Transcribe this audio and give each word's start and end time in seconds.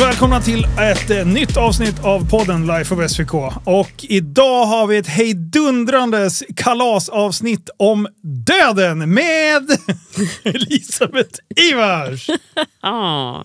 Välkomna 0.00 0.40
till 0.40 0.64
ett 0.64 1.10
eh, 1.10 1.26
nytt 1.26 1.56
avsnitt 1.56 2.04
av 2.04 2.30
podden 2.30 2.66
Life 2.66 2.94
of 2.94 3.10
SVK. 3.10 3.34
Och 3.64 3.92
idag 4.08 4.66
har 4.66 4.86
vi 4.86 4.96
ett 4.96 5.06
hejdundrandes 5.06 6.42
kalasavsnitt 6.56 7.70
om 7.76 8.08
döden 8.22 9.14
med 9.14 9.70
Elisabeth 10.42 11.38
Ivars. 11.56 12.30
Ja. 12.82 13.44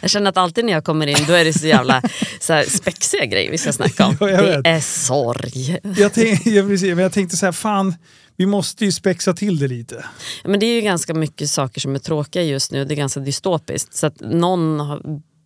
Jag 0.00 0.10
känner 0.10 0.30
att 0.30 0.36
alltid 0.36 0.64
när 0.64 0.72
jag 0.72 0.84
kommer 0.84 1.06
in 1.06 1.26
då 1.26 1.32
är 1.32 1.44
det 1.44 1.52
så 1.52 1.66
jävla 1.66 2.02
så 2.40 2.52
här, 2.52 2.64
spexiga 2.64 3.24
grejer 3.24 3.50
vi 3.50 3.58
ska 3.58 3.72
snacka 3.72 4.06
om. 4.06 4.16
Ja, 4.20 4.42
det 4.42 4.68
är 4.68 4.80
sorg. 4.80 5.78
Jag, 5.96 6.12
tänkte, 6.14 6.50
jag, 6.50 6.68
precis, 6.68 6.88
men 6.88 6.98
jag 6.98 7.12
tänkte 7.12 7.36
så 7.36 7.46
här, 7.46 7.52
fan, 7.52 7.94
vi 8.36 8.46
måste 8.46 8.84
ju 8.84 8.92
spexa 8.92 9.34
till 9.34 9.58
det 9.58 9.68
lite. 9.68 10.04
Men 10.44 10.60
det 10.60 10.66
är 10.66 10.74
ju 10.74 10.80
ganska 10.80 11.14
mycket 11.14 11.50
saker 11.50 11.80
som 11.80 11.94
är 11.94 11.98
tråkiga 11.98 12.42
just 12.42 12.72
nu. 12.72 12.84
Det 12.84 12.94
är 12.94 12.96
ganska 12.96 13.20
dystopiskt. 13.20 13.94
Så 13.94 14.06
att 14.06 14.20
någon 14.20 14.80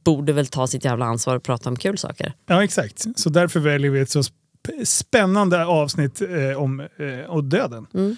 borde 0.05 0.33
väl 0.33 0.47
ta 0.47 0.67
sitt 0.67 0.85
jävla 0.85 1.05
ansvar 1.05 1.37
och 1.37 1.43
prata 1.43 1.69
om 1.69 1.77
kul 1.77 1.99
saker. 1.99 2.33
Ja, 2.47 2.65
exakt. 2.65 3.07
Så 3.19 3.31
därför 3.31 3.61
väljer 3.61 3.91
vi 3.91 4.01
ett 4.01 4.11
så 4.11 4.21
sp- 4.21 4.85
spännande 4.85 5.65
avsnitt 5.65 6.21
eh, 6.23 6.63
om 6.63 6.81
eh, 6.81 7.31
och 7.31 7.45
döden. 7.45 7.87
Mm. 7.95 8.17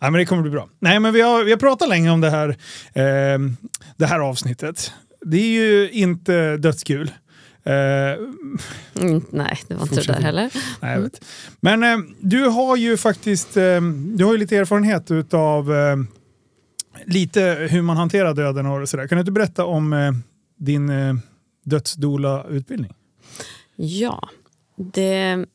Nej, 0.00 0.10
men 0.10 0.18
det 0.18 0.26
kommer 0.26 0.42
bli 0.42 0.50
bra. 0.50 0.68
Nej, 0.78 1.00
men 1.00 1.12
vi 1.14 1.20
har, 1.20 1.44
vi 1.44 1.50
har 1.50 1.58
pratat 1.58 1.88
länge 1.88 2.10
om 2.10 2.20
det 2.20 2.30
här, 2.30 2.48
eh, 2.92 3.38
det 3.96 4.06
här 4.06 4.18
avsnittet. 4.20 4.92
Det 5.26 5.36
är 5.36 5.62
ju 5.64 5.90
inte 5.90 6.56
dödskul. 6.56 7.10
Eh, 7.64 7.72
Mm, 9.00 9.24
nej, 9.30 9.58
det 9.68 9.74
var 9.74 9.82
inte 9.82 9.94
det 9.94 10.02
där 10.12 10.20
heller. 10.20 10.50
nej, 10.80 10.94
jag 10.94 11.00
vet. 11.00 11.24
Men 11.60 11.82
eh, 11.82 11.98
du 12.20 12.44
har 12.48 12.76
ju 12.76 12.96
faktiskt 12.96 13.56
eh, 13.56 13.80
du 14.16 14.24
har 14.24 14.32
ju 14.32 14.38
lite 14.38 14.56
erfarenhet 14.56 15.34
av 15.34 15.74
eh, 15.74 15.96
lite 17.06 17.66
hur 17.70 17.82
man 17.82 17.96
hanterar 17.96 18.34
döden 18.34 18.66
och 18.66 18.88
sådär. 18.88 19.06
Kan 19.08 19.16
du 19.16 19.20
inte 19.20 19.32
berätta 19.32 19.64
om 19.64 19.92
eh, 19.92 20.12
din 20.64 20.90
eh, 20.90 21.14
dödsdola-utbildning? 21.64 22.94
Ja, 23.76 24.28
det, 24.76 25.46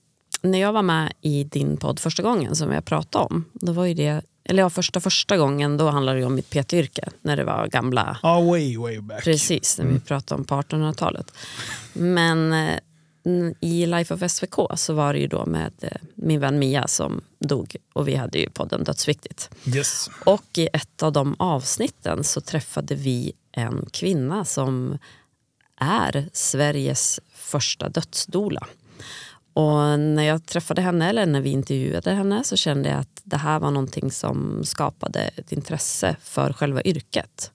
när 0.41 0.59
jag 0.59 0.73
var 0.73 0.81
med 0.81 1.13
i 1.21 1.43
din 1.43 1.77
podd 1.77 1.99
första 1.99 2.23
gången 2.23 2.55
som 2.55 2.71
jag 2.71 2.85
pratade 2.85 3.25
om, 3.25 3.45
då 3.53 3.71
var 3.71 3.85
ju 3.85 3.93
det, 3.93 4.21
eller 4.43 4.63
ja, 4.63 4.69
första 4.69 4.99
första 4.99 5.37
gången, 5.37 5.77
då 5.77 5.89
handlade 5.89 6.19
det 6.19 6.25
om 6.25 6.35
mitt 6.35 6.49
PT-yrke, 6.49 7.09
när 7.21 7.37
det 7.37 7.43
var 7.43 7.67
gamla 7.67 8.17
Ja, 8.23 8.41
way, 8.41 8.77
way 8.77 8.99
back. 8.99 9.23
Precis, 9.23 9.77
när 9.77 9.85
vi 9.85 9.99
pratade 9.99 10.39
om 10.39 10.45
på 10.45 10.55
1800-talet. 10.55 11.31
Men 11.93 12.53
eh, 12.53 12.79
i 13.59 13.85
Life 13.85 14.13
of 14.13 14.31
SVK 14.31 14.55
så 14.75 14.93
var 14.93 15.13
det 15.13 15.19
ju 15.19 15.27
då 15.27 15.45
med 15.45 15.73
eh, 15.81 15.91
min 16.15 16.39
vän 16.39 16.59
Mia 16.59 16.87
som 16.87 17.21
dog 17.39 17.75
och 17.93 18.07
vi 18.07 18.15
hade 18.15 18.39
ju 18.39 18.49
podden 18.49 18.83
Dödsviktigt. 18.83 19.49
Yes. 19.75 20.09
Och 20.25 20.57
i 20.57 20.69
ett 20.73 21.03
av 21.03 21.11
de 21.11 21.35
avsnitten 21.39 22.23
så 22.23 22.41
träffade 22.41 22.95
vi 22.95 23.33
en 23.57 23.85
kvinna 23.91 24.45
som 24.45 24.97
är 25.79 26.29
Sveriges 26.33 27.19
första 27.33 27.89
dödsdola. 27.89 28.67
Och 29.53 29.99
när 29.99 30.23
jag 30.23 30.45
träffade 30.45 30.81
henne, 30.81 31.09
eller 31.09 31.25
när 31.25 31.41
vi 31.41 31.49
intervjuade 31.49 32.11
henne, 32.11 32.43
så 32.43 32.55
kände 32.55 32.89
jag 32.89 32.99
att 32.99 33.21
det 33.23 33.37
här 33.37 33.59
var 33.59 33.71
någonting 33.71 34.11
som 34.11 34.63
skapade 34.63 35.19
ett 35.19 35.51
intresse 35.51 36.15
för 36.21 36.53
själva 36.53 36.81
yrket. 36.81 37.51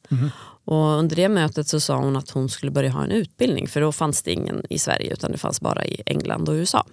Och 0.64 0.98
under 0.98 1.16
det 1.16 1.28
mötet 1.28 1.68
så 1.68 1.80
sa 1.80 1.96
hon 1.96 2.16
att 2.16 2.30
hon 2.30 2.48
skulle 2.48 2.72
börja 2.72 2.90
ha 2.90 3.04
en 3.04 3.10
utbildning, 3.10 3.68
för 3.68 3.80
då 3.80 3.92
fanns 3.92 4.22
det 4.22 4.32
ingen 4.32 4.62
i 4.70 4.78
Sverige, 4.78 5.12
utan 5.12 5.32
det 5.32 5.38
fanns 5.38 5.60
bara 5.60 5.84
i 5.84 6.02
England 6.06 6.48
och 6.48 6.52
USA. 6.52 6.86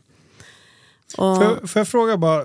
Och, 1.17 1.35
Får 1.37 1.43
jag, 1.43 1.69
får 1.69 1.79
jag 1.79 1.87
fråga 1.87 2.17
bara, 2.17 2.43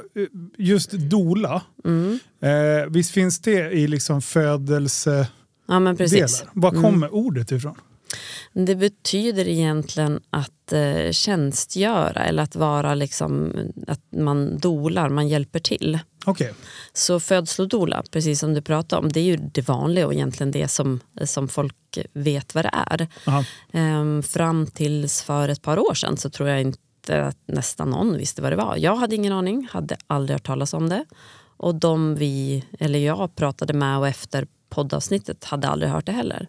just 0.59 0.91
dola, 0.91 1.62
mm, 1.84 2.19
eh, 2.41 2.91
visst 2.91 3.10
finns 3.10 3.39
det 3.39 3.71
i 3.71 3.87
liksom 3.87 4.22
födelsedelar? 4.22 5.27
Ja, 5.67 5.81
men 5.81 5.97
precis. 5.97 6.45
Var 6.53 6.71
kommer 6.71 7.15
ordet 7.15 7.53
ifrån? 7.53 7.75
Det 8.53 8.77
betyder 8.77 9.49
egentligen 9.49 10.21
att 10.31 10.73
eh, 10.73 11.11
tjänstgöra 11.11 12.25
eller 12.25 12.43
att 12.43 12.57
vara 12.57 12.95
liksom, 12.95 13.53
att 13.87 14.01
man 14.11 14.59
dolar, 14.59 15.09
man 15.09 15.29
hjälper 15.29 15.59
till. 15.59 15.99
Okej, 16.27 16.53
Så 16.93 17.21
födslodola, 17.21 18.03
precis 18.11 18.41
som 18.41 18.55
du 18.55 18.63
pratade 18.63 19.03
om, 19.03 19.13
det 19.13 19.21
är 19.21 19.25
ju 19.25 19.37
det 19.37 19.69
vanliga 19.69 20.07
och 20.07 20.15
egentligen 20.15 20.51
det 20.51 20.69
som, 20.69 21.01
som 21.25 21.49
folk 21.49 21.99
vet 22.13 22.55
vad 22.55 22.65
det 22.65 22.71
är. 22.73 23.09
Ehm, 23.73 24.23
fram 24.23 24.67
tills 24.67 25.23
för 25.23 25.49
ett 25.49 25.63
par 25.63 25.79
år 25.79 25.95
sedan 25.95 26.17
så 26.17 26.31
tror 26.31 26.49
jag 26.49 26.61
inte 26.61 27.25
att 27.25 27.39
nästan 27.47 27.91
någon 27.91 28.17
visste 28.19 28.43
vad 28.43 28.53
det 28.53 28.57
var. 28.57 28.77
Jag 28.77 28.97
hade 28.97 29.17
ingen 29.17 29.33
aning, 29.33 29.69
hade 29.71 29.97
aldrig 30.07 30.35
hört 30.35 30.47
talas 30.47 30.75
om 30.75 30.89
det. 30.89 31.05
Och 31.57 31.75
de 31.75 32.15
vi, 32.15 32.65
eller 32.79 32.99
jag 32.99 33.37
pratade 33.37 33.73
med 33.73 33.99
och 33.99 34.09
efter 34.09 34.47
poddavsnittet 34.71 35.45
hade 35.45 35.69
aldrig 35.69 35.91
hört 35.93 36.07
det 36.07 36.13
heller. 36.13 36.49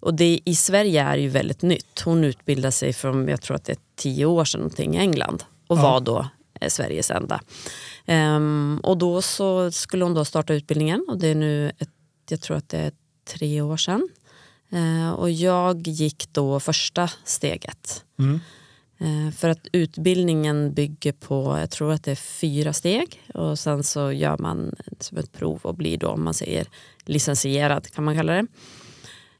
Och 0.00 0.14
det 0.14 0.40
i 0.44 0.54
Sverige 0.54 1.02
är 1.02 1.16
ju 1.16 1.28
väldigt 1.28 1.62
nytt. 1.62 2.00
Hon 2.04 2.24
utbildade 2.24 2.72
sig 2.72 2.92
från, 2.92 3.28
jag 3.28 3.42
tror 3.42 3.56
att 3.56 3.64
det 3.64 3.72
är 3.72 3.78
tio 3.96 4.24
år 4.26 4.44
sedan 4.44 4.60
någonting, 4.60 4.94
i 4.94 4.98
England 4.98 5.44
och 5.66 5.78
Ja. 5.78 5.82
var 5.82 6.00
då 6.00 6.26
eh, 6.60 6.68
Sveriges 6.68 7.10
enda. 7.10 7.40
Ehm, 8.06 8.80
och 8.82 8.98
då 8.98 9.22
så 9.22 9.70
skulle 9.72 10.04
hon 10.04 10.14
då 10.14 10.24
starta 10.24 10.54
utbildningen 10.54 11.04
och 11.08 11.18
det 11.18 11.28
är 11.28 11.34
nu, 11.34 11.72
ett, 11.78 11.88
jag 12.28 12.40
tror 12.40 12.56
att 12.56 12.68
det 12.68 12.78
är 12.78 12.92
tre 13.24 13.60
år 13.60 13.76
sedan. 13.76 14.08
Eh, 14.72 15.10
och 15.10 15.30
jag 15.30 15.86
gick 15.88 16.28
då 16.32 16.60
första 16.60 17.10
steget. 17.24 18.04
Mm. 18.18 18.40
Eh, 18.98 19.30
för 19.34 19.48
att 19.48 19.66
utbildningen 19.72 20.74
bygger 20.74 21.12
på, 21.12 21.58
jag 21.60 21.70
tror 21.70 21.92
att 21.92 22.04
det 22.04 22.10
är 22.10 22.16
fyra 22.16 22.72
steg 22.72 23.22
och 23.34 23.58
sen 23.58 23.84
så 23.84 24.12
gör 24.12 24.38
man 24.38 24.74
som 25.00 25.18
ett 25.18 25.32
prov 25.32 25.60
och 25.62 25.74
blir 25.74 25.98
då, 25.98 26.08
om 26.08 26.24
man 26.24 26.34
säger 26.34 26.66
licensierad 27.04 27.90
kan 27.90 28.04
man 28.04 28.16
kalla 28.16 28.32
det. 28.32 28.46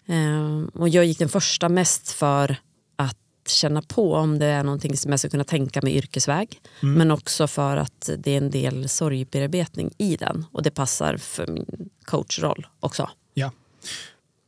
Eh, 0.07 0.63
och 0.75 0.89
jag 0.89 1.05
gick 1.05 1.19
den 1.19 1.29
första 1.29 1.69
mest 1.69 2.13
för 2.13 2.57
att 2.97 3.17
känna 3.47 3.83
på 3.83 4.15
om 4.15 4.39
det 4.39 4.47
är 4.47 4.65
någonting 4.65 4.97
som 4.97 5.11
jag 5.11 5.21
ska 5.21 5.29
kunna 5.29 5.45
tänka 5.45 5.83
mig 5.83 5.97
yrkesväg. 5.97 6.61
Men 6.81 7.11
också 7.11 7.47
för 7.47 7.77
att 7.77 8.11
det 8.19 8.31
är 8.31 8.39
en 8.39 8.51
del 8.51 8.89
sorgbearbetning 8.89 9.91
i 9.99 10.17
den 10.17 10.47
och 10.53 10.63
det 10.63 10.71
passar 10.71 11.17
för 11.17 11.47
min 11.47 11.91
coachroll 12.05 12.67
också. 12.81 13.11
Ja. 13.35 13.51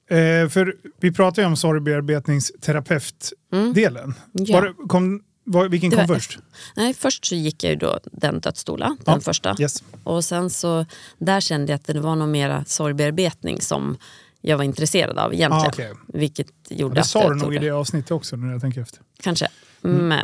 Eh, 0.06 0.48
för 0.48 0.76
vi 1.00 1.12
pratar 1.12 1.42
ju 1.42 1.46
om 1.48 1.56
sorgbearbetningsterapeutdelen. 1.56 4.04
Mm. 4.04 4.14
Ja. 4.32 4.60
Var, 4.60 4.88
kom, 4.88 5.22
var, 5.44 5.68
vilken 5.68 5.90
Det 5.90 5.96
kom 5.96 6.06
var 6.06 6.14
först? 6.14 6.38
Nej, 6.76 6.94
först 6.94 7.24
så 7.24 7.34
gick 7.34 7.64
jag 7.64 7.70
ju 7.70 7.76
då 7.76 7.98
den 8.12 8.40
dödsdola, 8.40 8.96
Ja, 9.04 9.12
den 9.12 9.20
första. 9.20 9.56
Yes. 9.60 9.82
Och 10.04 10.24
sen 10.24 10.50
så, 10.50 10.86
där 11.18 11.40
kände 11.40 11.72
jag 11.72 11.76
att 11.78 11.86
det 11.86 12.00
var 12.00 12.16
nog 12.16 12.28
mera 12.28 12.64
sorgbearbetning 12.64 13.60
som 13.60 13.96
jag 14.40 14.56
var 14.56 14.64
intresserad 14.64 15.18
av 15.18 15.34
egentligen. 15.34 15.66
Ah, 15.66 15.68
okej. 15.68 15.92
Vilket 16.08 16.52
gjorde 16.68 16.94
Det 16.94 17.00
att 17.00 17.06
sa 17.06 17.22
jag 17.22 17.32
du 17.32 17.36
nog 17.36 17.54
i 17.54 17.58
det 17.58 17.70
avsnittet 17.70 18.10
också 18.10 18.36
när 18.36 18.52
jag 18.52 18.60
tänker 18.60 18.80
efter. 18.80 19.00
Kanske. 19.22 19.48
Men 19.80 20.20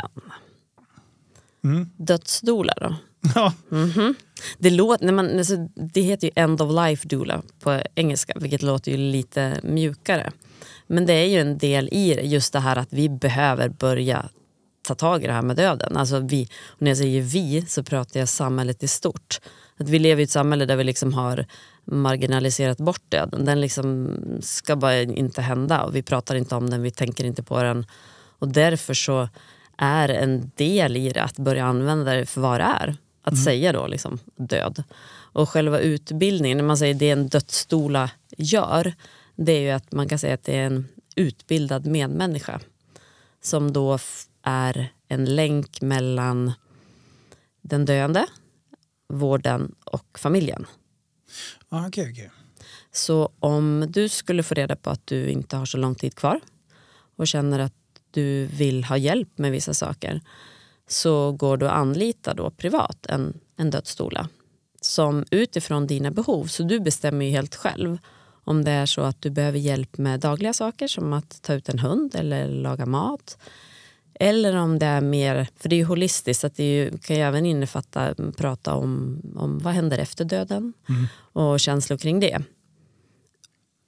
Mm. 1.65 1.91
dödsdola 1.97 2.73
då? 2.81 2.95
Ja, 3.35 3.53
mhm. 3.69 4.15
Det, 4.59 4.71
låter, 4.71 5.07
när 5.07 5.13
man, 5.13 5.39
alltså, 5.39 5.57
det 5.75 6.01
heter 6.01 6.27
ju 6.27 6.33
end 6.37 6.63
of 6.63 6.73
life 6.87 7.09
doula 7.09 7.43
på 7.61 7.83
engelska, 7.95 8.33
vilket 8.37 8.63
låter 8.63 8.91
ju 8.93 8.97
lite 8.97 9.61
mjukare. 9.63 10.33
Men 10.87 11.07
det 11.07 11.13
är 11.13 11.27
ju 11.27 11.41
en 11.41 11.59
del 11.59 11.89
i 11.93 12.15
det, 12.15 12.23
just 12.23 12.53
det 12.53 12.61
här 12.61 12.77
att 12.77 12.93
vi 12.93 13.09
behöver 13.09 13.69
börja 13.69 14.29
ta 14.83 14.95
tag 14.95 15.25
i 15.25 15.27
det 15.27 15.33
här 15.33 15.43
med 15.43 15.57
döden. 15.57 15.97
Alltså 15.97 16.19
vi, 16.19 16.49
och 16.67 16.83
när 16.83 16.91
jag 16.91 16.99
säger 16.99 17.23
vi 17.23 17.65
så 17.69 17.83
pratar 17.83 18.21
jag 18.21 18.29
samhället 18.29 18.83
i 18.83 18.89
stort. 18.89 19.41
Att 19.77 19.89
vi 19.89 19.99
lever 19.99 20.21
i 20.21 20.25
ett 20.25 20.31
samhälle 20.31 20.67
där 20.67 20.77
vi 20.77 20.85
liksom 20.85 21.15
har 21.15 21.47
marginaliserat 21.85 22.79
bort 22.79 23.03
döden. 23.09 23.45
Den 23.45 23.61
liksom 23.61 24.17
ska 24.41 24.77
bara 24.77 25.03
inte 25.03 25.43
hända 25.43 25.83
och 25.83 25.97
vi 25.97 26.03
pratar 26.03 26.35
inte 26.35 26.55
om 26.55 26.71
den, 26.71 26.83
vi 26.83 26.91
tänker 26.91 27.25
inte 27.25 27.43
på 27.43 27.63
den. 27.63 27.87
Och 28.39 28.49
därför 28.49 28.95
så 28.95 29.29
är 29.79 30.09
en 30.09 30.51
del 30.55 30.97
i 30.97 31.11
det 31.11 31.23
att 31.23 31.39
börja 31.39 31.65
använda 31.65 32.15
det 32.15 32.27
för 32.27 32.41
vad 32.41 32.61
det 32.61 32.65
är. 32.65 32.97
Att 33.33 33.45
säga 33.45 33.73
då 33.73 33.87
liksom 33.87 34.19
död. 34.37 34.83
Och 35.33 35.49
själva 35.49 35.79
utbildningen, 35.79 36.59
när 36.59 36.65
man 36.65 36.79
säger 36.79 36.95
det 36.95 37.11
en 37.11 37.29
dödsstola 37.29 38.11
gör, 38.37 38.93
det 39.37 39.53
är 39.53 39.61
ju 39.61 39.71
att 39.71 39.93
man 39.93 40.09
kan 40.09 40.19
säga 40.19 40.35
att 40.35 40.45
det 40.45 40.57
är 40.57 40.67
en 40.67 40.89
utbildad 41.17 41.87
medmänniska 41.87 42.61
som 43.43 43.73
då 43.73 43.99
är 44.43 44.93
en 45.09 45.25
länk 45.25 45.81
mellan 45.81 46.53
den 47.63 47.85
döende, 47.85 48.27
vården 49.09 49.75
och 49.85 50.19
familjen. 50.19 50.67
ah, 51.69 51.87
okej. 51.87 52.11
okej. 52.13 52.31
Så 52.93 53.33
om 53.39 53.87
du 53.89 54.09
skulle 54.09 54.43
få 54.43 54.55
reda 54.55 54.77
på 54.77 54.91
att 54.91 55.07
du 55.07 55.29
inte 55.29 55.57
har 55.57 55.67
så 55.67 55.79
lång 55.79 55.95
tid 55.95 56.15
kvar 56.15 56.41
och 57.17 57.29
känner 57.29 57.59
att 57.59 57.75
du 58.11 58.47
vill 58.47 58.85
ha 58.85 58.97
hjälp 58.97 59.39
med 59.39 59.53
vissa 59.53 59.75
saker 59.75 60.21
så 60.93 61.33
går 61.33 61.57
du 61.57 61.67
att 61.67 61.73
anlita 61.73 62.35
då 62.35 62.51
privat 62.51 63.07
en, 63.07 63.41
en 63.57 63.71
dödsdoula 63.71 64.29
som 64.81 65.25
utifrån 65.31 65.87
dina 65.87 66.11
behov, 66.11 66.47
så 66.47 66.63
du 66.63 66.81
bestämmer 66.81 67.25
ju 67.25 67.31
helt 67.31 67.55
själv 67.55 67.99
om 68.45 68.65
det 68.65 68.71
är 68.71 68.87
så 68.87 69.01
att 69.01 69.23
du 69.23 69.31
behöver 69.31 69.59
hjälp 69.59 69.99
med 69.99 70.21
dagliga 70.21 70.53
saker 70.53 70.89
som 70.89 71.13
att 71.13 71.43
ta 71.43 71.55
ut 71.55 71.69
en 71.69 71.79
hund 71.79 72.15
eller 72.15 72.49
laga 72.49 72.87
mat 72.87 73.39
eller 74.23 74.57
om 74.57 74.79
det 74.79 74.87
är 74.87 75.01
mer, 75.01 75.49
för 75.57 75.69
det 75.69 75.75
är 75.75 75.79
ju 75.79 75.85
holistiskt, 75.85 76.45
att 76.45 76.57
det 76.57 76.75
ju, 76.75 76.99
kan 76.99 77.17
ju 77.17 77.23
även 77.23 77.47
innefatta 77.47 78.15
prata 78.37 78.75
om, 78.75 79.21
om 79.37 79.59
vad 79.59 79.75
händer 79.75 79.99
efter 79.99 80.25
döden 80.25 80.73
och 81.33 81.61
känslor 81.61 81.99
kring 81.99 82.21
det. 82.21 82.43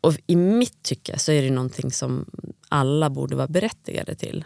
Och 0.01 0.15
i 0.27 0.37
mitt 0.37 0.83
tycke 0.83 1.19
så 1.19 1.33
är 1.33 1.43
det 1.43 1.51
någonting 1.51 1.91
som 1.91 2.27
alla 2.69 3.11
borde 3.11 3.37
vara 3.37 3.49
berättigade 3.49 4.15
till. 4.15 4.45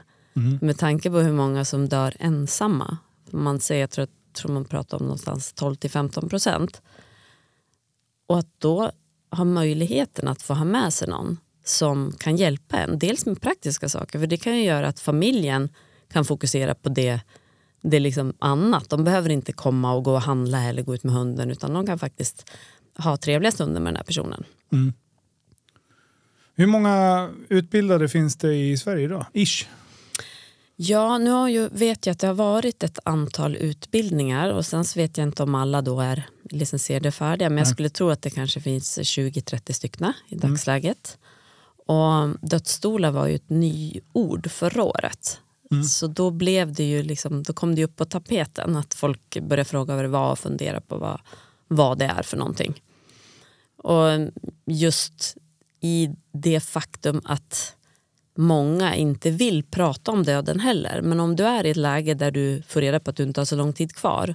Med 0.60 0.78
tanke 0.78 1.10
på 1.10 1.18
hur 1.18 1.32
många 1.32 1.64
som 1.64 1.88
dör 1.88 2.14
ensamma. 2.18 2.98
Man 3.30 3.60
säger, 3.60 3.80
jag 3.80 3.90
tror, 3.90 4.06
jag 4.06 4.34
tror 4.34 4.52
man 4.52 4.64
pratar 4.64 4.96
om 4.98 5.02
någonstans 5.02 5.54
12-15 5.54 6.28
procent. 6.28 6.82
Och 8.26 8.38
att 8.38 8.48
då 8.58 8.90
ha 9.30 9.44
möjligheten 9.44 10.28
att 10.28 10.42
få 10.42 10.54
ha 10.54 10.64
med 10.64 10.92
sig 10.92 11.08
någon 11.08 11.38
som 11.64 12.12
kan 12.18 12.36
hjälpa 12.36 12.78
en. 12.78 12.98
Dels 12.98 13.26
med 13.26 13.40
praktiska 13.40 13.88
saker, 13.88 14.18
för 14.18 14.26
det 14.26 14.36
kan 14.36 14.56
ju 14.56 14.64
göra 14.64 14.88
att 14.88 15.00
familjen 15.00 15.68
kan 16.12 16.24
fokusera 16.24 16.74
på 16.74 16.88
det, 16.88 17.20
det 17.82 18.00
liksom 18.00 18.32
annat. 18.38 18.88
De 18.88 19.04
behöver 19.04 19.30
inte 19.30 19.52
komma 19.52 19.94
och 19.94 20.04
gå 20.04 20.12
och 20.12 20.22
handla 20.22 20.64
eller 20.64 20.82
gå 20.82 20.94
ut 20.94 21.04
med 21.04 21.14
hunden 21.14 21.50
utan 21.50 21.74
de 21.74 21.86
kan 21.86 21.98
faktiskt 21.98 22.50
ha 22.98 23.16
trevliga 23.16 23.52
stunder 23.52 23.80
med 23.80 23.92
den 23.92 23.96
här 23.96 24.04
personen. 24.04 24.44
Hur 26.54 26.66
många 26.66 27.28
utbildade 27.48 28.08
finns 28.08 28.36
det 28.36 28.54
i 28.54 28.76
Sverige 28.76 29.04
idag? 29.04 29.26
Ish. 29.32 29.68
Ja, 30.76 31.18
nu 31.18 31.30
har 31.30 31.48
ju, 31.48 31.68
vet 31.68 32.06
jag 32.06 32.12
att 32.12 32.18
det 32.18 32.26
har 32.26 32.34
varit 32.34 32.82
ett 32.82 32.98
antal 33.04 33.56
utbildningar 33.56 34.50
och 34.50 34.66
sen 34.66 34.84
så 34.84 34.98
vet 34.98 35.18
jag 35.18 35.26
inte 35.28 35.42
om 35.42 35.54
alla 35.54 35.82
då 35.82 36.00
är 36.00 36.28
licensierade 36.50 37.08
och 37.08 37.14
färdiga 37.14 37.48
men 37.48 37.58
jag 37.58 37.68
skulle 37.68 37.88
tro 37.88 38.10
att 38.10 38.22
det 38.22 38.30
kanske 38.30 38.60
finns 38.60 38.98
20-30 38.98 39.72
stycken 39.72 40.12
i 40.28 40.36
dagsläget. 40.36 41.18
Och 41.86 42.28
dödsstolar 42.40 43.10
var 43.10 43.26
ju 43.26 43.34
ett 43.34 43.50
nyord 43.50 44.50
förra 44.50 44.82
året. 44.82 45.40
Så 45.88 46.06
då 46.06 46.30
blev 46.30 46.72
det 46.72 46.84
ju 46.84 47.02
liksom, 47.02 47.42
då 47.42 47.52
kom 47.52 47.74
det 47.74 47.84
upp 47.84 47.96
på 47.96 48.04
tapeten 48.04 48.76
att 48.76 48.94
folk 48.94 49.38
började 49.40 49.64
fråga 49.64 49.94
vad 49.94 50.04
det 50.04 50.08
var 50.08 50.32
och 50.32 50.38
fundera 50.38 50.80
på 50.80 50.98
vad, 50.98 51.20
vad 51.68 51.98
det 51.98 52.04
är 52.04 52.22
för 52.22 52.36
någonting. 52.36 52.82
Och 53.76 54.30
just 54.66 55.36
i 55.80 56.10
det 56.32 56.60
faktum 56.60 57.20
att 57.24 57.75
många 58.36 58.94
inte 58.94 59.30
vill 59.30 59.64
prata 59.64 60.12
om 60.12 60.22
döden 60.22 60.60
heller. 60.60 61.02
Men 61.02 61.20
om 61.20 61.36
du 61.36 61.44
är 61.44 61.66
i 61.66 61.70
ett 61.70 61.76
läge 61.76 62.14
där 62.14 62.30
du 62.30 62.62
får 62.68 62.80
reda 62.80 63.00
på 63.00 63.10
att 63.10 63.16
du 63.16 63.22
inte 63.22 63.40
har 63.40 63.44
så 63.44 63.56
lång 63.56 63.72
tid 63.72 63.94
kvar 63.94 64.34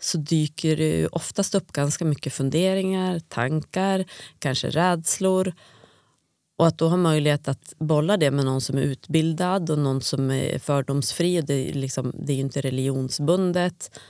så 0.00 0.18
dyker 0.18 0.76
det 0.76 1.06
oftast 1.06 1.54
upp 1.54 1.72
ganska 1.72 2.04
mycket 2.04 2.32
funderingar, 2.32 3.18
tankar, 3.18 4.04
kanske 4.38 4.70
rädslor. 4.70 5.52
Och 6.56 6.66
att 6.66 6.78
då 6.78 6.88
ha 6.88 6.96
möjlighet 6.96 7.48
att 7.48 7.74
bolla 7.78 8.16
det 8.16 8.30
med 8.30 8.44
någon 8.44 8.60
som 8.60 8.78
är 8.78 8.82
utbildad 8.82 9.70
och 9.70 9.78
någon 9.78 10.00
som 10.00 10.30
är 10.30 10.58
fördomsfri. 10.58 11.40
Och 11.40 11.44
det, 11.44 11.70
är 11.70 11.72
liksom, 11.72 12.12
det 12.14 12.32
är 12.32 12.36
ju 12.36 12.42
inte 12.42 12.60
religionsbundet. 12.60 14.00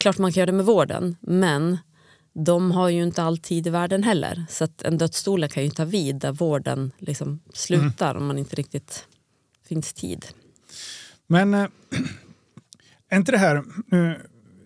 Klart 0.00 0.18
man 0.18 0.32
kan 0.32 0.40
göra 0.40 0.46
det 0.46 0.56
med 0.56 0.66
vården, 0.66 1.16
men 1.20 1.78
de 2.44 2.70
har 2.70 2.88
ju 2.88 3.02
inte 3.02 3.22
all 3.22 3.38
tid 3.38 3.66
i 3.66 3.70
världen 3.70 4.02
heller. 4.02 4.46
Så 4.48 4.64
att 4.64 4.82
en 4.82 4.98
dödsstola 4.98 5.48
kan 5.48 5.64
ju 5.64 5.70
ta 5.70 5.84
vid 5.84 6.16
där 6.16 6.32
vården 6.32 6.92
liksom 6.98 7.40
slutar 7.52 8.14
om 8.14 8.26
man 8.26 8.38
inte 8.38 8.56
riktigt 8.56 9.04
finns 9.68 9.92
tid. 9.92 10.26
Men 11.26 11.54
äh, 11.54 11.66
är 13.08 13.16
inte 13.16 13.32
det 13.32 13.38
här 13.38 13.56
äh, 13.92 14.12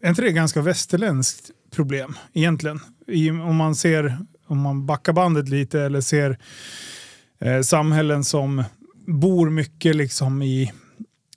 är 0.02 0.08
inte 0.08 0.22
det 0.22 0.32
ganska 0.32 0.62
västerländskt 0.62 1.50
problem 1.70 2.14
egentligen? 2.32 2.80
I, 3.06 3.30
om 3.30 3.56
man 3.56 3.74
ser 3.74 4.18
om 4.46 4.58
man 4.60 4.86
backar 4.86 5.12
bandet 5.12 5.48
lite 5.48 5.80
eller 5.80 6.00
ser 6.00 6.38
eh, 7.40 7.60
samhällen 7.60 8.24
som 8.24 8.64
bor 9.06 9.50
mycket 9.50 9.96
liksom 9.96 10.42
i 10.42 10.72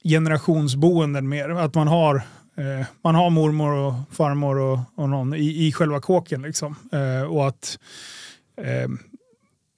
generationsboenden 0.04 1.30
mer. 1.30 1.50
Att 1.50 1.76
man 1.76 1.88
har, 1.88 2.22
eh, 2.58 2.86
man 3.02 3.16
har 3.16 3.30
mormor 3.30 3.72
och 3.72 3.94
farmor 4.12 4.58
och, 4.58 4.80
och 4.96 5.10
någon 5.10 5.34
i, 5.34 5.68
i 5.68 5.72
själva 5.72 6.02
kåken. 6.02 6.42
Liksom. 6.42 6.76
Eh, 6.92 7.22
och 7.22 7.48
att 7.48 7.80
eh, 8.62 8.90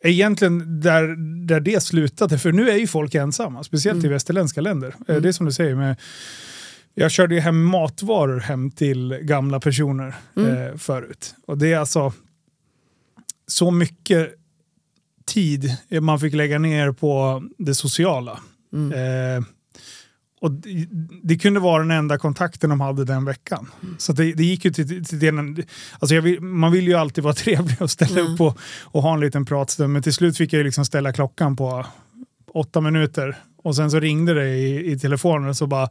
egentligen 0.04 0.82
där, 0.82 1.16
där 1.48 1.60
det 1.60 1.84
slutade, 1.84 2.40
för 2.40 2.52
nu 2.52 2.70
är 2.70 2.78
ju 2.78 2.88
folk 2.88 3.16
ensamma, 3.16 3.64
speciellt 3.64 4.04
i 4.04 4.08
västerländska 4.08 4.62
länder. 4.62 4.96
Eh, 5.08 5.16
Det 5.16 5.28
är 5.28 5.32
som 5.32 5.46
du 5.46 5.52
säger 5.52 5.76
med 5.76 5.96
jag 7.00 7.12
körde 7.12 7.36
ju 7.36 7.42
hem 7.42 7.66
matvaror 7.66 8.40
hem 8.40 8.72
till 8.72 9.20
gamla 9.22 9.60
personer 9.60 10.16
eh, 10.36 10.78
förut. 10.78 11.36
Och 11.48 11.58
det 11.58 11.74
är 11.74 11.78
alltså 11.78 12.14
så 13.48 13.72
mycket 13.72 14.34
tid 15.26 15.78
man 16.02 16.20
fick 16.20 16.34
lägga 16.34 16.60
ner 16.60 16.92
på 16.92 17.44
det 17.58 17.76
sociala. 17.76 18.40
Eh, 18.74 19.44
och 20.42 20.51
det, 20.51 20.88
det 21.24 21.38
kunde 21.38 21.60
vara 21.60 21.81
den 21.81 21.92
enda 21.92 22.18
kontakten 22.18 22.69
de 22.69 22.81
hade 22.81 23.06
den 23.06 23.25
veckan. 23.25 23.72
Så 23.98 24.13
det, 24.13 24.34
det 24.34 24.44
gick 24.44 24.66
ju 24.66 24.72
till, 24.72 25.06
till 25.06 25.19
den, 25.19 25.63
alltså 26.00 26.19
vill, 26.19 26.42
man 26.42 26.72
vill 26.72 26.88
ju 26.88 26.94
alltid 26.94 27.24
vara 27.24 27.34
trevlig 27.44 27.81
och 27.81 27.92
ställa 27.92 28.22
upp 28.22 28.42
och, 28.42 28.60
och 28.84 29.01
ha 29.01 29.13
en 29.13 29.19
liten 29.19 29.45
pratstund. 29.45 29.94
Men 29.94 30.04
till 30.04 30.13
slut 30.13 30.38
fick 30.38 30.54
jag 30.54 30.57
ju 30.57 30.63
liksom 30.63 30.86
ställa 30.86 31.13
klockan 31.13 31.56
på 31.56 31.86
åtta 32.54 32.81
minuter. 32.81 33.38
Och 33.63 33.75
sen 33.75 33.92
så 33.92 34.00
ringde 34.00 34.34
det 34.34 34.48
i, 34.48 34.92
i 34.92 35.00
telefonen 35.00 35.50
och 35.50 35.57
så 35.57 35.68
bara 35.68 35.89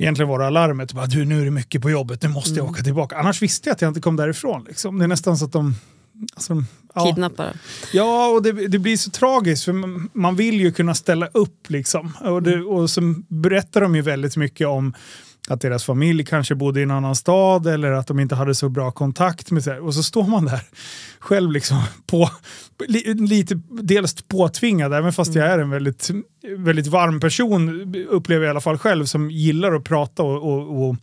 Egentligen 0.00 0.28
var 0.28 0.38
det 0.38 0.46
alarmet. 0.46 0.92
Bara, 0.92 1.06
du, 1.06 1.24
nu 1.24 1.40
är 1.40 1.44
det 1.44 1.50
mycket 1.50 1.82
på 1.82 1.90
jobbet, 1.90 2.22
nu 2.22 2.28
måste 2.28 2.54
jag 2.54 2.66
åka 2.66 2.82
tillbaka. 2.82 3.16
Annars 3.16 3.42
visste 3.42 3.68
jag 3.68 3.74
att 3.74 3.82
jag 3.82 3.90
inte 3.90 4.00
kom 4.00 4.16
därifrån. 4.16 4.64
Liksom. 4.68 4.98
Det 4.98 5.04
är 5.04 5.08
nästan 5.08 5.38
så 5.38 5.44
att 5.44 5.52
de... 5.52 5.74
Alltså, 6.34 6.64
ja. 6.94 7.06
Kidnappare. 7.06 7.52
Ja, 7.92 8.28
och 8.28 8.42
det, 8.42 8.52
det 8.52 8.78
blir 8.78 8.96
så 8.96 9.10
tragiskt 9.10 9.64
för 9.64 9.72
man- 10.18 10.36
vill 10.36 10.60
ju 10.60 10.72
kunna 10.72 10.94
ställa 10.94 11.26
upp 11.26 11.70
liksom. 11.70 12.12
Och, 12.20 12.42
det, 12.42 12.60
och 12.60 12.90
så 12.90 13.00
berättar 13.28 13.80
de 13.80 13.96
ju 13.96 14.02
väldigt 14.02 14.36
mycket 14.36 14.66
om 14.66 14.94
att 15.50 15.60
deras 15.60 15.84
familj 15.84 16.24
kanske 16.24 16.54
bodde 16.54 16.80
i 16.80 16.82
en 16.82 16.90
annan 16.90 17.16
stad 17.16 17.66
eller 17.66 17.92
att 17.92 18.06
de 18.06 18.20
inte 18.20 18.34
hade 18.34 18.54
så 18.54 18.68
bra 18.68 18.90
kontakt 18.90 19.50
med 19.50 19.64
sig. 19.64 19.80
Och 19.80 19.94
så 19.94 20.02
står 20.02 20.24
man 20.26 20.44
där 20.44 20.60
själv 21.18 21.52
liksom 21.52 21.82
på, 22.06 22.30
li, 22.88 23.14
lite 23.14 23.60
dels 23.82 24.22
påtvingad, 24.22 24.94
även 24.94 25.12
fast 25.12 25.34
jag 25.34 25.46
är 25.46 25.58
en 25.58 25.70
väldigt, 25.70 26.10
väldigt 26.56 26.86
varm 26.86 27.20
person 27.20 27.94
upplever 28.08 28.44
jag 28.44 28.50
i 28.50 28.50
alla 28.50 28.60
fall 28.60 28.78
själv 28.78 29.04
som 29.04 29.30
gillar 29.30 29.72
att 29.72 29.84
prata 29.84 30.22
och, 30.22 30.52
och, 30.52 30.88
och 30.88 30.96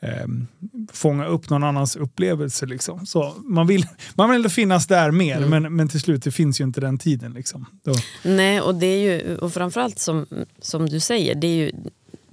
ehm, 0.00 0.46
fånga 0.92 1.26
upp 1.26 1.50
någon 1.50 1.64
annans 1.64 1.96
upplevelse. 1.96 2.66
Liksom. 2.66 3.06
Så 3.06 3.34
man 3.44 3.66
vill, 3.66 3.86
man 4.14 4.30
vill 4.30 4.48
finnas 4.48 4.86
där 4.86 5.10
mer, 5.10 5.40
men, 5.40 5.76
men 5.76 5.88
till 5.88 6.00
slut 6.00 6.22
det 6.22 6.30
finns 6.30 6.60
ju 6.60 6.64
inte 6.64 6.80
den 6.80 6.98
tiden. 6.98 7.32
Liksom. 7.32 7.66
Då. 7.84 7.94
Nej, 8.22 8.60
och 8.60 8.74
det 8.74 8.86
är 8.86 8.98
ju, 8.98 9.36
och 9.36 9.52
framförallt 9.52 9.98
som, 9.98 10.26
som 10.58 10.88
du 10.88 11.00
säger, 11.00 11.34
det, 11.34 11.46
är 11.46 11.56
ju, 11.56 11.72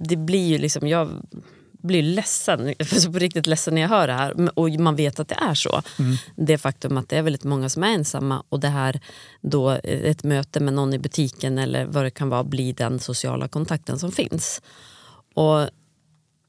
det 0.08 0.16
blir 0.16 0.46
ju 0.48 0.58
liksom, 0.58 0.88
jag 0.88 1.08
blir 1.82 2.02
ledsen, 2.02 2.74
på 3.12 3.18
riktigt 3.18 3.46
ledsen 3.46 3.74
när 3.74 3.82
jag 3.82 3.88
hör 3.88 4.06
det 4.06 4.12
här. 4.12 4.58
Och 4.58 4.70
man 4.70 4.96
vet 4.96 5.20
att 5.20 5.28
det 5.28 5.38
är 5.40 5.54
så. 5.54 5.82
Det 6.36 6.58
faktum 6.58 6.96
att 6.96 7.08
det 7.08 7.16
är 7.16 7.22
väldigt 7.22 7.44
många 7.44 7.68
som 7.68 7.84
är 7.84 7.88
ensamma 7.88 8.44
och 8.48 8.60
det 8.60 8.68
här 8.68 9.00
då 9.40 9.70
eh, 9.70 10.10
ett 10.10 10.24
möte 10.24 10.60
med 10.60 10.74
någon 10.74 10.94
i 10.94 10.98
butiken 10.98 11.58
eller 11.58 11.84
vad 11.84 12.04
det 12.04 12.10
kan 12.10 12.28
vara 12.28 12.44
blir 12.44 12.74
den 12.74 12.98
sociala 12.98 13.48
kontakten 13.48 13.98
som 13.98 14.12
finns. 14.12 14.62
Och 15.34 15.68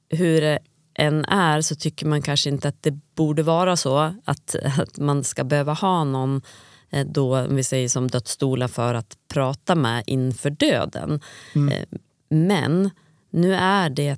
hur 0.09 0.41
det 0.41 0.59
än 0.95 1.25
är 1.25 1.61
så 1.61 1.75
tycker 1.75 2.05
man 2.05 2.21
kanske 2.21 2.49
inte 2.49 2.67
att 2.67 2.83
det 2.83 2.99
borde 3.15 3.43
vara 3.43 3.77
så 3.77 4.13
att, 4.25 4.55
att 4.79 4.97
man 4.97 5.23
ska 5.23 5.43
behöva 5.43 5.73
ha 5.73 6.03
någon 6.03 6.41
eh, 6.89 7.07
då, 7.07 7.39
om 7.39 7.55
vi 7.55 7.63
säger 7.63 7.89
som 7.89 8.07
dödsstolar 8.07 8.67
för 8.67 8.93
att 8.93 9.17
prata 9.27 9.75
med 9.75 10.03
inför 10.07 10.49
döden. 10.49 11.21
Eh, 11.55 11.99
Men 12.29 12.89
nu 13.33 13.53
är 13.55 13.89
det 13.89 14.17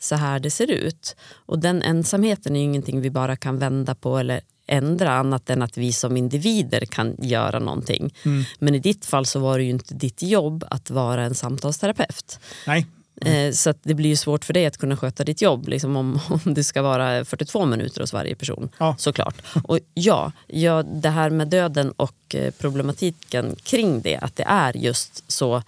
så 0.00 0.14
här 0.14 0.40
det 0.40 0.50
ser 0.50 0.70
ut. 0.70 1.16
Och 1.46 1.58
den 1.58 1.82
ensamheten 1.82 2.56
är 2.56 2.60
ju 2.60 2.64
ingenting 2.64 3.00
vi 3.00 3.10
bara 3.10 3.36
kan 3.36 3.58
vända 3.58 3.94
på 3.94 4.18
eller 4.18 4.40
ändra 4.66 5.12
annat 5.12 5.50
än 5.50 5.62
att 5.62 5.78
vi 5.78 5.92
som 5.92 6.16
individer 6.16 6.80
kan 6.80 7.16
göra 7.18 7.58
någonting. 7.58 8.14
Men 8.58 8.74
i 8.74 8.78
ditt 8.78 9.06
fall 9.06 9.26
så 9.26 9.38
var 9.40 9.58
det 9.58 9.64
ju 9.64 9.70
inte 9.70 9.94
ditt 9.94 10.22
jobb 10.22 10.64
att 10.70 10.90
vara 10.90 11.22
en 11.24 11.34
samtalsterapeut. 11.34 12.38
Nej. 12.66 12.86
Eh, 13.20 13.52
Så 13.52 13.74
det 13.82 13.94
blir 13.94 14.10
ju 14.10 14.16
svårt 14.16 14.44
för 14.44 14.52
dig 14.54 14.66
att 14.66 14.76
kunna 14.78 14.96
sköta 14.96 15.24
ditt 15.24 15.42
jobb 15.42 15.68
liksom 15.68 15.96
om, 15.96 16.20
om 16.44 16.54
det 16.54 16.64
ska 16.64 16.82
vara 16.82 17.24
42 17.24 17.66
minuter 17.66 18.00
hos 18.00 18.12
varje 18.12 18.34
person. 18.34 18.68
Ja. 18.78 18.94
Såklart. 18.98 19.42
Och 19.64 19.78
ja, 19.94 20.32
ja, 20.46 20.82
det 20.82 21.08
här 21.10 21.30
med 21.30 21.48
döden 21.48 21.92
och 21.92 22.34
eh, 22.34 22.50
problematiken 22.58 23.56
kring 23.62 24.00
det, 24.02 24.16
att 24.16 24.36
det 24.36 24.44
är 24.46 24.76
just 24.76 25.32
så 25.32 25.62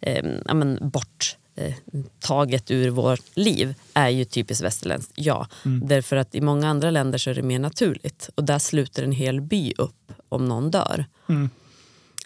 eh, 0.00 0.26
ja, 0.46 0.54
men 0.54 0.78
bort 0.88 1.36
eh, 1.56 1.74
taget 2.20 2.70
ur 2.70 2.90
vårt 2.90 3.36
liv 3.36 3.74
är 3.94 4.08
ju 4.08 4.24
typiskt 4.24 4.64
västerländskt, 4.64 5.12
ja. 5.14 5.46
Därför 5.82 6.16
att 6.16 6.34
i 6.34 6.40
många 6.40 6.68
andra 6.68 6.90
länder 6.90 7.18
så 7.18 7.30
är 7.30 7.34
det 7.34 7.42
mer 7.42 7.58
naturligt 7.58 8.30
och 8.34 8.44
där 8.44 8.58
sluter 8.58 9.02
en 9.02 9.12
hel 9.12 9.40
by 9.40 9.72
upp 9.78 10.12
om 10.28 10.48
någon 10.48 10.70
dör. 10.70 11.04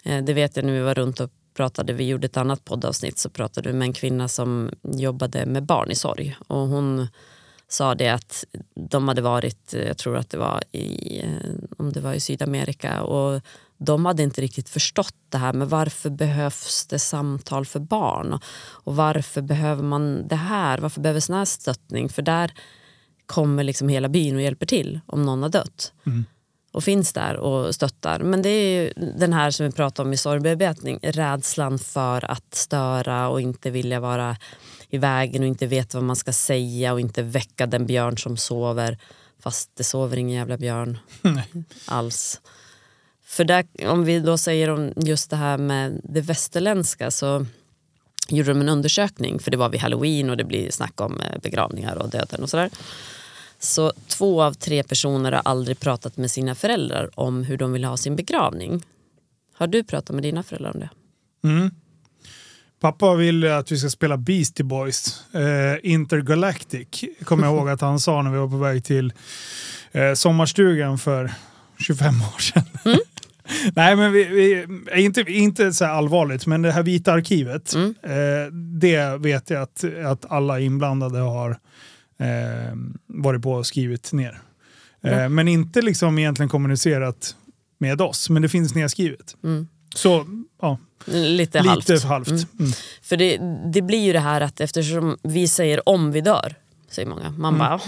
Eh, 0.03 0.23
Det 0.23 0.33
vet 0.33 0.55
jag 0.55 0.65
när 0.65 0.73
vi 0.73 0.79
var 0.81 0.95
runt 0.95 1.19
och 1.19 1.29
pratade, 1.53 1.93
vi 1.93 2.07
gjorde 2.07 2.25
ett 2.25 2.37
annat 2.37 2.65
poddavsnitt 2.65 3.17
så 3.17 3.29
pratade 3.29 3.69
vi 3.69 3.75
med 3.75 3.85
en 3.85 3.93
kvinna 3.93 4.27
som 4.27 4.71
jobbade 4.81 5.45
med 5.45 5.63
barn 5.63 5.91
i 5.91 5.95
sorg 5.95 6.37
och 6.47 6.67
hon 6.67 7.07
sa 7.67 7.95
det 7.95 8.09
att 8.09 8.45
de 8.75 9.07
hade 9.07 9.21
varit, 9.21 9.73
eh, 9.73 9.87
jag 9.87 9.97
tror 9.97 10.17
att 10.17 10.29
det 10.29 10.37
var 10.37 10.63
i, 10.71 11.21
om 11.77 11.91
det 11.93 11.99
var 12.01 12.13
i 12.13 12.19
Sydamerika 12.19 13.03
och 13.03 13.41
de 13.85 14.05
hade 14.05 14.23
inte 14.23 14.41
riktigt 14.41 14.69
förstått 14.69 15.15
det 15.29 15.37
här 15.37 15.53
med 15.53 15.69
varför 15.69 16.09
behövs 16.09 16.85
det 16.87 16.99
samtal 16.99 17.65
för 17.65 17.79
barn 17.79 18.39
och, 18.83 18.95
varför 18.95 19.41
behöver 19.41 19.83
man 19.83 20.27
det 20.27 20.35
här, 20.35 20.77
varför 20.77 21.01
behöver 21.01 21.19
sån 21.19 21.35
här 21.35 21.45
stöttning 21.45 22.09
för 22.09 22.21
där 22.21 22.53
kommer 23.25 23.63
liksom 23.63 23.89
hela 23.89 24.09
byn 24.09 24.35
och 24.35 24.41
hjälper 24.41 24.65
till 24.65 24.99
om 25.05 25.25
någon 25.25 25.43
har 25.43 25.49
dött. 25.49 25.93
och 26.71 26.83
finns 26.83 27.13
där 27.13 27.37
och 27.37 27.75
stöttar. 27.75 28.19
Men 28.19 28.41
det 28.41 28.49
är 28.49 28.81
ju 28.81 28.93
den 29.17 29.33
här 29.33 29.51
som 29.51 29.65
vi 29.65 29.71
pratade 29.71 30.07
om 30.07 30.13
i 30.13 30.17
sorgbearbetning, 30.17 30.99
rädslan 31.03 31.79
för 31.79 32.31
att 32.31 32.55
störa 32.55 33.29
och 33.29 33.41
inte 33.41 33.69
vilja 33.69 33.99
vara 33.99 34.37
i 34.89 34.97
vägen 34.97 35.41
och 35.41 35.47
inte 35.47 35.65
veta 35.65 35.97
vad 35.97 36.05
man 36.05 36.15
ska 36.15 36.33
säga 36.33 36.93
och 36.93 36.99
inte 36.99 37.23
väcka 37.23 37.65
den 37.65 37.85
björn 37.85 38.17
som 38.17 38.37
sover. 38.37 38.97
Fast 39.39 39.71
det 39.75 39.83
sover 39.83 40.17
ingen 40.17 40.37
jävla 40.37 40.57
björn 40.57 40.97
alls. 41.85 42.41
För 43.31 43.43
där, 43.43 43.65
om 43.85 44.05
vi 44.05 44.19
då 44.19 44.37
säger 44.37 44.69
om 44.69 44.93
just 44.95 45.29
det 45.29 45.35
här 45.35 45.57
med 45.57 46.01
det 46.03 46.21
västerländska 46.21 47.11
så 47.11 47.45
gjorde 48.29 48.49
de 48.49 48.61
en 48.61 48.69
undersökning, 48.69 49.39
för 49.39 49.51
det 49.51 49.57
var 49.57 49.69
vid 49.69 49.81
halloween 49.81 50.29
och 50.29 50.37
det 50.37 50.43
blir 50.43 50.71
snack 50.71 51.01
om 51.01 51.21
eh, 51.21 51.39
begravningar 51.41 51.95
och 51.95 52.09
döden 52.09 52.43
och 52.43 52.49
sådär. 52.49 52.69
Så 53.59 53.93
två 54.07 54.43
av 54.43 54.53
tre 54.53 54.83
personer 54.83 55.31
har 55.31 55.41
aldrig 55.45 55.79
pratat 55.79 56.17
med 56.17 56.31
sina 56.31 56.55
föräldrar 56.55 57.09
om 57.19 57.43
hur 57.43 57.57
de 57.57 57.73
vill 57.73 57.83
ha 57.83 57.97
sin 57.97 58.15
begravning. 58.15 58.83
Har 59.53 59.67
du 59.67 59.83
pratat 59.83 60.13
med 60.13 60.23
dina 60.23 60.43
föräldrar 60.43 60.71
om 60.73 60.79
det? 60.79 60.89
Mm. 61.47 61.71
Pappa 62.79 63.15
vill 63.15 63.51
att 63.51 63.71
vi 63.71 63.77
ska 63.77 63.89
spela 63.89 64.17
Beastie 64.17 64.63
Boys, 64.65 65.23
eh, 65.33 65.91
Intergalactic. 65.91 67.03
Kommer 67.23 67.47
jag 67.47 67.55
ihåg 67.55 67.69
att 67.69 67.81
han 67.81 67.99
sa 67.99 68.21
när 68.21 68.31
vi 68.31 68.37
var 68.37 68.49
på 68.49 68.57
väg 68.57 68.83
till 68.83 69.13
eh, 69.91 70.13
sommarstugan 70.13 70.97
för 70.97 71.31
25 71.79 72.15
år 72.35 72.39
sedan. 72.39 72.63
Mm. 72.85 72.99
Nej, 73.75 73.95
men 73.95 74.11
vi, 74.11 74.23
vi, 74.23 75.01
inte, 75.01 75.21
inte 75.21 75.73
så 75.73 75.85
allvarligt, 75.85 76.47
men 76.47 76.61
det 76.61 76.71
här 76.71 76.83
vita 76.83 77.13
arkivet, 77.13 77.73
mm. 77.73 77.95
eh, 78.03 78.53
det 78.53 79.17
vet 79.17 79.49
jag 79.49 79.61
att, 79.61 79.83
att 80.05 80.31
alla 80.31 80.59
inblandade 80.59 81.19
har 81.19 81.49
eh, 82.19 82.75
varit 83.07 83.41
på 83.41 83.51
och 83.51 83.65
skrivit 83.65 84.13
ner. 84.13 84.41
Eh, 85.03 85.29
men 85.29 85.47
inte 85.47 85.81
liksom 85.81 86.19
egentligen 86.19 86.49
kommunicerat 86.49 87.35
med 87.77 88.01
oss, 88.01 88.29
men 88.29 88.41
det 88.41 88.49
finns 88.49 88.75
nedskrivet. 88.75 89.35
Mm. 89.43 89.67
Så, 89.95 90.25
ja. 90.61 90.77
Lite 91.05 91.59
halvt. 91.59 91.89
Lite 91.89 92.07
halvt. 92.07 92.27
Mm. 92.27 92.43
Mm. 92.59 92.71
För 93.01 93.17
det, 93.17 93.39
det 93.73 93.81
blir 93.81 94.05
ju 94.05 94.13
det 94.13 94.19
här 94.19 94.41
att 94.41 94.61
eftersom 94.61 95.17
vi 95.23 95.47
säger 95.47 95.89
om 95.89 96.11
vi 96.11 96.21
dör, 96.21 96.55
säger 96.89 97.09
många. 97.09 97.29
Man 97.29 97.55
mm. 97.55 97.59
bara, 97.59 97.79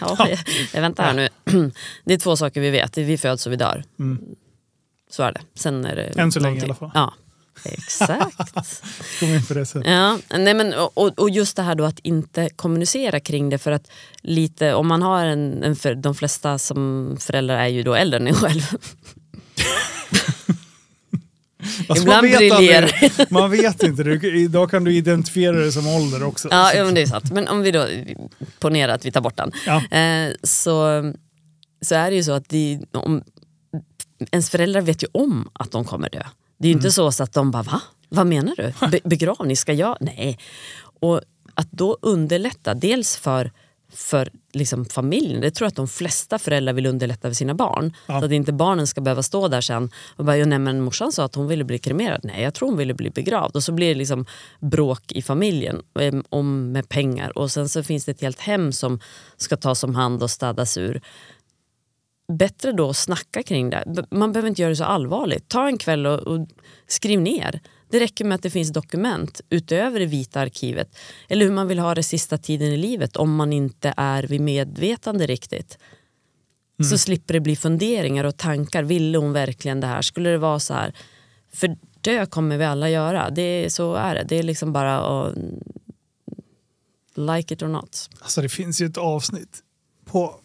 ja, 0.00 0.28
jag, 0.72 0.80
vänta 0.80 1.02
här 1.02 1.14
nu. 1.14 1.28
Det 2.04 2.14
är 2.14 2.18
två 2.18 2.36
saker 2.36 2.60
vi 2.60 2.70
vet, 2.70 2.98
vi 2.98 3.18
föds 3.18 3.46
och 3.46 3.52
vi 3.52 3.56
dör. 3.56 3.84
Mm. 3.98 4.18
Så 5.10 5.22
är 5.22 5.32
det. 5.32 5.40
Sen 5.54 5.84
är 5.84 5.96
det 5.96 6.02
Än 6.02 6.32
så 6.32 6.40
länge 6.40 6.60
i 6.60 6.64
alla 6.64 6.74
fall. 6.74 6.90
Ja, 6.94 7.14
Exakt. 7.64 8.36
Kom 9.20 9.28
in 9.28 9.46
på 9.46 9.54
det. 9.54 9.74
Ja, 9.84 10.18
nej 10.38 10.54
men, 10.54 10.74
och, 10.74 11.18
och 11.18 11.30
just 11.30 11.56
det 11.56 11.62
här 11.62 11.74
då 11.74 11.84
att 11.84 11.98
inte 11.98 12.48
kommunicera 12.56 13.20
kring 13.20 13.50
det 13.50 13.58
för 13.58 13.70
att 13.70 13.90
lite, 14.22 14.74
om 14.74 14.86
man 14.86 15.02
har 15.02 15.24
en, 15.24 15.62
en 15.62 15.76
för, 15.76 15.94
de 15.94 16.14
flesta 16.14 16.58
som 16.58 17.16
föräldrar 17.20 17.56
är 17.56 17.66
ju 17.66 17.82
då 17.82 17.94
äldre 17.94 18.20
än 18.20 18.26
en 18.26 18.34
själv. 18.34 18.62
Alltså 21.88 22.02
Ibland 22.02 22.28
man 22.28 22.36
briljerar 22.36 23.32
Man 23.32 23.50
vet 23.50 23.82
inte, 23.82 24.02
du, 24.02 24.40
idag 24.40 24.70
kan 24.70 24.84
du 24.84 24.94
identifiera 24.94 25.56
det 25.56 25.72
som 25.72 25.88
ålder 25.88 26.22
också. 26.22 26.48
Ja, 26.50 26.72
ja 26.74 26.84
men 26.84 26.94
det 26.94 27.02
är 27.02 27.06
sant. 27.06 27.32
Men 27.32 27.48
om 27.48 27.62
vi 27.62 27.70
då 27.70 27.86
ponerar 28.58 28.94
att 28.94 29.04
vi 29.04 29.12
tar 29.12 29.20
bort 29.20 29.36
den. 29.36 29.52
Ja. 29.66 29.98
Eh, 29.98 30.32
så, 30.42 31.12
så 31.80 31.94
är 31.94 32.10
det 32.10 32.16
ju 32.16 32.24
så 32.24 32.32
att 32.32 32.48
de, 32.48 32.86
om, 32.92 33.22
ens 34.30 34.50
föräldrar 34.50 34.80
vet 34.80 35.02
ju 35.02 35.06
om 35.12 35.50
att 35.52 35.70
de 35.70 35.84
kommer 35.84 36.10
dö. 36.10 36.22
Det 36.58 36.66
är 36.66 36.68
ju 36.68 36.72
mm. 36.72 36.78
inte 36.78 36.92
så, 36.92 37.12
så 37.12 37.22
att 37.22 37.32
de 37.32 37.50
bara 37.50 37.62
va? 37.62 37.80
Vad 38.08 38.26
menar 38.26 38.54
du? 38.56 38.88
Be 38.90 39.00
begravning, 39.04 39.56
ska 39.56 39.72
jag? 39.72 39.96
Nej. 40.00 40.38
Och 41.00 41.20
att 41.54 41.72
då 41.72 41.98
underlätta, 42.02 42.74
dels 42.74 43.16
för 43.16 43.50
för 43.92 44.30
liksom 44.52 44.84
familjen. 44.84 45.40
Det 45.40 45.50
tror 45.50 45.66
jag 45.66 45.68
att 45.68 45.76
de 45.76 45.88
flesta 45.88 46.38
föräldrar 46.38 46.72
vill 46.72 46.86
underlätta 46.86 47.28
för 47.28 47.34
sina 47.34 47.54
barn. 47.54 47.92
Ja. 48.06 48.20
Så 48.20 48.26
att 48.26 48.32
inte 48.32 48.52
barnen 48.52 48.86
ska 48.86 49.00
behöva 49.00 49.22
stå 49.22 49.48
där 49.48 49.60
sen 49.60 49.90
och 50.16 50.24
bara, 50.24 50.36
nej 50.36 50.58
men 50.58 50.80
morsan 50.80 51.12
sa 51.12 51.24
att 51.24 51.34
hon 51.34 51.48
ville 51.48 51.64
bli 51.64 51.78
kremerad. 51.78 52.20
Nej, 52.24 52.42
jag 52.42 52.54
tror 52.54 52.68
hon 52.68 52.78
ville 52.78 52.94
bli 52.94 53.10
begravd. 53.10 53.56
Och 53.56 53.62
så 53.62 53.72
blir 53.72 53.88
det 53.88 53.94
liksom 53.94 54.26
bråk 54.60 55.12
i 55.12 55.22
familjen 55.22 55.82
om 56.28 56.72
med 56.72 56.88
pengar. 56.88 57.38
Och 57.38 57.50
sen 57.52 57.68
så 57.68 57.82
finns 57.82 58.04
det 58.04 58.12
ett 58.12 58.20
helt 58.20 58.40
hem 58.40 58.72
som 58.72 59.00
ska 59.36 59.56
tas 59.56 59.84
om 59.84 59.94
hand 59.94 60.22
och 60.22 60.30
städas 60.30 60.76
ur 60.76 61.00
bättre 62.32 62.72
då 62.72 62.90
att 62.90 62.96
snacka 62.96 63.42
kring 63.42 63.70
det. 63.70 64.06
Man 64.10 64.32
behöver 64.32 64.48
inte 64.48 64.62
göra 64.62 64.70
det 64.70 64.76
så 64.76 64.84
allvarligt. 64.84 65.48
Ta 65.48 65.66
en 65.66 65.78
kväll 65.78 66.06
och, 66.06 66.18
och 66.20 66.48
skriv 66.86 67.20
ner. 67.20 67.60
Det 67.90 68.00
räcker 68.00 68.24
med 68.24 68.34
att 68.34 68.42
det 68.42 68.50
finns 68.50 68.72
dokument 68.72 69.40
utöver 69.50 70.00
det 70.00 70.06
vita 70.06 70.40
arkivet. 70.40 70.98
Eller 71.28 71.46
hur 71.46 71.52
man 71.52 71.68
vill 71.68 71.78
ha 71.78 71.94
det 71.94 72.02
sista 72.02 72.38
tiden 72.38 72.72
i 72.72 72.76
livet 72.76 73.16
om 73.16 73.34
man 73.34 73.52
inte 73.52 73.94
är 73.96 74.22
vid 74.22 74.40
medvetande 74.40 75.26
riktigt. 75.26 75.78
Mm. 76.78 76.90
Så 76.90 76.98
slipper 76.98 77.34
det 77.34 77.40
bli 77.40 77.56
funderingar 77.56 78.24
och 78.24 78.36
tankar. 78.36 78.82
Ville 78.82 79.18
hon 79.18 79.32
verkligen 79.32 79.80
det 79.80 79.86
här? 79.86 80.02
Skulle 80.02 80.30
det 80.30 80.38
vara 80.38 80.60
så 80.60 80.74
här? 80.74 80.94
För 81.52 81.76
dö 82.00 82.26
kommer 82.26 82.58
vi 82.58 82.64
alla 82.64 82.90
göra. 82.90 83.30
Det, 83.30 83.72
så 83.72 83.94
är 83.94 84.14
det. 84.14 84.24
Det 84.28 84.38
är 84.38 84.42
liksom 84.42 84.72
bara 84.72 84.98
att 84.98 85.34
like 87.14 87.54
it 87.54 87.62
or 87.62 87.68
not. 87.68 88.10
Alltså 88.20 88.42
det 88.42 88.48
finns 88.48 88.80
ju 88.80 88.86
ett 88.86 88.96
avsnitt 88.96 89.62
på 90.04 90.40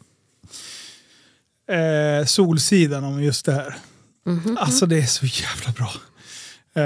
eh, 1.72 2.25
Solsidan 2.25 3.04
om 3.04 3.24
just 3.24 3.46
det 3.46 3.51
här. 3.51 3.75
Mm 4.28 4.40
-hmm. 4.40 4.58
Alltså 4.58 4.86
det 4.86 4.98
är 4.98 5.06
så 5.06 5.25
jävla 5.25 5.72
bra. 5.72 5.92
Eh, 6.75 6.84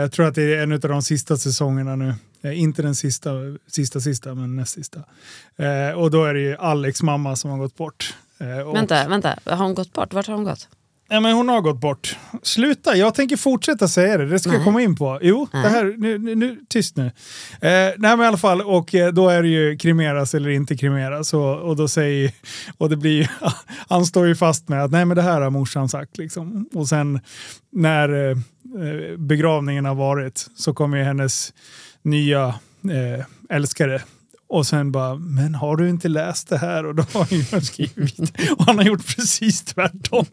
jag 0.00 0.12
tror 0.12 0.26
att 0.26 0.34
det 0.34 0.42
är 0.42 0.62
en 0.62 0.72
av 0.72 0.78
de 0.80 1.02
sista 1.02 1.36
säsongerna 1.36 1.96
nu. 1.96 2.14
Eh, 2.42 2.60
inte 2.60 2.82
den 2.82 2.94
sista, 2.94 3.30
sista, 3.66 4.00
sista, 4.00 4.34
men 4.34 4.56
näst 4.56 4.72
sista. 4.72 5.00
Eh, 5.56 5.90
och 5.90 6.10
då 6.10 6.24
är 6.24 6.34
det 6.34 6.40
ju 6.40 6.56
Alex 6.56 7.02
mamma 7.02 7.36
som 7.36 7.50
har 7.50 7.58
gått 7.58 7.76
bort. 7.76 8.14
Eh, 8.38 8.58
och... 8.58 8.76
Vänta, 8.76 9.08
vänta, 9.08 9.38
har 9.44 9.56
hon 9.56 9.74
gått 9.74 9.92
bort? 9.92 10.14
Vart 10.14 10.26
har 10.26 10.34
hon 10.34 10.44
gått? 10.44 10.68
Ja, 11.08 11.20
men 11.20 11.32
hon 11.32 11.48
har 11.48 11.60
gått 11.60 11.80
bort. 11.80 12.16
Sluta, 12.42 12.96
jag 12.96 13.14
tänker 13.14 13.36
fortsätta 13.36 13.88
säga 13.88 14.18
det. 14.18 14.26
Det 14.26 14.38
ska 14.38 14.50
nej. 14.50 14.58
jag 14.58 14.64
komma 14.64 14.82
in 14.82 14.96
på. 14.96 15.18
Jo, 15.22 15.48
det 15.52 15.58
här, 15.58 15.94
nu, 15.98 16.18
nu, 16.18 16.34
nu, 16.34 16.60
tyst 16.68 16.96
nu. 16.96 17.06
Eh, 17.06 17.10
nej 17.60 17.96
men 17.98 18.20
i 18.20 18.24
alla 18.24 18.36
fall, 18.36 18.62
och 18.62 18.94
eh, 18.94 19.12
då 19.12 19.28
är 19.28 19.42
det 19.42 19.48
ju 19.48 19.76
kremeras 19.76 20.34
eller 20.34 20.50
inte 20.50 20.76
kremeras. 20.76 21.34
Och, 21.34 21.60
och 21.60 21.76
då 21.76 21.88
säger, 21.88 22.32
och 22.78 22.90
det 22.90 22.96
blir 22.96 23.30
han 23.88 24.06
står 24.06 24.26
ju 24.26 24.34
fast 24.34 24.68
med 24.68 24.84
att 24.84 24.90
nej 24.90 25.04
men 25.04 25.16
det 25.16 25.22
här 25.22 25.40
har 25.40 25.50
morsan 25.50 25.88
sagt. 25.88 26.18
Liksom. 26.18 26.68
Och 26.74 26.88
sen 26.88 27.20
när 27.72 28.30
eh, 28.30 28.36
begravningen 29.18 29.84
har 29.84 29.94
varit 29.94 30.46
så 30.56 30.74
kommer 30.74 31.02
hennes 31.02 31.52
nya 32.02 32.46
eh, 32.84 33.24
älskare 33.50 34.02
och 34.48 34.66
sen 34.66 34.92
bara, 34.92 35.14
men 35.14 35.54
har 35.54 35.76
du 35.76 35.88
inte 35.88 36.08
läst 36.08 36.48
det 36.48 36.58
här? 36.58 36.86
Och 36.86 36.94
då 36.94 37.02
har 37.12 37.52
han 37.52 37.62
skrivit. 37.62 38.18
Och 38.58 38.64
han 38.64 38.78
har 38.78 38.84
gjort 38.84 39.16
precis 39.16 39.64
tvärtom. 39.64 40.26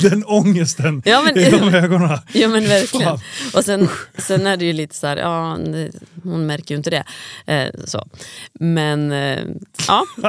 Den 0.00 0.24
ångesten 0.24 1.02
ja, 1.04 1.22
men, 1.24 1.38
i 1.38 1.50
de 1.50 1.74
ögonen. 1.74 2.18
Ja 2.32 2.48
men 2.48 2.64
verkligen. 2.64 3.06
Fan. 3.08 3.20
Och 3.54 3.64
sen, 3.64 3.88
sen 4.18 4.46
är 4.46 4.56
det 4.56 4.64
ju 4.64 4.72
lite 4.72 4.94
så 4.94 5.06
här, 5.06 5.16
ja 5.16 5.58
hon 6.22 6.46
märker 6.46 6.74
ju 6.74 6.76
inte 6.76 6.90
det. 6.90 7.04
Eh, 7.46 7.84
så. 7.84 8.08
Men 8.52 9.12
eh, 9.12 9.38
ja. 9.88 10.04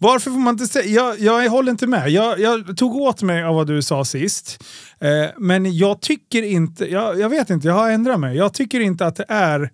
Varför 0.00 0.30
får 0.30 0.38
man 0.38 0.54
inte 0.54 0.66
säga, 0.66 0.86
jag, 0.86 1.20
jag 1.20 1.50
håller 1.50 1.70
inte 1.70 1.86
med. 1.86 2.10
Jag, 2.10 2.40
jag 2.40 2.76
tog 2.76 2.96
åt 2.96 3.22
mig 3.22 3.44
av 3.44 3.54
vad 3.54 3.66
du 3.66 3.82
sa 3.82 4.04
sist. 4.04 4.64
Eh, 5.00 5.30
men 5.38 5.76
jag 5.76 6.00
tycker 6.00 6.42
inte, 6.42 6.90
jag, 6.90 7.20
jag 7.20 7.28
vet 7.28 7.50
inte, 7.50 7.68
jag 7.68 7.74
har 7.74 7.90
ändrat 7.90 8.20
mig. 8.20 8.36
Jag 8.36 8.54
tycker 8.54 8.80
inte 8.80 9.06
att 9.06 9.16
det 9.16 9.26
är 9.28 9.70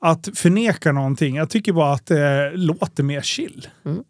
att 0.00 0.28
förneka 0.34 0.92
någonting. 0.92 1.36
Jag 1.36 1.50
tycker 1.50 1.72
bara 1.72 1.92
att 1.92 2.06
det 2.06 2.52
låter 2.54 3.02
mer 3.02 3.22
chill. 3.22 3.68
Mm. 3.84 4.04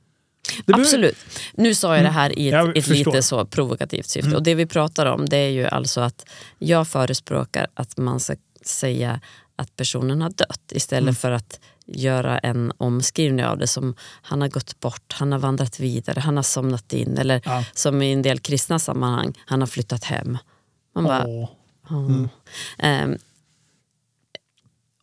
Absolut. 0.67 1.17
Nu 1.55 1.75
sa 1.75 1.97
jag 1.97 2.05
det 2.05 2.11
här 2.11 2.39
i 2.39 2.51
ett, 2.51 2.77
ett 2.77 2.87
lite 2.87 3.23
så 3.23 3.45
provokativt 3.45 4.07
syfte. 4.07 4.27
Mm. 4.27 4.37
Och 4.37 4.43
det 4.43 4.55
vi 4.55 4.67
pratar 4.67 5.07
om 5.07 5.27
det 5.27 5.37
är 5.37 5.49
ju 5.49 5.67
alltså 5.67 6.01
att 6.01 6.29
jag 6.59 6.89
förespråkar 6.89 7.67
att 7.75 7.97
man 7.97 8.21
ska 8.21 8.37
säga 8.65 9.21
att 9.57 9.77
personen 9.77 10.23
har 10.23 10.31
dött 10.31 10.73
istället 10.73 11.03
mm. 11.03 11.15
för 11.15 11.31
att 11.31 11.61
göra 11.87 12.39
en 12.39 12.73
omskrivning 12.77 13.45
av 13.45 13.59
det 13.59 13.67
som 13.67 13.95
han 14.23 14.41
har 14.41 14.49
gått 14.49 14.81
bort, 14.81 15.13
han 15.13 15.33
har 15.33 15.39
vandrat 15.39 15.81
vidare, 15.81 16.21
han 16.21 16.37
har 16.37 16.43
somnat 16.43 16.93
in 16.93 17.19
eller 17.19 17.43
ja. 17.45 17.65
som 17.75 18.03
i 18.03 18.13
en 18.13 18.23
del 18.23 18.39
kristna 18.39 18.79
sammanhang, 18.79 19.39
han 19.47 19.61
har 19.61 19.67
flyttat 19.67 20.05
hem. 20.05 20.39
Man 20.95 21.05
bara, 21.05 21.27
oh. 21.27 21.49
Oh. 21.91 22.27
Mm. 22.79 23.11
Um, 23.13 23.19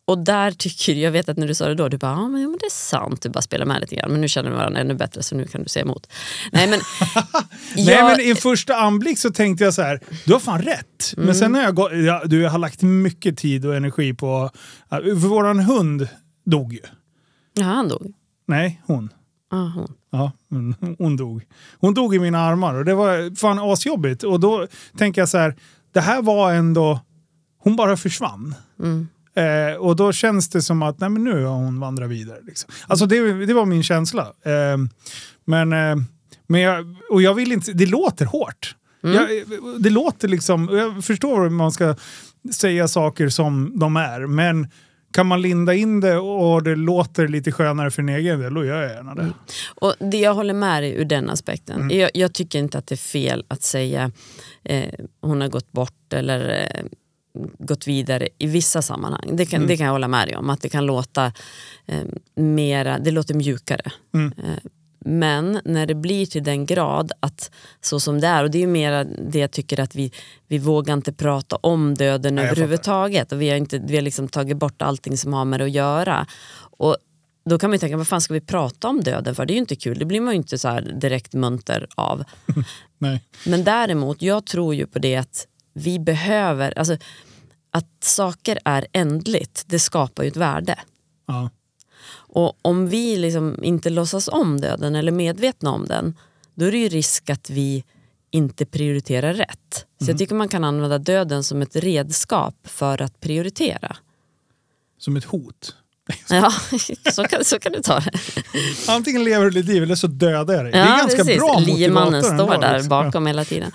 och 0.08 0.18
där 0.18 0.50
tycker 0.50 0.94
jag, 0.94 1.10
vet 1.10 1.28
att 1.28 1.36
när 1.36 1.48
du 1.48 1.54
sa 1.54 1.68
det 1.68 1.74
då, 1.74 1.88
du 1.88 1.98
bara, 1.98 2.12
ja 2.12 2.28
men, 2.28 2.56
det 2.60 2.66
är 2.66 2.70
sant, 2.70 3.22
du 3.22 3.28
bara 3.28 3.42
spelar 3.42 3.66
med 3.66 3.80
lite 3.80 3.96
grann. 3.96 4.10
Men 4.10 4.20
nu 4.20 4.28
känner 4.28 4.50
vi 4.50 4.56
varandra 4.56 4.80
ännu 4.80 4.94
bättre 4.94 5.22
så 5.22 5.34
nu 5.34 5.46
kan 5.46 5.62
du 5.62 5.68
säga 5.68 5.84
emot. 5.84 6.06
Nej 6.52 6.68
men, 6.68 6.80
jag... 7.76 7.86
Nej, 7.86 8.02
men 8.02 8.20
i 8.20 8.34
första 8.34 8.76
anblick 8.76 9.18
så 9.18 9.30
tänkte 9.30 9.64
jag 9.64 9.74
så 9.74 9.82
här, 9.82 10.00
du 10.24 10.32
har 10.32 10.40
fan 10.40 10.62
rätt. 10.62 11.14
Mm. 11.16 11.26
Men 11.26 11.34
sen 11.34 11.54
har 11.54 11.62
jag, 11.62 11.74
gått, 11.74 11.90
du 12.24 12.48
har 12.48 12.58
lagt 12.58 12.82
mycket 12.82 13.38
tid 13.38 13.66
och 13.66 13.76
energi 13.76 14.14
på, 14.14 14.50
för 14.90 15.28
våran 15.28 15.60
hund 15.60 16.08
dog 16.46 16.72
ju. 16.72 16.82
Ja, 17.54 17.64
han 17.64 17.88
dog? 17.88 18.12
Nej, 18.46 18.82
hon. 18.86 19.12
Ah, 19.50 19.68
hon. 19.74 19.94
Ja, 20.10 20.32
hon 20.98 21.16
dog. 21.16 21.44
Hon 21.80 21.94
dog 21.94 22.14
i 22.14 22.18
mina 22.18 22.38
armar 22.38 22.74
och 22.74 22.84
det 22.84 22.94
var 22.94 23.36
fan 23.36 23.58
asjobbigt. 23.58 24.22
Och 24.22 24.40
då 24.40 24.66
tänker 24.98 25.20
jag 25.20 25.28
så 25.28 25.38
här, 25.38 25.56
det 25.92 26.00
här 26.00 26.22
var 26.22 26.52
ändå, 26.52 27.00
hon 27.58 27.76
bara 27.76 27.96
försvann. 27.96 28.54
Mm. 28.78 29.08
Eh, 29.34 29.76
och 29.76 29.96
då 29.96 30.12
känns 30.12 30.48
det 30.48 30.62
som 30.62 30.82
att 30.82 31.00
nej, 31.00 31.10
men 31.10 31.24
nu 31.24 31.44
har 31.44 31.54
hon 31.54 31.80
vandrat 31.80 32.10
vidare. 32.10 32.38
Liksom. 32.46 32.70
Alltså 32.86 33.06
det, 33.06 33.46
det 33.46 33.54
var 33.54 33.66
min 33.66 33.82
känsla. 33.82 34.22
Eh, 34.22 34.78
men, 35.44 35.72
eh, 35.72 35.96
Men 36.46 36.60
jag, 36.60 36.96
och 37.10 37.22
jag 37.22 37.34
vill 37.34 37.52
inte, 37.52 37.72
det 37.72 37.86
låter 37.86 38.24
hårt. 38.24 38.74
Mm. 39.04 39.16
Jag, 39.16 39.28
det 39.82 39.90
låter 39.90 40.28
liksom, 40.28 40.68
jag 40.72 41.04
förstår 41.04 41.42
hur 41.42 41.50
man 41.50 41.72
ska 41.72 41.94
säga 42.52 42.88
saker 42.88 43.28
som 43.28 43.72
de 43.78 43.96
är, 43.96 44.26
men 44.26 44.68
kan 45.12 45.26
man 45.26 45.42
linda 45.42 45.74
in 45.74 46.00
det 46.00 46.16
och 46.18 46.62
det 46.62 46.76
låter 46.76 47.28
lite 47.28 47.52
skönare 47.52 47.90
för 47.90 48.02
en 48.02 48.08
egen 48.08 48.40
del, 48.40 48.54
då 48.54 48.64
gör 48.64 48.82
jag 48.82 48.90
gärna 48.90 49.14
det. 49.14 49.32
Och 49.74 49.94
det 49.98 50.18
jag 50.18 50.34
håller 50.34 50.54
med 50.54 50.82
dig 50.82 50.94
ur 50.94 51.04
den 51.04 51.30
aspekten. 51.30 51.90
Jag, 51.90 52.10
jag 52.14 52.34
tycker 52.34 52.58
inte 52.58 52.78
att 52.78 52.86
det 52.86 52.94
är 52.94 52.96
fel 52.96 53.44
att 53.48 53.62
säga 53.62 54.10
eh, 54.64 54.94
hon 55.20 55.40
har 55.40 55.48
gått 55.48 55.72
bort 55.72 56.12
eller 56.12 56.60
eh, 56.74 56.84
gått 57.58 57.86
vidare 57.86 58.28
i 58.38 58.46
vissa 58.46 58.82
sammanhang. 58.82 59.30
Det 59.32 59.46
kan, 59.46 59.66
det 59.66 59.76
kan 59.76 59.86
jag 59.86 59.92
hålla 59.92 60.08
med 60.08 60.28
dig 60.28 60.36
om. 60.36 60.50
Att 60.50 60.60
det 60.60 60.68
kan 60.68 60.86
låta 60.86 61.32
eh, 61.86 62.02
mera, 62.34 62.98
det 62.98 63.10
låter 63.10 63.34
mjukare. 63.34 63.92
Eh, 64.14 64.70
men 65.00 65.60
när 65.64 65.86
det 65.86 65.94
blir 65.94 66.26
till 66.26 66.44
den 66.44 66.66
grad 66.66 67.12
att 67.20 67.50
så 67.80 68.00
som 68.00 68.20
det 68.20 68.26
är, 68.26 68.44
och 68.44 68.50
det 68.50 68.58
är 68.58 68.60
ju 68.60 68.66
mera 68.66 69.04
det 69.04 69.38
jag 69.38 69.50
tycker 69.50 69.80
att 69.80 69.94
vi, 69.94 70.12
vi 70.48 70.58
vågar 70.58 70.94
inte 70.94 71.12
prata 71.12 71.56
om 71.56 71.94
döden 71.94 72.34
Nej, 72.34 72.44
överhuvudtaget. 72.44 73.32
Och 73.32 73.42
vi 73.42 73.50
har, 73.50 73.56
inte, 73.56 73.78
vi 73.78 73.94
har 73.94 74.02
liksom 74.02 74.28
tagit 74.28 74.56
bort 74.56 74.82
allting 74.82 75.16
som 75.16 75.32
har 75.32 75.44
med 75.44 75.60
det 75.60 75.64
att 75.64 75.70
göra. 75.70 76.26
Och 76.60 76.96
då 77.44 77.58
kan 77.58 77.70
man 77.70 77.74
ju 77.74 77.78
tänka, 77.78 77.96
vad 77.96 78.08
fan 78.08 78.20
ska 78.20 78.34
vi 78.34 78.40
prata 78.40 78.88
om 78.88 79.00
döden 79.00 79.34
för? 79.34 79.46
Det 79.46 79.52
är 79.52 79.54
ju 79.54 79.60
inte 79.60 79.76
kul, 79.76 79.98
det 79.98 80.04
blir 80.04 80.20
man 80.20 80.34
ju 80.34 80.36
inte 80.36 80.58
så 80.58 80.68
här 80.68 80.80
direkt 81.00 81.32
munter 81.32 81.86
av. 81.94 82.24
Men 83.46 83.64
däremot, 83.64 84.22
jag 84.22 84.46
tror 84.46 84.74
ju 84.74 84.86
på 84.86 84.98
det 84.98 85.16
att 85.16 85.46
vi 85.78 85.98
behöver, 85.98 86.78
alltså 86.78 86.96
att 87.70 88.04
saker 88.04 88.58
är 88.64 88.86
ändligt, 88.92 89.64
det 89.66 89.78
skapar 89.78 90.22
ju 90.22 90.28
ett 90.28 90.36
värde. 90.36 90.78
Ja. 91.26 91.50
Och 92.10 92.58
om 92.62 92.88
vi 92.88 93.16
liksom 93.16 93.64
inte 93.64 93.90
låtsas 93.90 94.28
om 94.28 94.60
döden 94.60 94.94
eller 94.94 95.12
är 95.12 95.16
medvetna 95.16 95.70
om 95.70 95.86
den, 95.86 96.16
då 96.54 96.64
är 96.64 96.72
det 96.72 96.78
ju 96.78 96.88
risk 96.88 97.30
att 97.30 97.50
vi 97.50 97.84
inte 98.30 98.66
prioriterar 98.66 99.34
rätt. 99.34 99.86
Så 100.00 100.10
jag 100.10 100.18
tycker 100.18 100.34
man 100.34 100.48
kan 100.48 100.64
använda 100.64 100.98
döden 100.98 101.44
som 101.44 101.62
ett 101.62 101.76
redskap 101.76 102.54
för 102.64 103.02
att 103.02 103.20
prioritera. 103.20 103.96
Som 104.98 105.16
ett 105.16 105.24
hot. 105.24 105.74
Ja, 106.28 106.52
så 107.12 107.24
kan, 107.24 107.44
så 107.44 107.58
kan 107.58 107.72
du 107.72 107.80
ta 107.80 108.00
det. 108.00 108.10
Antingen 108.88 109.24
lever 109.24 109.44
du 109.44 109.50
ditt 109.50 109.66
liv 109.66 109.82
eller 109.82 109.94
så 109.94 110.06
dödar 110.06 110.54
jag 110.54 110.64
dig. 110.64 110.72
det 110.72 110.78
är 110.78 110.98
ganska 110.98 111.24
precis. 111.24 111.38
bra 111.38 111.58
Liemannen 111.58 112.12
motivator 112.12 112.30
ändå, 112.30 112.44
står 112.44 112.60
där 112.60 112.72
liksom. 112.72 112.88
bakom 112.88 113.26
hela 113.26 113.44
tiden. 113.44 113.72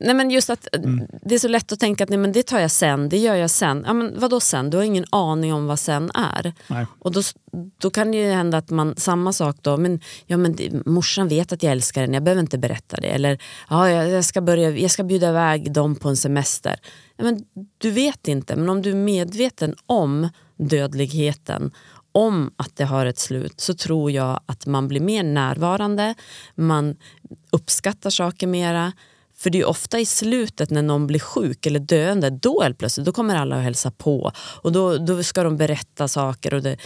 Nej, 0.00 0.14
men 0.14 0.30
just 0.30 0.50
att 0.50 0.68
Det 1.22 1.34
är 1.34 1.38
så 1.38 1.48
lätt 1.48 1.72
att 1.72 1.80
tänka 1.80 2.04
att 2.04 2.10
nej, 2.10 2.18
men 2.18 2.32
det 2.32 2.42
tar 2.42 2.58
jag 2.58 2.70
sen, 2.70 3.08
det 3.08 3.18
gör 3.18 3.34
jag 3.34 3.50
sen. 3.50 3.84
Ja, 3.86 3.92
men 3.92 4.20
vadå 4.20 4.40
sen? 4.40 4.70
Du 4.70 4.76
har 4.76 4.84
ingen 4.84 5.04
aning 5.10 5.52
om 5.52 5.66
vad 5.66 5.78
sen 5.78 6.10
är. 6.14 6.52
Nej. 6.66 6.86
Och 6.98 7.12
då, 7.12 7.22
då 7.78 7.90
kan 7.90 8.10
det 8.10 8.18
ju 8.18 8.32
hända 8.32 8.58
att 8.58 8.70
man, 8.70 8.94
samma 8.96 9.32
sak 9.32 9.56
då, 9.60 9.76
men, 9.76 10.00
ja, 10.26 10.36
men 10.36 10.56
morsan 10.86 11.28
vet 11.28 11.52
att 11.52 11.62
jag 11.62 11.72
älskar 11.72 12.00
den, 12.00 12.14
jag 12.14 12.22
behöver 12.22 12.42
inte 12.42 12.58
berätta 12.58 12.96
det. 12.96 13.08
Eller 13.08 13.42
ja, 13.70 13.90
jag, 13.90 14.24
ska 14.24 14.40
börja, 14.40 14.70
jag 14.70 14.90
ska 14.90 15.04
bjuda 15.04 15.28
iväg 15.28 15.72
dem 15.72 15.96
på 15.96 16.08
en 16.08 16.16
semester. 16.16 16.80
Ja, 17.16 17.24
men, 17.24 17.44
du 17.78 17.90
vet 17.90 18.28
inte, 18.28 18.56
men 18.56 18.68
om 18.68 18.82
du 18.82 18.90
är 18.90 18.94
medveten 18.94 19.74
om 19.86 20.28
dödligheten, 20.56 21.72
om 22.12 22.50
att 22.56 22.76
det 22.76 22.84
har 22.84 23.06
ett 23.06 23.18
slut, 23.18 23.60
så 23.60 23.74
tror 23.74 24.10
jag 24.10 24.40
att 24.46 24.66
man 24.66 24.88
blir 24.88 25.00
mer 25.00 25.22
närvarande, 25.22 26.14
man 26.54 26.96
uppskattar 27.50 28.10
saker 28.10 28.46
mera. 28.46 28.92
För 29.42 29.50
det 29.50 29.60
är 29.60 29.64
ofta 29.64 30.00
i 30.00 30.06
slutet 30.06 30.70
när 30.70 30.82
någon 30.82 31.06
blir 31.06 31.20
sjuk 31.20 31.66
eller 31.66 31.80
döende, 31.80 32.30
då 32.30 32.62
helt 32.62 32.78
plötsligt, 32.78 33.06
då 33.06 33.12
kommer 33.12 33.36
alla 33.36 33.56
att 33.56 33.62
hälsa 33.62 33.90
på. 33.90 34.32
Och 34.36 34.72
då, 34.72 34.98
då 34.98 35.22
ska 35.22 35.42
de 35.42 35.56
berätta 35.56 36.08
saker 36.08 36.54
och 36.54 36.62
det, 36.62 36.76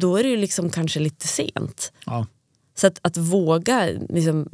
då 0.00 0.16
är 0.16 0.22
det 0.22 0.28
ju 0.28 0.36
liksom 0.36 0.70
kanske 0.70 1.00
lite 1.00 1.26
sent. 1.26 1.92
Ja. 2.06 2.26
Så 2.74 2.86
att, 2.86 2.98
att 3.02 3.16
våga 3.16 3.88
liksom 4.08 4.48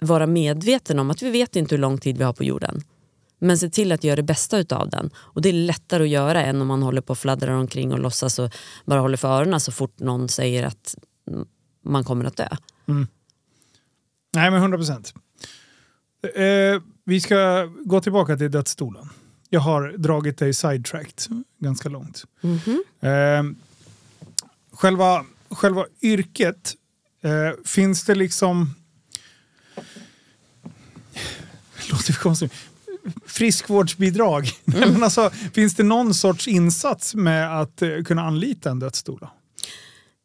vara 0.00 0.26
medveten 0.26 0.98
om 0.98 1.10
att 1.10 1.22
vi 1.22 1.30
vet 1.30 1.56
inte 1.56 1.74
hur 1.74 1.80
lång 1.80 1.98
tid 1.98 2.18
vi 2.18 2.24
har 2.24 2.32
på 2.32 2.44
jorden. 2.44 2.82
Men 3.38 3.58
se 3.58 3.70
till 3.70 3.92
att 3.92 4.04
göra 4.04 4.16
det 4.16 4.22
bästa 4.22 4.58
utav 4.58 4.90
den. 4.90 5.10
Och 5.16 5.42
det 5.42 5.48
är 5.48 5.52
lättare 5.52 6.02
att 6.02 6.08
göra 6.08 6.42
än 6.42 6.60
om 6.60 6.68
man 6.68 6.82
håller 6.82 7.00
på 7.00 7.10
och 7.10 7.18
fladdrar 7.18 7.52
omkring 7.52 7.92
och 7.92 7.98
låtsas 7.98 8.38
och 8.38 8.50
bara 8.84 9.00
håller 9.00 9.16
för 9.16 9.28
öronen 9.28 9.60
så 9.60 9.72
fort 9.72 9.98
någon 9.98 10.28
säger 10.28 10.66
att 10.66 10.96
mm, 11.30 11.46
man 11.84 12.04
kommer 12.04 12.24
att 12.24 12.36
dö. 12.36 12.48
Nej, 14.34 14.50
men 14.50 14.60
100 14.60 14.78
procent. 14.78 15.14
Eh, 16.22 16.82
vi 17.04 17.20
ska 17.20 17.64
gå 17.84 18.00
tillbaka 18.00 18.36
till 18.36 18.50
dödsstolen. 18.50 19.08
Jag 19.48 19.60
har 19.60 19.94
dragit 19.98 20.38
dig 20.38 20.54
sidetracked 20.54 21.44
ganska 21.58 21.88
långt. 21.88 22.24
Eh, 23.00 23.42
själva, 24.72 25.24
själva 25.50 25.86
yrket, 26.02 26.74
eh, 27.22 27.50
finns 27.64 28.04
det 28.04 28.14
liksom... 28.14 28.74
Låter 31.90 32.12
konstigt. 32.12 32.52
Friskvårdsbidrag. 33.26 34.50
Men 34.64 35.02
alltså, 35.02 35.30
finns 35.30 35.74
det 35.74 35.82
någon 35.82 36.14
sorts 36.14 36.48
insats 36.48 37.14
med 37.14 37.60
att 37.60 37.82
eh, 37.82 38.02
kunna 38.04 38.22
anlita 38.22 38.70
en 38.70 38.78
dödsstola? 38.78 39.30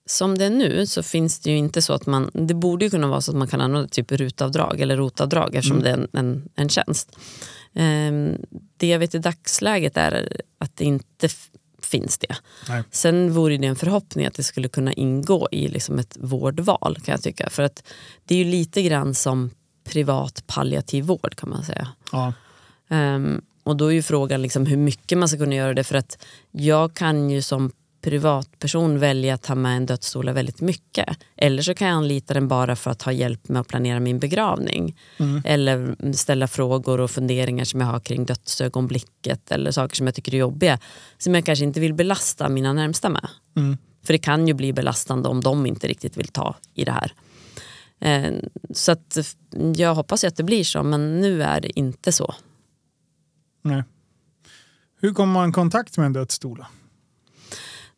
Som 0.05 0.37
det 0.37 0.45
är 0.45 0.49
nu 0.49 0.85
så 0.85 1.03
finns 1.03 1.39
det 1.39 1.51
ju 1.51 1.57
inte 1.57 1.81
så 1.81 1.93
att 1.93 2.05
man, 2.05 2.31
det 2.33 2.53
borde 2.53 2.85
ju 2.85 2.91
kunna 2.91 3.07
vara 3.07 3.21
så 3.21 3.31
att 3.31 3.37
man 3.37 3.47
kan 3.47 3.61
använda 3.61 3.87
typ 3.87 4.11
rutavdrag 4.11 4.81
eller 4.81 4.97
rotavdrag 4.97 5.55
eftersom 5.55 5.81
det 5.81 5.89
är 5.89 5.93
en, 5.93 6.07
en, 6.13 6.49
en 6.55 6.69
tjänst. 6.69 7.17
Ehm, 7.73 8.37
det 8.77 8.87
jag 8.87 8.99
vet 8.99 9.15
i 9.15 9.19
dagsläget 9.19 9.97
är 9.97 10.41
att 10.57 10.77
det 10.77 10.85
inte 10.85 11.29
finns 11.81 12.17
det. 12.17 12.35
Nej. 12.69 12.83
Sen 12.91 13.33
vore 13.33 13.57
det 13.57 13.67
en 13.67 13.75
förhoppning 13.75 14.25
att 14.25 14.33
det 14.33 14.43
skulle 14.43 14.67
kunna 14.67 14.93
ingå 14.93 15.47
i 15.51 15.67
liksom 15.67 15.99
ett 15.99 16.17
vårdval 16.19 16.97
kan 17.05 17.11
jag 17.11 17.23
tycka. 17.23 17.49
För 17.49 17.63
att 17.63 17.83
det 18.25 18.35
är 18.35 18.37
ju 18.37 18.51
lite 18.51 18.81
grann 18.81 19.15
som 19.15 19.51
privat 19.83 20.43
palliativ 20.47 21.05
vård 21.05 21.35
kan 21.35 21.49
man 21.49 21.63
säga. 21.63 21.87
Ja. 22.11 22.33
Ehm, 22.89 23.41
och 23.63 23.75
då 23.75 23.87
är 23.87 23.91
ju 23.91 24.03
frågan 24.03 24.41
liksom 24.41 24.65
hur 24.65 24.77
mycket 24.77 25.17
man 25.17 25.29
ska 25.29 25.37
kunna 25.37 25.55
göra 25.55 25.73
det 25.73 25.83
för 25.83 25.95
att 25.95 26.17
jag 26.51 26.93
kan 26.93 27.29
ju 27.29 27.41
som 27.41 27.71
privatperson 28.05 28.99
välja 28.99 29.33
att 29.33 29.41
ta 29.41 29.55
med 29.55 29.77
en 29.77 29.85
dödsstola 29.85 30.33
väldigt 30.33 30.61
mycket. 30.61 31.17
Eller 31.37 31.61
så 31.61 31.73
kan 31.73 31.87
jag 31.87 31.95
anlita 31.97 32.33
den 32.33 32.47
bara 32.47 32.75
för 32.75 32.91
att 32.91 33.01
ha 33.01 33.11
hjälp 33.11 33.49
med 33.49 33.59
att 33.61 33.67
planera 33.67 33.99
min 33.99 34.19
begravning. 34.19 34.97
Eller 35.45 35.95
ställa 36.13 36.47
frågor 36.47 36.99
och 36.99 37.11
funderingar 37.11 37.65
som 37.65 37.81
jag 37.81 37.87
har 37.87 37.99
kring 37.99 38.25
dödsögonblicket 38.25 39.51
eller 39.51 39.71
saker 39.71 39.95
som 39.95 40.07
jag 40.07 40.15
tycker 40.15 40.33
är 40.33 40.37
jobbiga. 40.37 40.79
Som 41.17 41.35
jag 41.35 41.45
kanske 41.45 41.65
inte 41.65 41.79
vill 41.79 41.93
belasta 41.93 42.49
mina 42.49 42.73
närmsta 42.73 43.09
med. 43.09 43.27
För 44.03 44.13
det 44.13 44.19
kan 44.19 44.47
ju 44.47 44.53
bli 44.53 44.73
belastande 44.73 45.29
om 45.29 45.41
de 45.41 45.65
inte 45.65 45.87
riktigt 45.87 46.17
vill 46.17 46.27
ta 46.27 46.55
i 46.73 46.85
det 46.85 46.91
här. 46.91 47.13
Eh, 47.99 48.33
Så 48.73 48.91
att 48.91 49.17
jag 49.75 49.95
hoppas 49.95 50.23
att 50.23 50.35
det 50.35 50.43
blir 50.43 50.63
så 50.63 50.83
men 50.83 51.21
nu 51.21 51.43
är 51.43 51.61
det 51.61 51.79
inte 51.79 52.11
så. 52.11 52.33
Nej. 53.61 53.83
Hur 55.01 55.13
kommer 55.13 55.33
man 55.33 55.49
i 55.49 55.53
kontakt 55.53 55.97
med 55.97 56.05
en 56.05 56.13
dödsstola? 56.13 56.67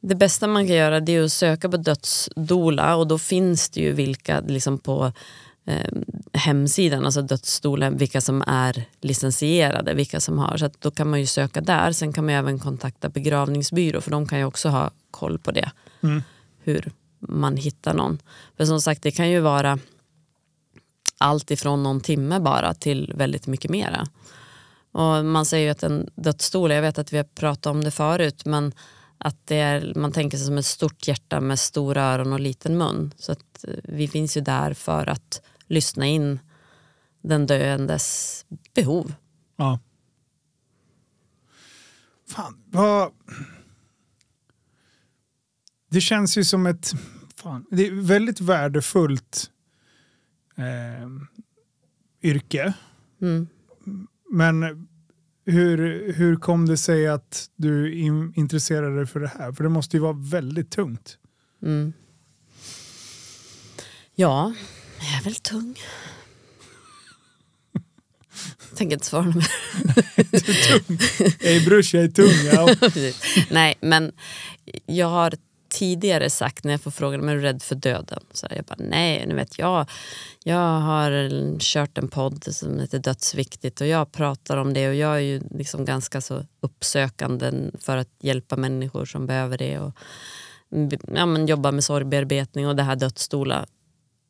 Det 0.01 0.15
bästa 0.15 0.47
man 0.47 0.67
kan 0.67 0.75
göra 0.75 0.99
det 0.99 1.15
är 1.15 1.23
att 1.23 1.31
söka 1.31 1.69
på 1.69 1.77
dödsdola 1.77 2.95
och 2.95 3.07
då 3.07 3.17
finns 3.17 3.69
det 3.69 3.81
ju 3.81 3.91
vilka 3.91 4.39
liksom 4.39 4.77
på 4.77 5.11
eh, 5.65 5.91
hemsidan, 6.33 7.05
alltså 7.05 7.21
dödsstolen, 7.21 7.97
vilka 7.97 8.21
som 8.21 8.43
är 8.47 8.83
licensierade, 9.01 9.93
vilka 9.93 10.19
som 10.19 10.39
har. 10.39 10.57
Så 10.57 10.69
då 10.79 10.91
kan 10.91 11.09
man 11.09 11.19
ju 11.19 11.25
söka 11.25 11.61
där. 11.61 11.91
Sen 11.91 12.13
kan 12.13 12.25
man 12.25 12.33
ju 12.33 12.39
även 12.39 12.59
kontakta 12.59 13.09
begravningsbyrå 13.09 14.01
för 14.01 14.11
de 14.11 14.27
kan 14.27 14.39
ju 14.39 14.45
också 14.45 14.69
ha 14.69 14.91
koll 15.11 15.39
på 15.39 15.51
det. 15.51 15.71
Hur 16.63 16.91
man 17.19 17.57
hittar 17.57 17.93
någon. 17.93 18.19
För 18.57 18.65
som 18.65 18.81
sagt, 18.81 19.03
det 19.03 19.11
kan 19.11 19.29
ju 19.29 19.39
vara 19.39 19.79
allt 21.17 21.51
ifrån 21.51 21.83
någon 21.83 22.01
timme 22.01 22.39
bara 22.39 22.73
till 22.73 23.13
väldigt 23.15 23.47
mycket 23.47 23.71
mera. 23.71 24.07
Och 24.91 25.25
man 25.25 25.45
säger 25.45 25.65
ju 25.65 25.71
att 25.71 25.83
en 25.83 26.09
dödsstol, 26.15 26.71
jag 26.71 26.81
vet 26.81 26.97
att 26.97 27.13
vi 27.13 27.17
har 27.17 27.23
pratat 27.23 27.65
om 27.65 27.83
det 27.83 27.91
förut, 27.91 28.45
men 28.45 28.73
att 29.17 29.47
det 29.47 29.55
är, 29.55 29.93
man 29.95 30.11
tänker 30.11 30.37
sig 30.37 30.45
som 30.47 30.57
ett 30.57 30.65
stort 30.65 31.07
hjärta 31.07 31.41
med 31.41 31.59
stora 31.59 32.03
öron 32.03 32.33
och 32.33 32.39
liten 32.39 32.77
mun. 32.77 33.13
Så 33.17 33.31
att 33.31 33.63
eh, 33.67 33.73
vi 33.83 34.07
finns 34.07 34.37
ju 34.37 34.41
där 34.41 34.73
för 34.73 35.09
att 35.09 35.41
lyssna 35.67 36.05
in 36.05 36.39
den 37.21 37.45
döendes 37.45 38.45
behov. 38.73 39.13
Ja. 39.55 39.79
Fan, 42.27 42.63
vad... 42.65 43.11
Det 45.89 46.01
känns 46.01 46.37
ju 46.37 46.43
som 46.43 46.65
ett... 46.65 46.91
Fan, 47.35 47.65
det 47.71 47.87
är 47.87 47.91
väldigt 47.91 48.41
värdefullt 48.41 49.51
eh, 50.55 51.09
yrke. 52.21 52.73
Mm. 53.21 53.47
Men 54.31 54.87
hur, 55.47 56.13
hur 56.13 56.35
kom 56.35 56.65
det 56.65 56.77
sig 56.77 57.07
att 57.07 57.49
du 57.55 57.93
in, 57.93 58.33
intresserade 58.35 58.95
dig 58.95 59.05
för 59.05 59.19
det 59.19 59.31
här? 59.39 59.51
För 59.51 59.63
det 59.63 59.69
måste 59.69 59.97
ju 59.97 60.01
vara 60.01 60.13
väldigt 60.13 60.71
tungt. 60.71 61.17
Mm. 61.63 61.93
Ja, 64.15 64.53
jag 64.99 65.19
är 65.19 65.23
väl 65.23 65.35
tung. 65.35 65.75
Tänker 68.75 68.93
inte 68.95 69.05
svara 69.05 69.23
mer. 69.23 69.47
Ey 71.47 71.65
brors, 71.65 71.93
jag 71.93 72.03
är 72.03 72.07
tung. 72.07 72.33
Ja. 72.53 72.75
Nej, 73.51 73.75
men 73.81 74.11
jag 74.85 75.07
har 75.07 75.33
tidigare 75.69 76.29
sagt 76.29 76.63
när 76.63 76.73
jag 76.73 76.81
får 76.81 76.91
frågan 76.91 77.19
om 77.19 77.27
jag 77.27 77.37
är 77.37 77.41
rädd 77.41 77.63
för 77.63 77.75
döden. 77.75 78.23
Så 78.31 78.47
jag 78.55 78.65
bara, 78.65 78.75
nej, 78.79 79.25
nu 79.27 79.35
vet 79.35 79.59
jag. 79.59 79.89
Jag 80.43 80.79
har 80.79 81.59
kört 81.59 81.97
en 81.97 82.07
podd 82.07 82.43
som 82.55 82.79
heter 82.79 82.99
Dödsviktigt 82.99 83.81
och 83.81 83.87
jag 83.87 84.11
pratar 84.11 84.57
om 84.57 84.73
det 84.73 84.89
och 84.89 84.95
jag 84.95 85.15
är 85.15 85.19
ju 85.19 85.41
liksom 85.51 85.85
ganska 85.85 86.21
så 86.21 86.45
uppsökande 86.59 87.51
för 87.79 87.97
att 87.97 88.09
hjälpa 88.19 88.55
människor 88.55 89.05
som 89.05 89.25
behöver 89.27 89.57
det. 89.57 89.79
Och, 89.79 89.93
ja, 91.15 91.25
men 91.25 91.47
jobba 91.47 91.71
med 91.71 91.83
sorgbearbetning 91.83 92.67
och 92.67 92.75
det 92.75 92.83
här 92.83 92.95
dödsstola. 92.95 93.65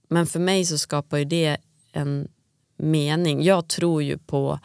Men 0.09 0.27
för 0.27 0.39
mig 0.39 0.65
så 0.65 0.77
skapar 0.77 1.17
ju 1.17 1.25
det 1.25 1.57
en 1.91 2.27
mening. 2.77 3.43
Jag 3.43 3.67
tror 3.67 4.03
ju 4.03 4.17
på 4.17 4.59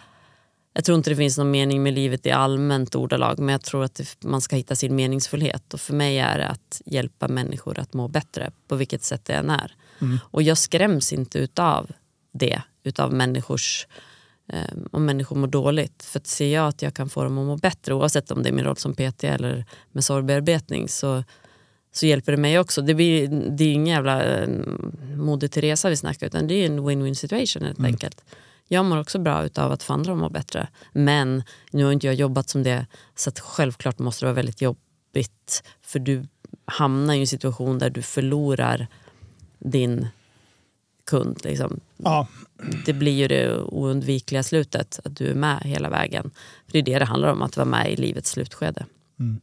jag 0.73 0.85
tror 0.85 0.99
inte 0.99 1.11
det 1.11 1.17
finns 1.17 1.39
någon 1.39 1.51
mening 1.51 1.83
med 1.83 1.95
livet 1.95 2.27
i 2.27 2.31
allmänt 2.31 2.95
ordalag 2.95 3.39
men 3.39 3.49
jag 3.49 3.63
tror 3.63 3.85
att 3.85 4.17
man 4.25 4.41
ska 4.41 4.57
hitta 4.57 4.77
sin 4.77 4.97
meningsfullhet 4.97 5.75
och 5.75 5.81
för 5.81 5.95
mig 5.95 6.19
är 6.19 6.39
det 6.39 6.49
att 6.49 6.83
hjälpa 6.87 7.29
människor 7.29 7.79
att 7.79 7.95
må 7.95 8.09
bättre 8.09 8.51
på 8.69 8.77
vilket 8.77 9.03
sätt 9.03 9.25
det 9.25 9.33
än 9.33 9.51
är. 9.51 9.75
Mm. 10.01 10.19
Och 10.23 10.43
jag 10.43 10.59
skräms 10.59 11.13
inte 11.13 11.39
utav 11.39 11.91
det, 12.33 12.63
utav 12.83 13.13
människors 13.13 13.87
eh, 14.53 14.77
om 14.91 15.05
människor 15.05 15.37
mår 15.37 15.47
dåligt. 15.47 16.03
För 16.03 16.19
att 16.19 16.27
ser 16.27 16.55
jag 16.55 16.69
att 16.69 16.83
jag 16.83 16.95
kan 16.95 17.09
få 17.09 17.25
dem 17.25 17.39
att 17.39 17.47
må 17.47 17.57
bättre 17.57 17.95
oavsett 17.95 18.31
om 18.31 18.43
det 18.43 18.49
är 18.49 18.53
min 18.53 18.65
roll 18.65 18.77
som 18.77 18.95
PT 18.95 19.25
eller 19.25 19.65
med 19.93 20.05
sorgbearbetning 20.05 20.89
så, 20.89 21.25
så 21.93 22.07
hjälper 22.07 22.33
det 22.33 22.39
mig 22.39 22.59
också. 22.59 22.83
Det, 22.83 22.95
blir, 22.95 23.29
det 23.29 23.65
är 23.65 23.73
ingen 23.73 23.95
jävla 23.95 24.25
eh, 24.25 24.49
Moder 25.17 25.49
Teresa 25.49 25.89
vi 25.89 25.97
snackar 25.97 26.27
utan 26.27 26.47
det 26.47 26.55
är 26.55 26.67
en 26.67 26.81
win-win 26.81 27.15
situation 27.15 27.63
helt 27.63 27.79
mm. 27.79 27.93
enkelt. 27.93 28.25
Jag 28.69 28.85
mår 28.85 29.01
också 29.01 29.19
bra 29.19 29.49
av 29.57 29.73
att 29.73 29.83
få 29.83 29.93
andra 29.93 30.13
att 30.13 30.19
må 30.19 30.29
bättre. 30.29 30.69
Men 30.93 31.43
nu 31.71 31.85
har 31.85 31.93
inte 31.93 32.07
jag 32.07 32.15
jobbat 32.15 32.49
som 32.49 32.63
det 32.63 32.87
så 33.15 33.31
självklart 33.41 33.99
måste 33.99 34.25
det 34.25 34.27
vara 34.27 34.37
väldigt 34.37 34.63
jobbigt. 34.63 35.63
För 35.83 35.99
du 35.99 36.27
hamnar 36.65 37.15
i 37.15 37.21
en 37.21 37.27
situation 37.27 37.79
där 37.79 37.91
du 37.91 38.03
förlorar 38.03 38.87
din 39.59 40.09
kund. 41.07 41.41
Liksom. 41.45 41.81
Ja. 41.97 42.29
Det 42.87 42.93
blir 42.93 43.13
ju 43.13 43.29
det 43.29 43.59
oundvikliga 43.59 44.43
slutet, 44.43 45.01
att 45.05 45.17
du 45.17 45.27
är 45.27 45.35
med 45.35 45.61
hela 45.61 45.91
vägen. 45.91 46.31
För 46.67 46.73
Det 46.73 46.79
är 46.79 46.83
det 46.83 46.99
det 46.99 47.05
handlar 47.05 47.33
om, 47.33 47.43
att 47.43 47.57
vara 47.57 47.67
med 47.69 47.93
i 47.93 47.97
livets 47.97 48.31
slutskede. 48.31 48.87
Mm. 49.21 49.41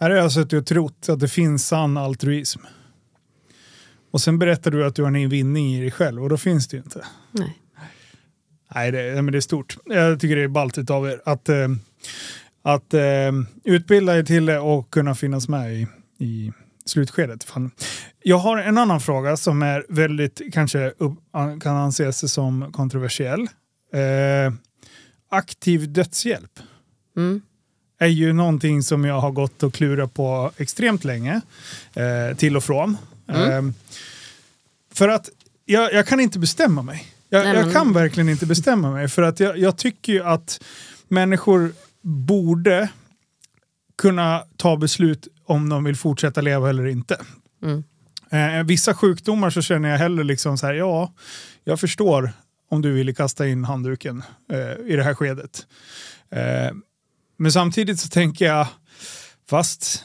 Här 0.00 0.10
har 0.10 0.16
jag 0.16 0.32
suttit 0.32 0.52
och 0.52 0.66
trott 0.66 1.08
att 1.08 1.20
det 1.20 1.28
finns 1.28 1.66
sann 1.68 1.96
altruism. 1.96 2.60
Och 4.10 4.20
sen 4.20 4.38
berättar 4.38 4.70
du 4.70 4.86
att 4.86 4.94
du 4.94 5.02
har 5.02 5.16
en 5.16 5.28
vinning 5.28 5.74
i 5.74 5.80
dig 5.80 5.90
själv 5.90 6.22
och 6.22 6.28
då 6.28 6.36
finns 6.36 6.68
det 6.68 6.76
ju 6.76 6.82
inte. 6.82 7.04
Nej. 7.30 7.58
Nej, 8.74 8.92
det, 8.92 9.22
men 9.22 9.32
det 9.32 9.38
är 9.38 9.40
stort. 9.40 9.76
Jag 9.84 10.20
tycker 10.20 10.36
det 10.36 10.42
är 10.42 10.48
ballt 10.48 10.90
av 10.90 11.08
er 11.08 11.20
att, 11.24 11.48
eh, 11.48 11.68
att 12.62 12.94
eh, 12.94 13.32
utbilda 13.64 14.18
er 14.18 14.22
till 14.22 14.46
det 14.46 14.58
och 14.58 14.90
kunna 14.90 15.14
finnas 15.14 15.48
med 15.48 15.74
i, 15.74 15.86
i 16.18 16.52
slutskedet. 16.84 17.44
Fan. 17.44 17.70
Jag 18.22 18.38
har 18.38 18.58
en 18.58 18.78
annan 18.78 19.00
fråga 19.00 19.36
som 19.36 19.62
är 19.62 19.86
väldigt, 19.88 20.40
kanske 20.52 20.92
kan 21.62 21.76
anses 21.76 22.32
som 22.32 22.72
kontroversiell. 22.72 23.40
Eh, 23.92 24.52
aktiv 25.28 25.92
dödshjälp. 25.92 26.58
Mm. 27.16 27.42
är 27.98 28.06
ju 28.06 28.32
någonting 28.32 28.82
som 28.82 29.04
jag 29.04 29.20
har 29.20 29.30
gått 29.30 29.62
och 29.62 29.74
klurat 29.74 30.14
på 30.14 30.52
extremt 30.56 31.04
länge. 31.04 31.40
Eh, 31.94 32.36
till 32.36 32.56
och 32.56 32.64
från. 32.64 32.96
Mm. 33.28 33.68
Eh, 33.68 33.74
för 34.94 35.08
att 35.08 35.30
jag, 35.64 35.92
jag 35.92 36.06
kan 36.06 36.20
inte 36.20 36.38
bestämma 36.38 36.82
mig. 36.82 37.06
Jag, 37.32 37.44
Nej, 37.44 37.54
men... 37.54 37.64
jag 37.64 37.72
kan 37.72 37.92
verkligen 37.92 38.28
inte 38.28 38.46
bestämma 38.46 38.90
mig 38.90 39.08
för 39.08 39.22
att 39.22 39.40
jag, 39.40 39.58
jag 39.58 39.78
tycker 39.78 40.12
ju 40.12 40.22
att 40.22 40.64
människor 41.08 41.72
borde 42.02 42.88
kunna 43.98 44.44
ta 44.56 44.76
beslut 44.76 45.28
om 45.44 45.68
de 45.68 45.84
vill 45.84 45.96
fortsätta 45.96 46.40
leva 46.40 46.70
eller 46.70 46.86
inte. 46.86 47.20
Mm. 47.62 47.84
Eh, 48.30 48.64
vissa 48.64 48.94
sjukdomar 48.94 49.50
så 49.50 49.62
känner 49.62 49.88
jag 49.88 49.98
hellre 49.98 50.24
liksom 50.24 50.58
så 50.58 50.66
här, 50.66 50.74
ja, 50.74 51.12
jag 51.64 51.80
förstår 51.80 52.32
om 52.70 52.82
du 52.82 52.92
ville 52.92 53.14
kasta 53.14 53.48
in 53.48 53.64
handduken 53.64 54.22
eh, 54.52 54.92
i 54.92 54.96
det 54.96 55.02
här 55.02 55.14
skedet. 55.14 55.66
Eh, 56.30 56.74
men 57.38 57.52
samtidigt 57.52 58.00
så 58.00 58.08
tänker 58.08 58.44
jag, 58.44 58.66
fast 59.50 60.04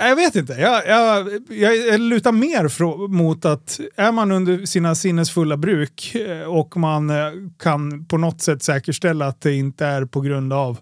jag 0.00 0.16
vet 0.16 0.36
inte. 0.36 0.52
Jag, 0.52 0.86
jag, 0.86 1.28
jag 1.48 2.00
lutar 2.00 2.32
mer 2.32 3.08
mot 3.08 3.44
att 3.44 3.80
är 3.96 4.12
man 4.12 4.32
under 4.32 4.66
sina 4.66 4.94
sinnesfulla 4.94 5.56
bruk 5.56 6.14
eh, 6.14 6.42
och 6.42 6.76
man 6.76 7.10
eh, 7.10 7.32
kan 7.58 8.04
på 8.04 8.18
något 8.18 8.42
sätt 8.42 8.62
säkerställa 8.62 9.26
att 9.26 9.40
det 9.40 9.54
inte 9.54 9.86
är 9.86 10.04
på 10.04 10.20
grund 10.20 10.52
av 10.52 10.78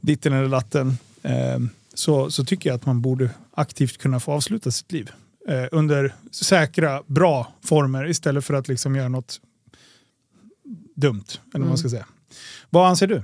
ditten 0.00 0.32
eller 0.32 0.48
datten 0.48 0.98
eh, 1.22 1.58
så, 1.94 2.30
så 2.30 2.44
tycker 2.44 2.70
jag 2.70 2.76
att 2.76 2.86
man 2.86 3.02
borde 3.02 3.30
aktivt 3.54 3.98
kunna 3.98 4.20
få 4.20 4.32
avsluta 4.32 4.70
sitt 4.70 4.92
liv 4.92 5.10
under 5.70 6.14
säkra, 6.30 7.02
bra 7.06 7.52
former 7.64 8.10
istället 8.10 8.44
för 8.44 8.54
att 8.54 8.68
liksom 8.68 8.96
göra 8.96 9.08
något 9.08 9.40
dumt. 10.94 11.24
Eller 11.54 11.60
vad 11.60 11.68
man 11.68 11.78
ska 11.78 11.88
mm. 11.88 11.90
säga. 11.90 12.06
Vad 12.70 12.88
anser 12.88 13.06
du? 13.06 13.22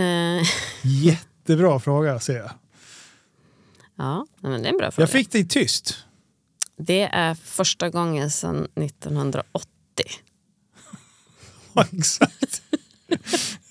Uh. 0.00 1.16
Jättebra 1.48 1.80
fråga 1.80 2.20
ser 2.20 2.36
jag. 2.36 2.50
Ja, 3.96 4.26
men 4.40 4.62
det 4.62 4.68
är 4.68 4.72
en 4.72 4.78
bra 4.78 4.90
fråga. 4.90 5.02
Jag 5.02 5.10
fick 5.10 5.32
dig 5.32 5.48
tyst. 5.48 5.96
Det 6.76 7.02
är 7.02 7.34
första 7.34 7.90
gången 7.90 8.30
sedan 8.30 8.68
1980. 8.74 9.70
exakt. 11.92 12.62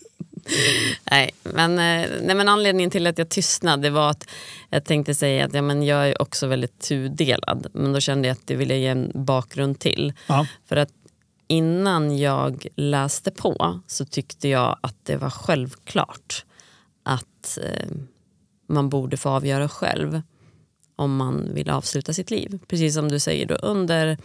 nej, 1.11 1.31
men, 1.43 1.71
eh, 1.71 2.09
nej, 2.21 2.35
men 2.35 2.47
anledningen 2.47 2.91
till 2.91 3.07
att 3.07 3.17
jag 3.17 3.29
tystnade 3.29 3.89
var 3.89 4.09
att 4.09 4.27
jag 4.69 4.85
tänkte 4.85 5.15
säga 5.15 5.45
att 5.45 5.53
ja, 5.53 5.61
men 5.61 5.83
jag 5.83 6.09
är 6.09 6.21
också 6.21 6.47
väldigt 6.47 6.79
tudelad. 6.79 7.67
Men 7.73 7.93
då 7.93 7.99
kände 7.99 8.27
jag 8.27 8.35
att 8.35 8.47
det 8.47 8.55
ville 8.55 8.75
ge 8.75 8.87
en 8.87 9.11
bakgrund 9.13 9.79
till. 9.79 10.13
Ja. 10.27 10.47
För 10.65 10.75
att 10.75 10.91
innan 11.47 12.17
jag 12.17 12.67
läste 12.75 13.31
på 13.31 13.79
så 13.87 14.05
tyckte 14.05 14.47
jag 14.47 14.77
att 14.81 14.95
det 15.03 15.17
var 15.17 15.29
självklart 15.29 16.45
att 17.05 17.57
eh, 17.61 17.87
man 18.67 18.89
borde 18.89 19.17
få 19.17 19.29
avgöra 19.29 19.69
själv 19.69 20.21
om 20.95 21.15
man 21.15 21.53
vill 21.53 21.69
avsluta 21.69 22.13
sitt 22.13 22.31
liv. 22.31 22.59
Precis 22.67 22.93
som 22.93 23.11
du 23.11 23.19
säger, 23.19 23.45
då, 23.45 23.55
under 23.55 24.17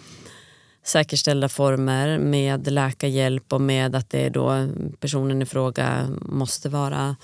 säkerställda 0.83 1.49
former 1.49 2.19
med 2.19 2.73
läkarhjälp 2.73 3.53
och 3.53 3.61
med 3.61 3.95
att 3.95 4.11
det 4.11 4.29
då 4.29 4.69
personen 5.01 5.43
i 5.43 5.47
fråga 5.47 6.09
måste 6.21 6.69
vara 6.69 7.17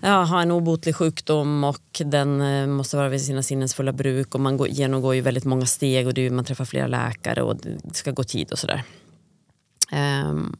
ja, 0.00 0.24
ha 0.24 0.42
en 0.42 0.50
obotlig 0.50 0.96
sjukdom 0.96 1.64
och 1.64 2.02
den 2.04 2.40
eh, 2.40 2.66
måste 2.66 2.96
vara 2.96 3.08
vid 3.08 3.22
sina 3.22 3.42
sinnens 3.42 3.74
fulla 3.74 3.92
bruk 3.92 4.34
och 4.34 4.40
man 4.40 4.56
går, 4.56 4.68
genomgår 4.68 5.14
ju 5.14 5.20
väldigt 5.20 5.44
många 5.44 5.66
steg 5.66 6.06
och 6.06 6.14
det, 6.14 6.30
man 6.30 6.44
träffar 6.44 6.64
flera 6.64 6.86
läkare 6.86 7.42
och 7.42 7.56
det 7.56 7.94
ska 7.94 8.10
gå 8.10 8.24
tid 8.24 8.52
och 8.52 8.58
sådär. 8.58 8.82
Um, 9.92 10.56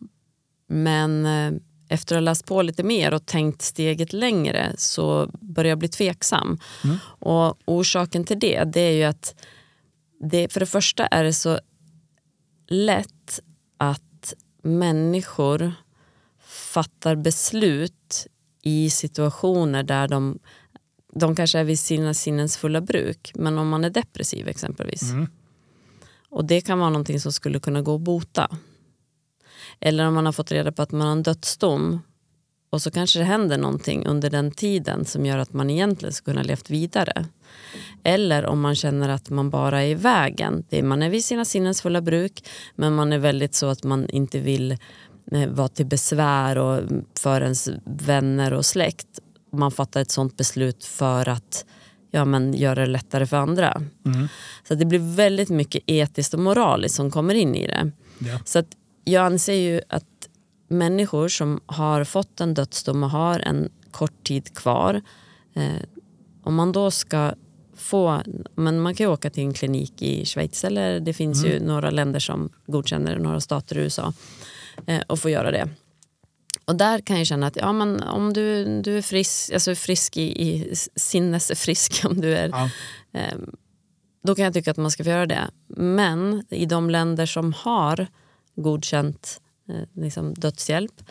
men 0.66 1.26
eh, 1.26 1.52
efter 1.88 2.14
att 2.14 2.20
ha 2.20 2.24
läst 2.24 2.46
på 2.46 2.62
lite 2.62 2.82
mer 2.82 3.14
och 3.14 3.26
tänkt 3.26 3.62
steget 3.62 4.12
längre 4.12 4.74
så 4.78 5.30
börjar 5.40 5.68
jag 5.68 5.78
bli 5.78 5.88
tveksam. 5.88 6.58
Mm. 6.84 6.96
Och 7.04 7.58
orsaken 7.64 8.24
till 8.24 8.38
det, 8.38 8.64
det 8.64 8.80
är 8.80 8.92
ju 8.92 9.04
att 9.04 9.34
det, 10.20 10.52
för 10.52 10.60
det 10.60 10.66
första 10.66 11.06
är 11.06 11.24
det 11.24 11.32
så 11.32 11.60
lätt 12.68 13.40
att 13.76 14.34
människor 14.62 15.72
fattar 16.48 17.16
beslut 17.16 18.26
i 18.62 18.90
situationer 18.90 19.82
där 19.82 20.08
de, 20.08 20.38
de 21.12 21.36
kanske 21.36 21.58
är 21.58 21.64
vid 21.64 21.78
sina 21.78 22.14
sinnens 22.14 22.56
fulla 22.56 22.80
bruk, 22.80 23.32
men 23.34 23.58
om 23.58 23.68
man 23.68 23.84
är 23.84 23.90
depressiv 23.90 24.48
exempelvis. 24.48 25.02
Mm. 25.02 25.26
Och 26.30 26.44
det 26.44 26.60
kan 26.60 26.78
vara 26.78 26.90
någonting 26.90 27.20
som 27.20 27.32
skulle 27.32 27.60
kunna 27.60 27.82
gå 27.82 27.94
att 27.94 28.00
bota. 28.00 28.56
Eller 29.80 30.06
om 30.06 30.14
man 30.14 30.26
har 30.26 30.32
fått 30.32 30.52
reda 30.52 30.72
på 30.72 30.82
att 30.82 30.92
man 30.92 31.00
har 31.00 31.12
en 31.12 31.22
dödsdom 31.22 32.00
och 32.70 32.82
så 32.82 32.90
kanske 32.90 33.18
det 33.18 33.24
händer 33.24 33.58
någonting 33.58 34.06
under 34.06 34.30
den 34.30 34.50
tiden 34.50 35.04
som 35.04 35.26
gör 35.26 35.38
att 35.38 35.52
man 35.52 35.70
egentligen 35.70 36.12
ska 36.12 36.24
kunna 36.24 36.42
levt 36.42 36.70
vidare. 36.70 37.26
Eller 38.02 38.46
om 38.46 38.60
man 38.60 38.74
känner 38.74 39.08
att 39.08 39.30
man 39.30 39.50
bara 39.50 39.82
är 39.82 39.86
i 39.86 39.94
vägen. 39.94 40.64
man 40.82 41.02
är 41.02 41.10
vid 41.10 41.24
sina 41.24 41.44
sinnens 41.44 41.82
fulla 41.82 42.00
bruk 42.00 42.44
men 42.74 42.94
man 42.94 43.12
är 43.12 43.18
väldigt 43.18 43.54
så 43.54 43.66
att 43.66 43.84
man 43.84 44.10
inte 44.10 44.38
vill 44.38 44.72
eh, 45.32 45.48
vara 45.48 45.68
till 45.68 45.86
besvär 45.86 46.58
och 46.58 46.82
för 47.18 47.40
ens 47.40 47.68
vänner 47.84 48.52
och 48.52 48.66
släkt. 48.66 49.18
Man 49.52 49.70
fattar 49.70 50.00
ett 50.00 50.10
sånt 50.10 50.36
beslut 50.36 50.84
för 50.84 51.28
att 51.28 51.64
ja, 52.10 52.24
men 52.24 52.54
göra 52.54 52.80
det 52.80 52.86
lättare 52.86 53.26
för 53.26 53.36
andra. 53.36 53.82
Mm. 54.06 54.28
Så 54.68 54.74
det 54.74 54.84
blir 54.84 55.16
väldigt 55.16 55.48
mycket 55.48 55.82
etiskt 55.86 56.34
och 56.34 56.40
moraliskt 56.40 56.94
som 56.94 57.10
kommer 57.10 57.34
in 57.34 57.54
i 57.54 57.66
det. 57.66 57.90
Ja. 58.18 58.38
Så 58.44 58.58
att 58.58 58.66
jag 59.08 59.26
anser 59.26 59.54
ju 59.54 59.80
att 59.88 60.28
människor 60.68 61.28
som 61.28 61.60
har 61.66 62.04
fått 62.04 62.40
en 62.40 62.54
dödsdom 62.54 63.02
och 63.02 63.10
har 63.10 63.40
en 63.40 63.68
kort 63.90 64.24
tid 64.26 64.54
kvar, 64.54 65.02
eh, 65.54 65.82
om 66.42 66.54
man 66.54 66.72
då 66.72 66.90
ska 66.90 67.34
få, 67.76 68.22
men 68.54 68.80
man 68.80 68.94
kan 68.94 69.06
ju 69.06 69.12
åka 69.12 69.30
till 69.30 69.42
en 69.42 69.54
klinik 69.54 70.02
i 70.02 70.24
Schweiz 70.24 70.64
eller 70.64 71.00
det 71.00 71.12
finns 71.12 71.44
mm. 71.44 71.52
ju 71.52 71.66
några 71.66 71.90
länder 71.90 72.20
som 72.20 72.48
godkänner 72.66 73.18
några 73.18 73.40
stater 73.40 73.78
i 73.78 73.80
USA 73.80 74.12
eh, 74.86 75.00
och 75.06 75.18
få 75.18 75.30
göra 75.30 75.50
det. 75.50 75.68
Och 76.64 76.76
där 76.76 77.00
kan 77.00 77.18
jag 77.18 77.26
känna 77.26 77.46
att 77.46 77.56
ja, 77.56 77.72
men 77.72 78.02
om 78.02 78.32
du, 78.32 78.80
du 78.82 78.98
är 78.98 79.02
frisk, 79.02 79.52
alltså 79.52 79.74
frisk 79.74 80.16
i, 80.16 80.42
i 80.42 80.74
sinnesfrisk, 80.96 82.04
om 82.04 82.20
du 82.20 82.34
är, 82.34 82.48
Ja. 82.48 82.70
eh, 83.20 83.38
då 84.24 84.34
kan 84.34 84.44
jag 84.44 84.54
tycka 84.54 84.70
att 84.70 84.76
man 84.76 84.90
ska 84.90 85.04
få 85.04 85.10
göra 85.10 85.26
det. 85.26 85.50
Men 85.76 86.44
i 86.50 86.66
de 86.66 86.90
länder 86.90 87.26
som 87.26 87.52
har 87.52 88.06
godkänt 88.62 89.40
eh, 89.68 90.02
liksom 90.02 90.34
dödshjälp 90.34 91.02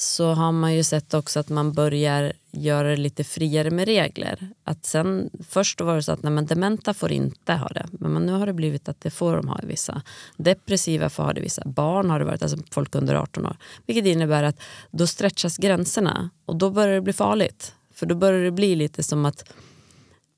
så 0.00 0.32
har 0.32 0.52
man 0.52 0.74
ju 0.74 0.84
sett 0.84 1.14
också 1.14 1.40
att 1.40 1.48
man 1.48 1.72
börjar 1.72 2.32
göra 2.50 2.88
det 2.88 2.96
lite 2.96 3.24
friare 3.24 3.70
med 3.70 3.84
regler. 3.84 4.48
Att 4.64 4.84
sen, 4.84 5.30
först 5.48 5.80
var 5.80 5.96
det 5.96 6.02
så 6.02 6.12
att 6.12 6.22
nej, 6.22 6.32
men 6.32 6.46
dementa 6.46 6.94
får 6.94 7.12
inte 7.12 7.52
ha 7.52 7.68
det, 7.68 7.86
men 7.90 8.26
nu 8.26 8.32
har 8.32 8.46
det 8.46 8.52
blivit 8.52 8.88
att 8.88 9.00
det 9.00 9.10
får 9.10 9.36
de 9.36 9.48
ha 9.48 9.60
i 9.62 9.66
vissa. 9.66 10.02
Depressiva 10.36 11.08
får 11.08 11.22
ha 11.22 11.32
det 11.32 11.40
i 11.40 11.42
vissa. 11.42 11.62
Barn 11.64 12.10
har 12.10 12.18
det 12.18 12.24
varit, 12.24 12.42
alltså 12.42 12.58
folk 12.70 12.94
under 12.94 13.14
18 13.14 13.46
år. 13.46 13.56
Vilket 13.86 14.06
innebär 14.06 14.42
att 14.42 14.60
då 14.90 15.06
stretchas 15.06 15.56
gränserna 15.56 16.30
och 16.44 16.56
då 16.56 16.70
börjar 16.70 16.94
det 16.94 17.00
bli 17.00 17.12
farligt. 17.12 17.74
För 17.94 18.06
då 18.06 18.14
börjar 18.14 18.44
det 18.44 18.50
bli 18.50 18.74
lite 18.74 19.02
som 19.02 19.24
att 19.26 19.52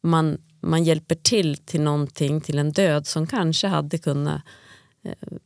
man, 0.03 0.39
man 0.61 0.85
hjälper 0.85 1.15
till 1.15 1.57
till 1.57 1.81
någonting, 1.81 2.41
till 2.41 2.59
en 2.59 2.73
död 2.73 3.07
som 3.07 3.27
kanske 3.27 3.67
hade 3.67 3.99
kunnat 3.99 4.43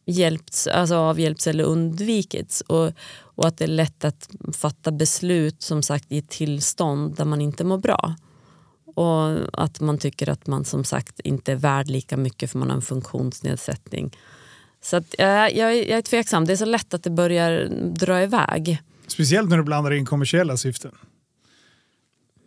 hjälpts, 0.06 0.66
alltså 0.66 0.94
avhjälpts 0.94 1.46
eller 1.46 1.64
undvikits. 1.64 2.60
Och, 2.60 2.92
och 3.18 3.46
att 3.46 3.58
det 3.58 3.64
är 3.64 3.68
lätt 3.68 4.04
att 4.04 4.30
fatta 4.52 4.92
beslut 4.92 5.62
som 5.62 5.82
sagt 5.82 6.12
i 6.12 6.18
ett 6.18 6.28
tillstånd 6.28 7.16
där 7.16 7.24
man 7.24 7.40
inte 7.40 7.64
mår 7.64 7.78
bra. 7.78 8.14
Och 8.94 9.62
att 9.62 9.80
man 9.80 9.98
tycker 9.98 10.28
att 10.28 10.46
man 10.46 10.64
som 10.64 10.84
sagt 10.84 11.20
inte 11.20 11.52
är 11.52 11.56
värd 11.56 11.90
lika 11.90 12.16
mycket 12.16 12.50
för 12.50 12.58
man 12.58 12.70
har 12.70 12.76
en 12.76 12.82
funktionsnedsättning. 12.82 14.16
Så 14.80 14.96
att, 14.96 15.14
jag, 15.18 15.54
jag, 15.54 15.76
jag 15.76 15.98
är 15.98 16.02
tveksam, 16.02 16.44
det 16.44 16.52
är 16.52 16.56
så 16.56 16.64
lätt 16.64 16.94
att 16.94 17.02
det 17.02 17.10
börjar 17.10 17.68
dra 17.94 18.22
iväg. 18.22 18.82
Speciellt 19.06 19.50
när 19.50 19.56
du 19.56 19.62
blandar 19.62 19.92
in 19.92 20.06
kommersiella 20.06 20.56
syften. 20.56 20.92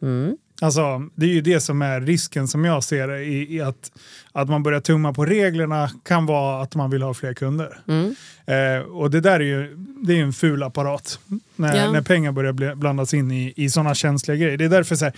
Mm. 0.02 0.38
Alltså, 0.62 1.10
det 1.16 1.26
är 1.26 1.30
ju 1.30 1.42
det 1.42 1.60
som 1.60 1.82
är 1.82 2.02
risken 2.02 2.48
som 2.48 2.66
jag 2.66 2.84
ser 2.84 3.08
det, 3.08 3.24
i, 3.24 3.56
i 3.56 3.62
att, 3.62 3.92
att 4.32 4.50
man 4.50 4.64
börjar 4.64 4.80
tumma 4.82 5.14
på 5.14 5.26
reglerna 5.26 5.92
kan 6.06 6.26
vara 6.26 6.62
att 6.64 6.76
man 6.76 6.90
vill 6.90 7.02
ha 7.02 7.14
fler 7.14 7.34
kunder. 7.34 7.80
Mm. 7.88 8.16
Eh, 8.46 8.82
och 8.86 9.12
det 9.12 9.22
där 9.22 9.40
är 9.40 9.44
ju, 9.44 9.76
det 10.04 10.20
är 10.20 10.24
en 10.24 10.34
ful 10.34 10.64
apparat. 10.64 11.20
När, 11.56 11.78
Ja. 11.78 11.92
när 11.92 12.02
pengar 12.02 12.32
börjar 12.32 12.76
blandas 12.76 13.14
in 13.14 13.32
i, 13.32 13.54
i 13.56 13.70
sådana 13.70 13.96
känsliga 13.96 14.38
grejer. 14.38 14.58
Det 14.58 14.66
är 14.66 14.70
därför 14.70 14.96
så 14.96 15.06
här, 15.06 15.14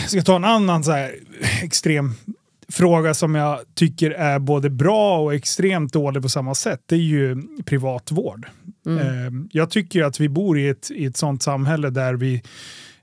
jag 0.00 0.10
ska 0.10 0.22
ta 0.22 0.36
en 0.36 0.44
annan 0.44 0.84
så 0.84 0.92
här 0.92 1.14
extrem 1.62 2.14
fråga 2.68 3.14
som 3.14 3.34
jag 3.34 3.58
tycker 3.74 4.10
är 4.10 4.38
både 4.38 4.70
bra 4.70 5.18
och 5.18 5.34
extremt 5.34 5.92
dålig 5.92 6.22
på 6.22 6.28
samma 6.28 6.54
sätt. 6.54 6.80
Det 6.86 6.94
är 6.94 6.98
ju 6.98 7.42
privatvård. 7.64 8.46
Eh, 8.86 9.32
jag 9.50 9.70
tycker 9.70 10.02
att 10.04 10.20
vi 10.20 10.28
bor 10.28 10.58
i 10.58 10.68
ett, 10.68 10.90
i 10.90 11.04
ett 11.04 11.16
sådant 11.16 11.42
samhälle 11.42 11.90
där 11.90 12.14
vi, 12.14 12.42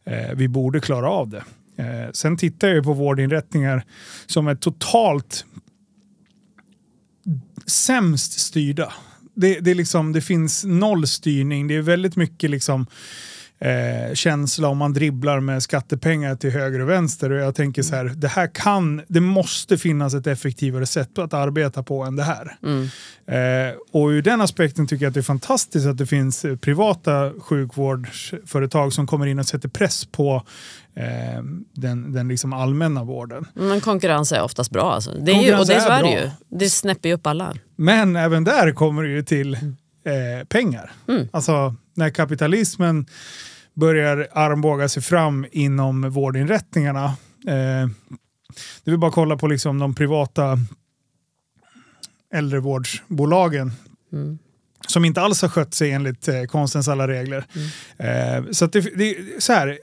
Eh, 0.10 0.36
vi 0.36 0.48
borde 0.48 0.80
klara 0.80 1.10
av 1.10 1.30
det. 1.30 1.44
Eh, 1.76 2.12
sen 2.14 2.38
tittar 2.38 2.68
jag 2.68 2.76
ju 2.76 2.84
på 2.84 2.94
vårdinrättningar 2.94 3.84
som 4.26 4.48
är 4.48 4.56
totalt 4.56 5.46
sämst 7.66 8.40
styrda. 8.40 8.94
Det, 9.36 9.60
det, 9.60 9.72
är 9.72 9.76
liksom, 9.76 10.14
det 10.14 10.22
finns 10.22 10.66
noll 10.66 11.08
styrning. 11.08 11.68
Det 11.68 11.76
är 11.76 11.82
väldigt 11.82 12.16
mycket 12.16 12.50
liksom, 12.50 12.88
eh, 13.60 14.14
känsla 14.14 14.68
om 14.68 14.78
man 14.78 14.94
dribblar 14.94 15.40
med 15.40 15.64
skattepengar 15.64 16.36
till 16.36 16.52
höger 16.52 16.80
och 16.80 16.90
vänster. 16.90 17.30
Och 17.30 17.40
jag 17.40 17.56
tänker 17.56 17.82
så 17.82 17.96
här, 17.96 18.06
det 18.06 18.28
här 18.28 18.48
kan, 18.48 19.02
det 19.08 19.22
måste 19.22 19.78
finnas 19.78 20.14
ett 20.14 20.28
effektivare 20.28 20.86
sätt 20.86 21.18
att 21.18 21.34
arbeta 21.34 21.84
på 21.84 22.04
än 22.04 22.16
det 22.16 22.24
här. 22.24 22.58
Eh, 23.28 23.76
och 23.92 24.08
ur 24.08 24.22
den 24.22 24.42
aspekten 24.42 24.88
tycker 24.88 25.06
jag 25.06 25.10
att 25.10 25.14
det 25.14 25.20
är 25.20 25.22
fantastiskt 25.22 25.88
att 25.88 25.98
det 25.98 26.06
finns 26.06 26.46
privata 26.62 27.32
sjukvårdsföretag 27.40 28.94
som 28.94 29.08
kommer 29.08 29.26
in 29.26 29.40
och 29.40 29.46
sätter 29.46 29.70
press 29.70 30.06
på 30.06 30.44
eh, 30.96 31.44
den, 31.74 32.14
den 32.14 32.28
liksom 32.28 32.54
allmänna 32.54 33.04
vården. 33.04 33.46
Men 33.54 33.82
konkurrens 33.82 34.32
är 34.32 34.42
oftast 34.42 34.72
bra. 34.72 34.94
Alltså. 34.94 35.12
Det 35.12 35.32
är 35.32 35.44
ju, 35.44 35.58
och 35.58 35.68
det 35.68 35.74
är 35.74 36.02
bra. 36.02 36.12
ju. 36.12 36.30
Det 36.60 36.70
snäpper 36.70 37.10
ju 37.10 37.16
upp 37.16 37.28
alla. 37.28 37.54
Men 37.76 38.16
även 38.16 38.44
där 38.44 38.72
kommer 38.72 39.04
det 39.04 39.10
ju 39.10 39.24
till 39.24 39.54
eh, 39.54 40.46
pengar. 40.48 40.92
Mm. 41.08 41.28
Alltså 41.32 41.76
när 41.94 42.10
kapitalismen 42.10 43.06
börjar 43.80 44.28
armbåga 44.34 44.90
sig 44.90 45.04
fram 45.04 45.46
inom 45.52 46.10
vårdinrättningarna. 46.10 47.06
Eh, 47.48 47.90
det 48.84 48.92
vill 48.92 49.00
bara 49.00 49.12
kolla 49.12 49.38
på 49.38 49.48
liksom 49.48 49.80
de 49.80 49.96
privata 49.96 50.58
äldrevårdsbolagen. 52.34 53.72
Mm. 54.14 54.40
Som 54.88 55.06
inte 55.06 55.22
alls 55.22 55.42
har 55.42 55.50
skött 55.50 55.74
sig 55.74 55.92
enligt 55.92 56.28
eh, 56.28 56.44
konstens 56.44 56.88
alla 56.88 57.08
regler. 57.08 57.46
Mm. 57.98 58.46
Eh, 58.46 58.52
så 58.52 58.66
det, 58.66 58.82
det, 58.82 59.16
så 59.44 59.54
här, 59.54 59.80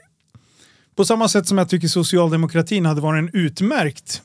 på 0.95 1.05
samma 1.05 1.27
sätt 1.27 1.47
som 1.47 1.57
jag 1.57 1.69
tycker 1.69 1.87
socialdemokratin 1.87 2.85
hade 2.85 3.01
varit 3.01 3.19
en 3.19 3.39
utmärkt 3.41 4.21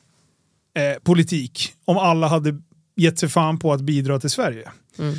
eh, 0.75 0.99
politik 1.03 1.73
om 1.85 1.97
alla 1.97 2.27
hade 2.27 2.61
gett 2.95 3.19
sig 3.19 3.29
fan 3.29 3.59
på 3.59 3.73
att 3.73 3.81
bidra 3.81 4.19
till 4.19 4.29
Sverige. 4.29 4.71
Mm. 4.99 5.15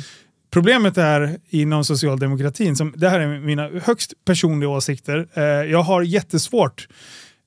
Problemet 0.55 0.97
är 0.97 1.37
inom 1.49 1.85
socialdemokratin, 1.85 2.75
som, 2.75 2.93
det 2.97 3.09
här 3.09 3.19
är 3.19 3.39
mina 3.39 3.69
högst 3.83 4.13
personliga 4.25 4.69
åsikter, 4.69 5.27
eh, 5.33 5.43
jag 5.43 5.83
har 5.83 6.01
jättesvårt 6.01 6.87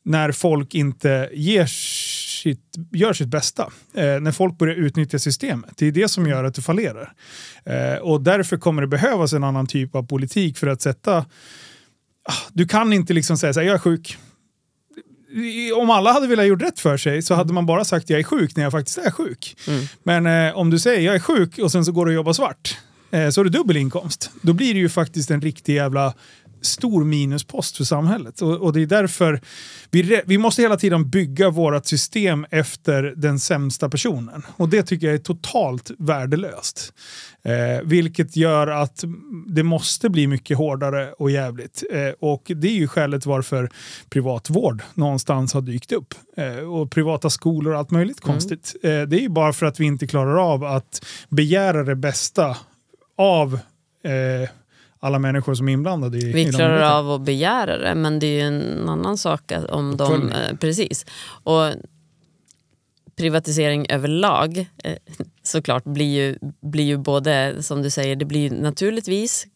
när 0.05 0.33
folk 0.33 0.75
inte 0.75 1.31
ger 1.33 1.67
sitt, 1.67 2.77
gör 2.93 3.13
sitt 3.13 3.29
bästa. 3.29 3.63
Eh, 3.95 4.21
när 4.21 4.33
folk 4.33 4.59
börjar 4.59 4.75
utnyttja 4.75 5.19
systemet. 5.19 5.71
Det 5.77 5.87
är 5.87 5.93
det 5.93 6.09
som 6.09 6.27
gör 6.27 6.45
att 6.45 6.55
det 6.55 6.63
fallerar. 6.63 7.13
Eh, 7.65 7.99
och 7.99 8.21
därför 8.21 8.57
kommer 8.57 8.83
det 8.83 8.89
behövas 8.89 9.33
en 9.33 9.45
annan 9.45 9.67
typ 9.67 9.95
av 9.95 10.03
politik 10.03 10.59
för 10.59 10.67
att 10.67 10.83
sätta... 10.83 11.17
Ah, 12.25 12.35
Du 12.53 12.67
kan 12.67 12.93
inte 12.93 13.13
liksom 13.13 13.39
säga 13.39 13.53
så 13.53 13.61
här, 13.61 13.67
jag 13.67 13.75
är 13.75 13.79
sjuk. 13.79 14.17
Om 15.77 15.91
alla 15.91 16.13
hade 16.13 16.27
velat 16.27 16.47
gjort 16.47 16.63
rätt 16.63 16.81
för 16.81 16.97
sig 16.97 17.23
så 17.23 17.35
hade 17.35 17.53
man 17.53 17.67
bara 17.67 17.85
sagt 17.85 18.11
jag 18.11 18.21
är 18.21 18.25
sjuk 18.25 18.57
när 18.57 18.63
jag 18.63 18.73
faktiskt 18.73 18.99
är 18.99 19.11
sjuk. 19.11 19.57
Men 20.03 20.27
eh, 20.27 20.57
om 20.57 20.71
du 20.71 20.79
säger 20.79 21.01
jag 21.01 21.15
är 21.15 21.21
sjuk 21.21 21.59
och 21.59 21.73
sen 21.73 21.85
så 21.85 21.93
går 21.93 22.07
du 22.07 22.11
och 22.13 22.15
jobbar 22.15 22.33
svart 22.33 22.79
eh, 23.11 23.31
så 23.31 23.41
har 23.41 23.45
du 23.45 23.51
dubbel 23.51 23.77
inkomst. 23.77 24.31
Då 24.43 24.53
blir 24.53 24.75
det 24.75 24.81
ju 24.81 24.89
faktiskt 24.89 25.31
en 25.31 25.41
riktig 25.41 25.75
jävla 25.75 26.15
stor 26.61 27.05
minuspost 27.05 27.77
för 27.77 27.85
samhället. 27.85 28.43
Och, 28.43 28.57
och 28.57 28.73
det 28.73 28.83
är 28.83 28.87
därför 28.87 29.41
vi, 29.91 30.23
vi 30.27 30.39
måste 30.39 30.63
hela 30.63 30.77
tiden 30.77 31.11
bygga 31.11 31.51
vårt 31.51 31.87
system 31.87 32.47
efter 32.51 33.03
den 33.17 33.39
sämsta 33.39 33.89
personen. 33.89 34.43
Och 34.57 34.69
det 34.69 34.83
tycker 34.83 35.07
jag 35.07 35.15
är 35.15 35.19
totalt 35.19 35.91
värdelöst. 35.99 36.93
Eh, 37.43 37.83
vilket 37.85 38.37
gör 38.37 38.67
att 38.67 39.05
det 39.47 39.63
måste 39.63 40.09
bli 40.09 40.27
mycket 40.27 40.57
hårdare 40.57 41.13
och 41.13 41.31
jävligt. 41.31 41.85
Eh, 41.93 42.11
och 42.21 42.43
det 42.57 42.69
är 42.69 42.75
ju 42.75 42.89
skälet 42.89 43.27
varför 43.27 43.71
privatvård 44.11 44.83
någonstans 44.95 45.55
har 45.55 45.61
dykt 45.61 45.93
upp. 45.93 46.15
Eh, 46.37 46.57
och 46.57 46.91
privata 46.91 47.31
skolor 47.31 47.73
och 47.73 47.79
allt 47.79 47.91
möjligt 47.91 48.21
konstigt. 48.21 48.77
Eh, 48.83 49.03
det 49.03 49.17
är 49.17 49.21
ju 49.21 49.29
bara 49.29 49.53
för 49.53 49.67
att 49.67 49.81
vi 49.81 49.85
inte 49.85 50.07
klarar 50.07 50.53
av 50.53 50.65
att 50.65 51.05
begära 51.29 51.85
det 51.85 51.97
bästa 51.97 52.57
av 53.19 53.55
eh, 54.05 54.51
alla 55.01 55.19
människor 55.19 55.55
som 55.55 55.69
är 55.69 55.73
inblandade 55.73 56.19
i, 56.19 56.21
i 56.21 56.33
Vi 56.33 56.45
de 56.45 56.53
klarar 56.53 56.99
av 56.99 57.11
att 57.11 57.21
begära 57.21 57.79
det, 57.79 57.95
men 57.95 58.19
det 58.19 58.27
är 58.27 58.35
ju 58.35 58.41
en 58.41 58.89
annan 58.89 59.19
sak 59.19 59.53
om 59.69 59.97
de... 59.97 60.33
Eh, 60.33 60.57
precis. 60.57 61.07
Och 61.45 61.73
privatisering 63.17 63.87
överlag 63.89 64.59
eh, 64.85 64.97
såklart 65.43 65.85
blir 65.85 66.17
ju, 66.17 66.39
blir 66.61 66.85
ju 66.85 66.97
både, 66.97 67.63
som 67.63 67.83
du 67.83 67.91
säger, 67.91 68.17
det 68.17 68.25
blir 68.25 68.51
naturligtvis 68.51 69.47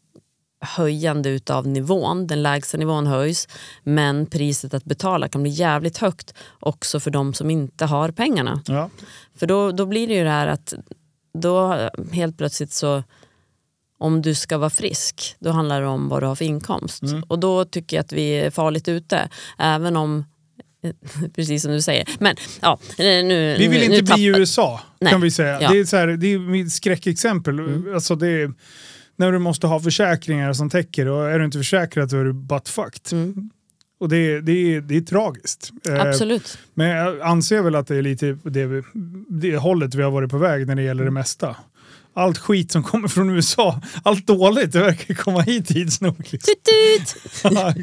höjande 0.61 1.29
utav 1.29 1.66
nivån, 1.66 2.27
den 2.27 2.42
lägsta 2.42 2.79
nivån 2.79 3.07
höjs, 3.07 3.48
men 3.83 4.27
priset 4.27 4.75
att 4.75 4.85
betala 4.85 5.29
kan 5.29 5.42
bli 5.42 5.51
jävligt 5.51 5.98
högt 5.98 6.35
också 6.61 7.01
för 7.01 7.11
de 7.11 7.35
som 7.35 7.51
inte 7.51 7.85
har 7.85 8.11
pengarna. 8.11 8.62
Ja. 8.66 8.90
För 9.35 9.46
då, 9.46 9.72
då 9.72 9.87
blir 9.87 10.09
det 10.09 10.14
ju 10.14 10.25
det 10.25 10.31
här 10.31 10.46
att 10.46 10.75
då 11.35 11.88
helt 12.12 12.38
plötsligt 12.38 12.72
så 12.72 13.03
om 14.03 14.23
du 14.23 14.35
ska 14.35 14.59
vara 14.59 14.71
frisk, 14.71 15.37
då 15.38 15.51
handlar 15.51 15.81
det 15.81 15.87
om 15.87 16.09
vad 16.09 16.23
du 16.23 16.27
har 16.27 16.35
för 16.35 16.45
inkomst. 16.45 17.03
Mm. 17.03 17.23
Och 17.23 17.38
då 17.38 17.65
tycker 17.65 17.97
jag 17.97 18.05
att 18.05 18.12
vi 18.12 18.31
är 18.31 18.51
farligt 18.51 18.88
ute. 18.88 19.29
Även 19.59 19.97
om, 19.97 20.25
precis 21.37 21.62
som 21.62 21.73
du 21.73 21.83
säger. 21.83 22.09
Men 22.21 22.37
ja, 22.61 22.79
nu 22.99 23.57
Vi 23.59 23.69
vill 23.69 23.88
nu, 23.91 23.97
inte 23.97 24.12
nu 24.12 24.15
bli 24.17 24.25
USA, 24.25 24.81
Nej. 25.01 25.11
kan 25.12 25.21
vi 25.21 25.31
säga. 25.31 25.53
Ja. 25.53 25.59
Mm. 25.59 25.73
Det, 25.73 25.79
är 25.81 25.85
så 25.85 25.97
här, 25.97 26.07
det 26.07 26.27
är 26.33 26.38
mitt 26.38 26.73
skräckexempel. 26.73 27.61
Alltså 27.95 28.15
det 28.17 28.29
är, 28.29 28.53
när 29.17 29.33
du 29.33 29.38
måste 29.38 29.67
ha 29.67 29.81
försäkringar 29.81 30.53
som 30.53 30.71
täcker 30.71 31.09
och 31.09 31.31
är 31.31 31.38
du 31.38 31.45
inte 31.45 31.59
försäkrad 31.59 32.11
så 32.11 32.17
är 32.17 32.25
du 32.25 32.33
buttfucked. 32.33 33.12
Mm. 33.12 33.51
Och 34.01 34.09
det, 34.09 34.17
är- 34.17 34.41
det, 34.41 34.53
är- 34.75 34.81
det 34.81 34.97
är 34.97 35.01
tragiskt. 35.01 35.71
Eh, 35.88 36.01
Absolut. 36.01 36.59
Men 36.75 36.88
jag 36.88 37.21
anser 37.21 37.62
väl 37.62 37.75
att 37.75 37.87
det 37.87 37.97
är 37.97 38.03
lite 38.03 38.38
det, 38.45 38.85
det 39.29 39.57
hållet 39.57 39.95
vi 39.95 40.03
har 40.03 40.11
varit 40.11 40.31
på 40.31 40.38
väg 40.38 40.67
när 40.67 40.75
det 40.75 40.83
gäller 40.83 41.05
det 41.05 41.11
mesta. 41.11 41.57
Allt 42.14 42.38
skit 42.38 42.72
som 42.72 42.83
kommer 42.83 43.09
från 43.09 43.31
USA, 43.31 43.81
allt 44.03 44.27
dåligt, 44.27 44.72
det 44.72 44.81
verkar 44.81 45.14
komma 45.14 45.40
hit 45.40 45.66
tids 45.66 46.01
nog. 46.01 46.16
Liksom. 46.18 46.38
Tut, 46.38 46.64
tut. 46.64 47.33
Ja. 47.55 47.75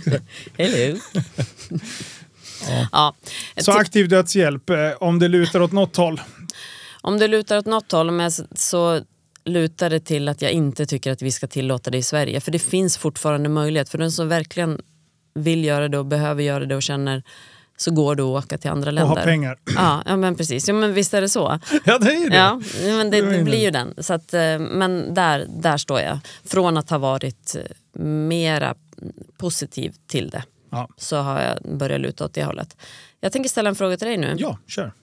Hello. 0.58 1.00
ja. 2.92 3.16
Så 3.58 3.72
aktiv 3.72 4.10
dödshjälp, 4.10 4.70
eh, 4.70 4.92
om 5.00 5.20
det 5.20 5.28
lutar 5.28 5.62
åt 5.62 5.72
något 5.72 5.96
håll. 5.96 6.22
Om 7.02 7.20
det 7.20 7.28
lutar 7.28 7.58
åt 7.58 7.66
något 7.66 7.92
håll 7.92 8.12
med 8.12 8.34
så 8.56 9.02
lutar 9.46 9.90
det 9.90 10.00
till 10.00 10.30
att 10.30 10.42
jag 10.42 10.52
inte 10.52 10.86
tycker 10.86 11.12
att 11.12 11.22
vi 11.22 11.32
ska 11.32 11.48
tillåta 11.48 11.92
det 11.92 11.98
i 11.98 12.04
Sverige. 12.04 12.42
För 12.42 12.52
det 12.52 12.60
finns 12.60 12.98
fortfarande 12.98 13.50
möjlighet. 13.50 13.90
För 13.90 13.98
den 13.98 14.12
som 14.12 14.28
verkligen 14.28 14.82
vill 15.34 15.66
göra 15.66 15.88
det 15.88 15.98
och 15.98 16.06
behöver 16.06 16.44
göra 16.44 16.66
det 16.66 16.76
och 16.76 16.84
känner 16.84 17.24
så 17.80 17.92
går 17.92 18.16
det 18.16 18.24
att 18.24 18.44
åka 18.46 18.58
till 18.58 18.70
andra 18.70 18.90
Och 18.90 18.94
länder. 18.94 19.16
ha 19.16 19.24
pengar. 19.24 19.58
Ja, 19.76 20.04
ja 20.06 20.16
men 20.18 20.36
precis. 20.36 20.68
Ja, 20.68 20.74
men 20.74 20.94
visst 20.94 21.14
är 21.14 21.22
det 21.22 21.30
så. 21.30 21.60
Ja, 21.86 21.98
det 22.00 22.12
är 22.16 22.20
ju 22.24 22.30
det. 22.30 22.36
Ja, 22.38 22.62
men 22.84 23.10
det, 23.12 23.22
Det 23.22 23.44
blir 23.44 23.60
ju 23.62 23.72
den. 23.72 23.94
Så 23.98 24.14
att, 24.14 24.34
eh, 24.34 24.60
men 24.60 25.14
där, 25.14 25.46
där 25.50 25.78
står 25.78 26.00
jag. 26.00 26.20
Från 26.46 26.78
att 26.78 26.90
ha 26.90 26.98
varit 26.98 27.56
eh, 27.56 28.02
mera 28.04 28.76
positiv 29.38 29.96
till 30.08 30.30
det 30.30 30.44
Ja. 30.72 30.90
så 30.98 31.18
har 31.18 31.42
jag 31.42 31.78
börjat 31.78 32.02
luta 32.02 32.26
åt 32.26 32.34
det 32.34 32.44
hållet. 32.44 32.78
Jag 33.22 33.32
tänker 33.32 33.50
ställa 33.50 33.70
en 33.70 33.76
fråga 33.76 33.98
till 33.98 34.08
dig 34.08 34.18
nu. 34.18 34.36
ja, 34.38 34.58
kör. 34.68 34.94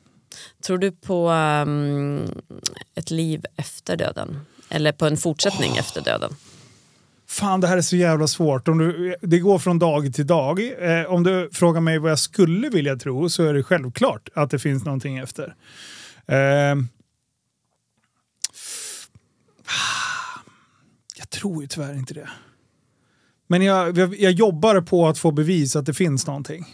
Tror 0.67 0.79
du 0.79 0.93
på 0.93 1.29
ehm, 1.29 2.31
ett 2.95 3.11
liv 3.11 3.45
efter 3.57 3.97
döden? 3.97 4.41
Eller 4.69 4.93
på 4.93 5.07
en 5.07 5.17
fortsättning 5.17 5.77
efter 5.77 6.01
döden? 6.01 6.37
Fan, 7.29 7.61
det 7.61 7.67
här 7.67 7.77
är 7.77 7.83
så 7.83 7.97
jävla 7.97 8.27
svårt. 8.27 8.69
Om 8.69 8.79
du, 8.79 9.17
det 9.23 9.39
går 9.39 9.59
från 9.59 9.79
dag 9.79 10.15
till 10.15 10.27
dag. 10.27 10.61
Eh, 10.79 11.07
om 11.07 11.23
du 11.23 11.51
frågar 11.53 11.81
mig 11.81 11.99
vad 11.99 12.11
jag 12.11 12.19
skulle 12.19 12.69
vilja 12.69 12.97
tro 12.97 13.29
så 13.29 13.45
är 13.45 13.55
det 13.55 13.63
självklart 13.63 14.29
att 14.35 14.51
det 14.51 14.59
finns 14.59 14.85
någonting 14.85 15.19
efter. 15.19 15.55
Eh, 16.27 16.37
jag 21.17 21.31
tror 21.31 21.63
ju 21.63 21.69
tyvärr 21.69 21.95
inte 21.95 22.15
det. 22.15 22.29
Men 23.47 23.63
jag, 23.63 23.99
jag, 23.99 24.15
jag 24.21 24.33
jobbar 24.33 24.81
på 24.81 25.09
att 25.09 25.19
få 25.19 25.31
bevis 25.31 25.77
att 25.77 25.87
det 25.87 25.95
finns 25.95 26.27
någonting. 26.27 26.67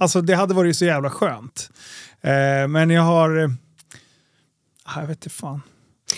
Alltså 0.00 0.20
det 0.20 0.34
hade 0.34 0.54
varit 0.54 0.76
så 0.76 0.84
jävla 0.84 1.10
skönt. 1.10 1.70
Eh, 2.20 2.68
men 2.68 2.90
jag 2.90 3.02
har... 3.02 3.38
Eh, 3.38 3.50
ah, 4.84 5.00
jag 5.00 5.06
vet 5.06 5.16
inte 5.16 5.30
fan. 5.30 5.60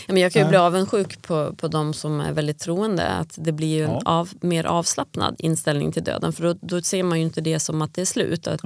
Men 0.07 0.17
jag 0.17 0.33
kan 0.33 0.43
ju 0.43 0.49
bli 0.49 0.59
avundsjuk 0.59 1.23
på, 1.23 1.55
på 1.55 1.69
de 1.69 1.95
som 1.95 2.21
är 2.21 2.33
väldigt 2.33 2.59
troende. 2.59 3.09
Att 3.09 3.35
det 3.35 3.53
blir 3.53 3.69
ju 3.69 3.85
en 3.85 3.91
av, 4.05 4.31
mer 4.41 4.65
avslappnad 4.65 5.37
inställning 5.39 5.93
till 5.93 6.05
döden. 6.05 6.33
För 6.33 6.43
då, 6.43 6.55
då 6.61 6.83
ser 6.83 7.03
man 7.03 7.19
ju 7.19 7.25
inte 7.25 7.41
det 7.41 7.61
som 7.61 7.83
att 7.83 7.95
det 7.95 8.01
är 8.01 8.05
slut. 8.05 8.47
Att, 8.47 8.61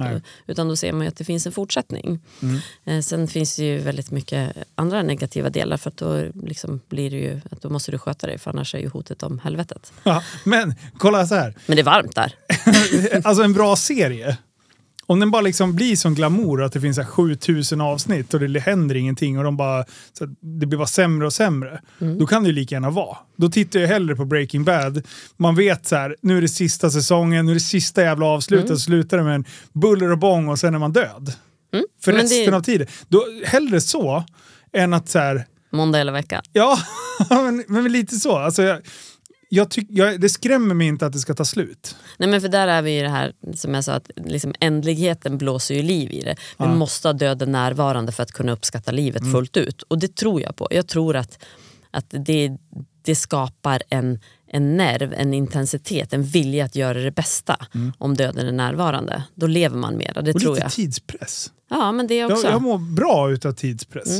utan 0.47 0.67
då 0.67 0.75
ser 0.75 0.93
man 0.93 1.01
ju 1.01 1.07
att 1.07 1.17
det 1.17 1.23
finns 1.23 1.45
en 1.45 1.51
fortsättning. 1.51 2.19
Mm. 2.41 2.59
Eh, 2.85 3.01
sen 3.01 3.27
finns 3.27 3.55
det 3.55 3.63
ju 3.63 3.77
väldigt 3.77 4.11
mycket 4.11 4.53
andra 4.75 5.03
negativa 5.03 5.49
delar. 5.49 5.77
För 5.77 5.89
att 5.89 5.97
då, 5.97 6.23
liksom 6.43 6.81
blir 6.89 7.11
det 7.11 7.17
ju, 7.17 7.41
att 7.51 7.61
då 7.61 7.69
måste 7.69 7.91
du 7.91 7.97
sköta 7.97 8.27
dig. 8.27 8.37
För 8.37 8.51
annars 8.51 8.75
är 8.75 8.79
ju 8.79 8.89
hotet 8.89 9.23
om 9.23 9.39
helvetet. 9.39 9.93
Ja, 10.03 10.23
men 10.43 10.75
kolla 10.97 11.27
så 11.27 11.35
här. 11.35 11.55
Men 11.65 11.75
det 11.75 11.81
är 11.81 11.85
varmt 11.85 12.15
där. 12.15 12.35
alltså 13.27 13.43
en 13.43 13.53
bra 13.53 13.75
serie. 13.75 14.37
Om 15.09 15.19
den 15.19 15.31
bara 15.31 15.41
liksom 15.41 15.75
blir 15.75 15.95
som 15.95 16.15
glamour 16.15 16.63
att 16.63 16.73
det 16.73 16.81
finns 16.81 16.95
så 16.95 17.01
här 17.01 17.09
7000 17.09 17.81
avsnitt 17.81 18.33
och 18.33 18.39
det 18.39 18.59
händer 18.59 18.95
ingenting 18.95 19.37
och 19.37 19.43
de 19.43 19.57
bara, 19.57 19.85
så 20.13 20.25
det 20.41 20.65
blir 20.65 20.77
bara 20.77 20.87
sämre 20.87 21.25
och 21.27 21.33
sämre. 21.33 21.81
Då 22.19 22.25
kan 22.27 22.43
det 22.43 22.47
ju 22.49 22.55
lika 22.55 22.75
gärna 22.75 22.89
vara. 22.89 23.17
Då 23.37 23.49
tittar 23.49 23.79
jag 23.79 23.87
hellre 23.87 24.15
på 24.15 24.25
Breaking 24.25 24.63
Bad. 24.63 25.07
Man 25.37 25.55
vet 25.55 25.87
så 25.87 25.95
här, 25.95 26.15
nu 26.21 26.37
är 26.37 26.41
det 26.41 26.47
sista 26.47 26.89
säsongen, 26.89 27.45
nu 27.45 27.51
är 27.51 27.53
det 27.53 27.59
sista 27.59 28.01
jävla 28.01 28.25
avslutet, 28.25 28.67
så 28.67 28.77
slutar 28.77 29.17
det 29.17 29.23
med 29.23 29.35
en 29.35 29.45
buller 29.73 30.11
och 30.11 30.17
bång 30.17 30.47
och 30.49 30.59
sen 30.59 30.75
är 30.75 30.79
man 30.79 30.93
död. 30.93 31.33
För 32.03 32.11
Men 32.13 32.15
det- 32.15 32.23
resten 32.39 32.53
av 32.53 32.61
tiden. 32.61 32.87
Då, 33.07 33.23
hellre 33.45 33.81
så 33.81 34.23
än 34.73 34.93
att 34.93 35.09
så 35.09 35.19
här, 35.19 35.45
Måndag 35.71 35.97
hela 35.97 36.11
veckan. 36.11 36.41
ja, 36.53 36.79
men, 37.29 37.63
men 37.67 37.91
lite 37.91 38.15
så. 38.15 38.37
Alltså, 38.37 38.63
jag, 38.63 38.79
jag 39.49 39.69
tyck, 39.71 39.87
jag, 39.89 40.21
det 40.21 40.29
skrämmer 40.29 40.75
mig 40.75 40.87
inte 40.87 41.05
att 41.05 41.13
det 41.13 41.19
ska 41.19 41.33
ta 41.33 41.45
slut. 41.45 41.95
Nej 42.17 42.29
men 42.29 42.41
för 42.41 42.47
där 42.49 42.67
är 42.67 42.81
vi 42.81 42.91
ju 42.95 43.01
det 43.01 43.09
här 43.09 43.33
som 43.55 43.73
jag 43.73 43.83
sa 43.83 43.93
att 43.93 44.11
liksom 44.15 44.53
ändligheten 44.59 45.37
blåser 45.37 45.75
ju 45.75 45.81
liv 45.83 46.11
i 46.11 46.21
det. 46.21 46.35
Vi 46.57 46.65
Ja. 46.65 46.75
måste 46.75 47.07
ha 47.07 47.13
döden 47.13 47.51
närvarande 47.51 48.11
för 48.11 48.23
att 48.23 48.31
kunna 48.31 48.51
uppskatta 48.51 48.91
livet 48.91 49.21
Mm. 49.21 49.33
fullt 49.33 49.57
ut. 49.57 49.81
Och 49.81 49.99
det 49.99 50.15
tror 50.15 50.41
jag 50.41 50.55
på. 50.55 50.67
Jag 50.71 50.87
tror 50.87 51.15
att, 51.15 51.39
att 51.91 52.05
det, 52.09 52.51
det 53.01 53.15
skapar 53.15 53.81
en, 53.89 54.19
en 54.47 54.77
nerv, 54.77 55.13
en 55.13 55.33
intensitet, 55.33 56.13
en 56.13 56.23
vilja 56.23 56.65
att 56.65 56.75
göra 56.75 56.99
det 56.99 57.11
bästa 57.11 57.57
om 57.97 58.15
döden 58.15 58.47
är 58.47 58.51
närvarande. 58.51 59.23
Då 59.35 59.47
lever 59.47 59.77
man 59.77 59.97
mera, 59.97 60.13
det 60.13 60.19
Mm. 60.19 60.35
Och 60.35 60.41
tror 60.41 60.53
lite 60.55 60.65
jag. 60.65 60.71
tidspress. 60.71 61.51
Ja 61.69 61.91
men 61.91 62.07
det 62.07 62.15
Jag, 62.17 62.31
också. 62.31 62.47
jag 62.47 62.61
mår 62.61 62.77
bra 62.77 63.31
utav 63.31 63.51
tidspress. 63.51 64.19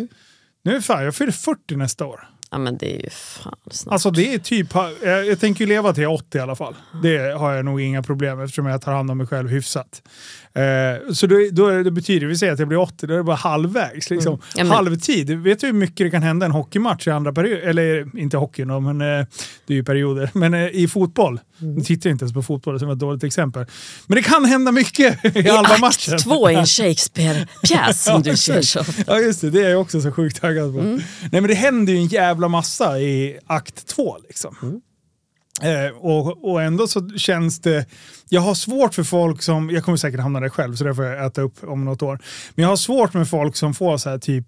Nu 0.64 0.76
är 0.76 0.82
fan, 0.82 1.04
jag 1.04 1.16
fyller 1.16 1.32
40 1.32 1.76
nästa 1.76 2.06
år. 2.06 2.30
Ja 2.52 2.58
men 2.58 2.78
det 2.78 2.96
är 2.96 3.04
ju 3.04 3.10
fan 3.10 3.56
snart. 3.72 3.94
Alltså 3.94 4.12
det 4.12 4.34
är 4.34 4.40
typ, 4.40 4.68
jag, 5.04 5.26
jag 5.26 5.40
tänker 5.40 5.62
ju 5.62 5.68
leva 5.68 5.94
till 5.94 6.08
80 6.08 6.38
i 6.38 6.42
alla 6.42 6.56
fall. 6.56 6.76
Det 7.04 7.38
har 7.38 7.54
jag 7.54 7.66
nog 7.66 7.82
inga 7.82 8.04
problem 8.04 8.38
med 8.38 8.44
eftersom 8.46 8.66
jag 8.66 8.82
tar 8.82 8.92
hand 8.92 9.12
om 9.12 9.18
mig 9.18 9.28
själv 9.28 9.50
hyfsat. 9.50 10.02
Eh, 10.54 11.14
så 11.14 11.28
då, 11.28 11.36
då 11.52 11.68
är 11.68 11.78
det, 11.78 11.84
det 11.84 11.92
betyder, 11.92 12.28
vi 12.28 12.38
säger 12.38 12.54
att 12.54 12.60
jag 12.60 12.68
blir 12.68 12.78
80, 12.80 13.08
då 13.08 13.14
är 13.14 13.18
det 13.18 13.24
bara 13.24 13.36
halvvägs. 13.36 14.10
Liksom. 14.10 14.34
Mm. 14.34 14.42
Ja, 14.56 14.64
men- 14.64 14.74
Halvtid, 14.74 15.30
vet 15.40 15.60
du 15.60 15.68
hur 15.68 15.74
mycket 15.74 15.98
det 15.98 16.10
kan 16.12 16.24
hända 16.24 16.46
en 16.46 16.52
hockeymatch 16.52 17.08
i 17.08 17.12
andra 17.12 17.34
perioder? 17.34 17.62
Eller 17.62 18.18
inte 18.20 18.38
hockeyn 18.38 18.68
då, 18.68 18.80
men 18.80 19.02
eh, 19.02 19.26
det 19.68 19.74
är 19.74 19.76
ju 19.76 19.84
perioder. 19.84 20.30
Men 20.38 20.54
eh, 20.54 20.68
i 20.68 20.88
fotboll, 20.88 21.40
Mm. 21.62 21.76
nu 21.76 21.82
tittar 21.82 22.10
jag 22.10 22.14
inte 22.14 22.24
ens 22.24 22.34
på 22.34 22.42
fotboll, 22.42 22.80
det 22.80 22.86
var 22.86 22.94
ett 22.94 23.00
dåligt 23.00 23.24
exempel. 23.24 23.66
Men 24.08 24.16
det 24.16 24.22
kan 24.22 24.46
hända 24.46 24.72
mycket 24.72 25.26
i, 25.36 25.40
I 25.40 25.48
halva 25.50 25.70
akt 25.70 25.82
matchen. 25.82 26.18
två 26.18 26.50
i 26.52 26.56
en 26.56 26.66
Shakespeare-pjäs 26.66 27.94
som 28.04 28.22
du 28.22 28.38
ser 28.38 28.62
så. 28.62 28.84
Ja 29.08 29.20
just 29.20 29.42
det, 29.42 29.50
det 29.50 29.64
är 29.66 29.70
jag 29.70 29.82
också 29.82 30.02
så 30.02 30.12
sjukt 30.12 30.42
taggad 30.42 30.74
på. 30.74 30.80
Mm. 30.80 30.96
Nej 31.32 31.42
men 31.42 31.48
det 31.48 31.54
händer 31.54 31.94
ju 31.94 32.00
en 32.00 32.08
jävla 32.08 32.48
massa 32.48 33.00
i 33.00 33.40
akt 33.48 33.88
två 33.88 34.18
liksom. 34.28 34.56
Mm. 34.64 34.82
Eh, 35.64 35.98
och, 35.98 36.52
och 36.52 36.62
ändå 36.62 36.88
så 36.88 37.10
känns 37.10 37.60
det... 37.60 37.86
Jag 38.30 38.42
har 38.42 38.54
svårt 38.56 38.94
för 38.94 39.04
folk 39.04 39.42
som... 39.42 39.70
Jag 39.70 39.84
kommer 39.84 39.98
säkert 39.98 40.20
hamna 40.20 40.40
där 40.40 40.50
själv 40.50 40.76
så 40.76 40.84
det 40.84 40.96
får 40.96 41.06
jag 41.06 41.26
äta 41.26 41.42
upp 41.42 41.64
om 41.64 41.86
något 41.86 42.02
år. 42.02 42.20
Men 42.56 42.64
jag 42.64 42.70
har 42.70 42.76
svårt 42.76 43.14
med 43.14 43.30
folk 43.30 43.56
som 43.56 43.74
får 43.74 43.98
så 43.98 44.10
här 44.10 44.18
typ 44.18 44.46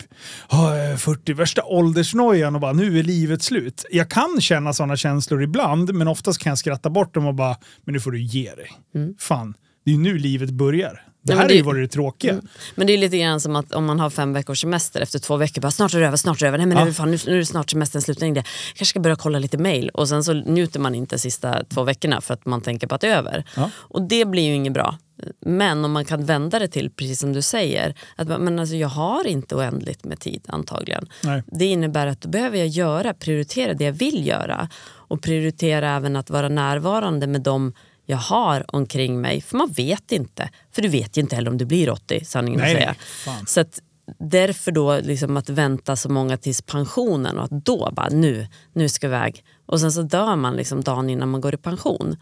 "Ah, 0.48 0.76
jag 0.76 0.86
är 0.92 0.98
40 0.98 1.34
värsta 1.34 1.64
åldersnojan 1.64 2.56
och 2.56 2.62
bara 2.62 2.74
nu 2.74 3.00
är 3.00 3.04
livet 3.04 3.44
slut. 3.44 3.86
Jag 3.92 4.10
kan 4.10 4.42
känna 4.42 4.74
sådana 4.74 4.96
känslor 4.98 5.44
ibland 5.44 5.94
men 5.94 6.08
oftast 6.08 6.40
kan 6.42 6.50
jag 6.52 6.58
skratta 6.58 6.90
bort 6.90 7.14
dem 7.14 7.26
och 7.28 7.36
bara 7.36 7.56
men 7.86 7.94
nu 7.94 8.00
får 8.00 8.12
du 8.12 8.22
ge 8.22 8.52
dig. 8.56 8.72
Fan, 9.20 9.54
det 9.86 9.92
är 9.92 9.96
ju 9.96 10.02
nu 10.02 10.18
livet 10.18 10.50
börjar. 10.50 11.04
Det 11.24 11.34
här 11.34 11.40
men 11.42 11.50
är 11.50 11.54
ju 11.54 11.60
det- 11.62 11.66
varit 11.66 11.90
det 11.90 11.94
tråkiga. 11.94 12.42
Men 12.76 12.88
det 12.88 12.94
är 12.94 12.98
lite 12.98 13.18
grann 13.18 13.40
som 13.40 13.56
att 13.56 13.72
om 13.74 13.86
man 13.86 14.00
har 14.00 14.10
fem 14.10 14.34
veckors 14.34 14.62
semester 14.62 15.02
efter 15.02 15.20
två 15.20 15.36
veckor, 15.38 15.62
bara 15.62 15.72
snart 15.72 15.94
är 15.94 16.00
det 16.00 16.08
över, 16.08 16.18
snart 16.18 16.42
är 16.42 16.46
det 16.46 16.48
över, 16.48 16.58
nej 16.58 16.68
men 16.68 16.78
Ja. 16.78 16.84
nu, 16.84 16.90
det 16.90 16.96
fan, 16.96 17.12
nu, 17.12 17.18
nu 17.28 17.34
är 17.34 17.38
det 17.38 17.46
snart 17.46 17.70
semestern 17.70 18.02
slut, 18.02 18.20
nej, 18.22 18.32
det- 18.32 18.38
jag 18.38 18.46
kanske 18.76 18.86
ska 18.86 19.00
börja 19.00 19.16
kolla 19.16 19.40
lite 19.40 19.58
mail 19.58 19.90
och 19.90 20.10
sen 20.10 20.24
så 20.24 20.34
njuter 20.34 20.80
man 20.80 20.96
inte 20.96 21.20
sista 21.20 21.64
två 21.70 21.84
veckorna 21.84 22.22
för 22.22 22.34
att 22.34 22.46
man 22.46 22.62
tänker 22.62 22.88
på 22.88 22.96
att 22.96 23.02
det 23.02 23.08
är 23.08 23.18
över. 23.18 23.44
Ja. 23.56 23.70
Och 23.76 24.02
det 24.02 24.26
blir 24.26 24.44
ju 24.44 24.54
inget 24.56 24.74
bra. 24.74 24.98
Men 25.46 25.86
om 25.86 25.92
man 25.92 26.06
kan 26.06 26.26
vända 26.26 26.60
det 26.60 26.68
till, 26.68 26.90
precis 26.92 27.20
som 27.20 27.34
du 27.34 27.42
säger, 27.42 27.96
att 28.16 28.28
men 28.28 28.60
alltså, 28.60 28.76
jag 28.76 28.88
har 28.88 29.28
inte 29.28 29.56
oändligt 29.56 30.04
med 30.06 30.20
tid 30.20 30.42
antagligen. 30.48 31.08
Nej. 31.24 31.44
Det 31.48 31.66
innebär 31.66 32.08
att 32.08 32.22
då 32.22 32.30
behöver 32.30 32.58
jag 32.58 32.68
göra, 32.68 33.14
prioritera 33.14 33.74
det 33.74 33.84
jag 33.84 33.92
vill 33.94 34.28
göra 34.28 34.70
och 34.94 35.22
prioritera 35.22 35.90
även 35.96 36.16
att 36.16 36.30
vara 36.30 36.50
närvarande 36.50 37.28
med 37.28 37.42
dem 37.42 37.74
jag 38.06 38.18
har 38.18 38.76
omkring 38.76 39.22
mig. 39.22 39.42
För 39.42 39.58
man 39.58 39.72
vet 39.72 40.12
inte. 40.12 40.50
För 40.72 40.82
du 40.82 40.88
vet 40.88 41.18
ju 41.18 41.22
inte 41.22 41.36
heller 41.36 41.52
om 41.52 41.58
du 41.58 41.66
blir 41.66 41.90
80, 41.90 42.26
sanningen 42.26 42.60
Nej, 42.60 42.72
att 42.72 42.82
säga. 42.82 42.96
fan. 43.26 43.46
Så 43.48 43.62
att 43.62 43.82
därför 44.20 44.72
då 44.72 45.00
liksom 45.00 45.38
att 45.38 45.50
vänta 45.50 45.96
så 45.96 46.10
många 46.10 46.38
tills 46.38 46.62
pensionen 46.62 47.38
och 47.38 47.44
att 47.44 47.66
då 47.66 47.92
bara 47.94 48.10
nu, 48.10 48.48
nu 48.74 48.90
ska 48.90 49.08
vi 49.08 49.16
iväg. 49.16 49.44
Och 49.66 49.80
sen 49.80 49.92
så 49.92 50.02
dör 50.02 50.36
man 50.36 50.56
liksom 50.56 50.82
dagen 50.82 51.10
innan 51.10 51.30
man 51.30 51.42
går 51.42 51.54
i 51.54 51.58
pension. 51.58 52.18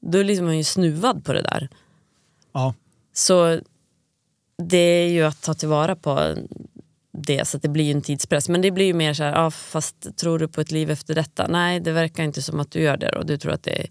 Då 0.00 0.18
är 0.18 0.24
liksom 0.24 0.46
man 0.46 0.56
ju 0.56 0.64
snuvad 0.64 1.24
på 1.24 1.32
det 1.32 1.42
där. 1.42 1.68
Ja. 2.52 2.74
Så 3.12 3.60
det 4.68 4.76
är 4.76 5.08
ju 5.08 5.22
att 5.22 5.42
ta 5.42 5.54
tillvara 5.54 5.96
på 5.96 6.36
det 7.18 7.48
så 7.48 7.56
att 7.56 7.62
det 7.62 7.68
blir 7.68 7.84
ju 7.84 7.90
en 7.92 8.02
tidspress. 8.02 8.48
Men 8.48 8.62
det 8.62 8.70
blir 8.70 8.84
ju 8.86 8.94
mer 8.94 9.14
så 9.14 9.22
här, 9.22 9.32
ja, 9.32 9.50
fast 9.50 10.16
tror 10.16 10.38
du 10.38 10.48
på 10.48 10.60
ett 10.60 10.70
liv 10.70 10.90
efter 10.90 11.14
detta? 11.14 11.46
Nej, 11.48 11.80
det 11.80 11.92
verkar 11.92 12.22
inte 12.24 12.42
som 12.42 12.60
att 12.60 12.70
du 12.70 12.80
gör 12.80 12.96
det 12.96 13.12
och 13.18 13.26
du 13.26 13.36
tror 13.38 13.52
att 13.52 13.62
det 13.62 13.86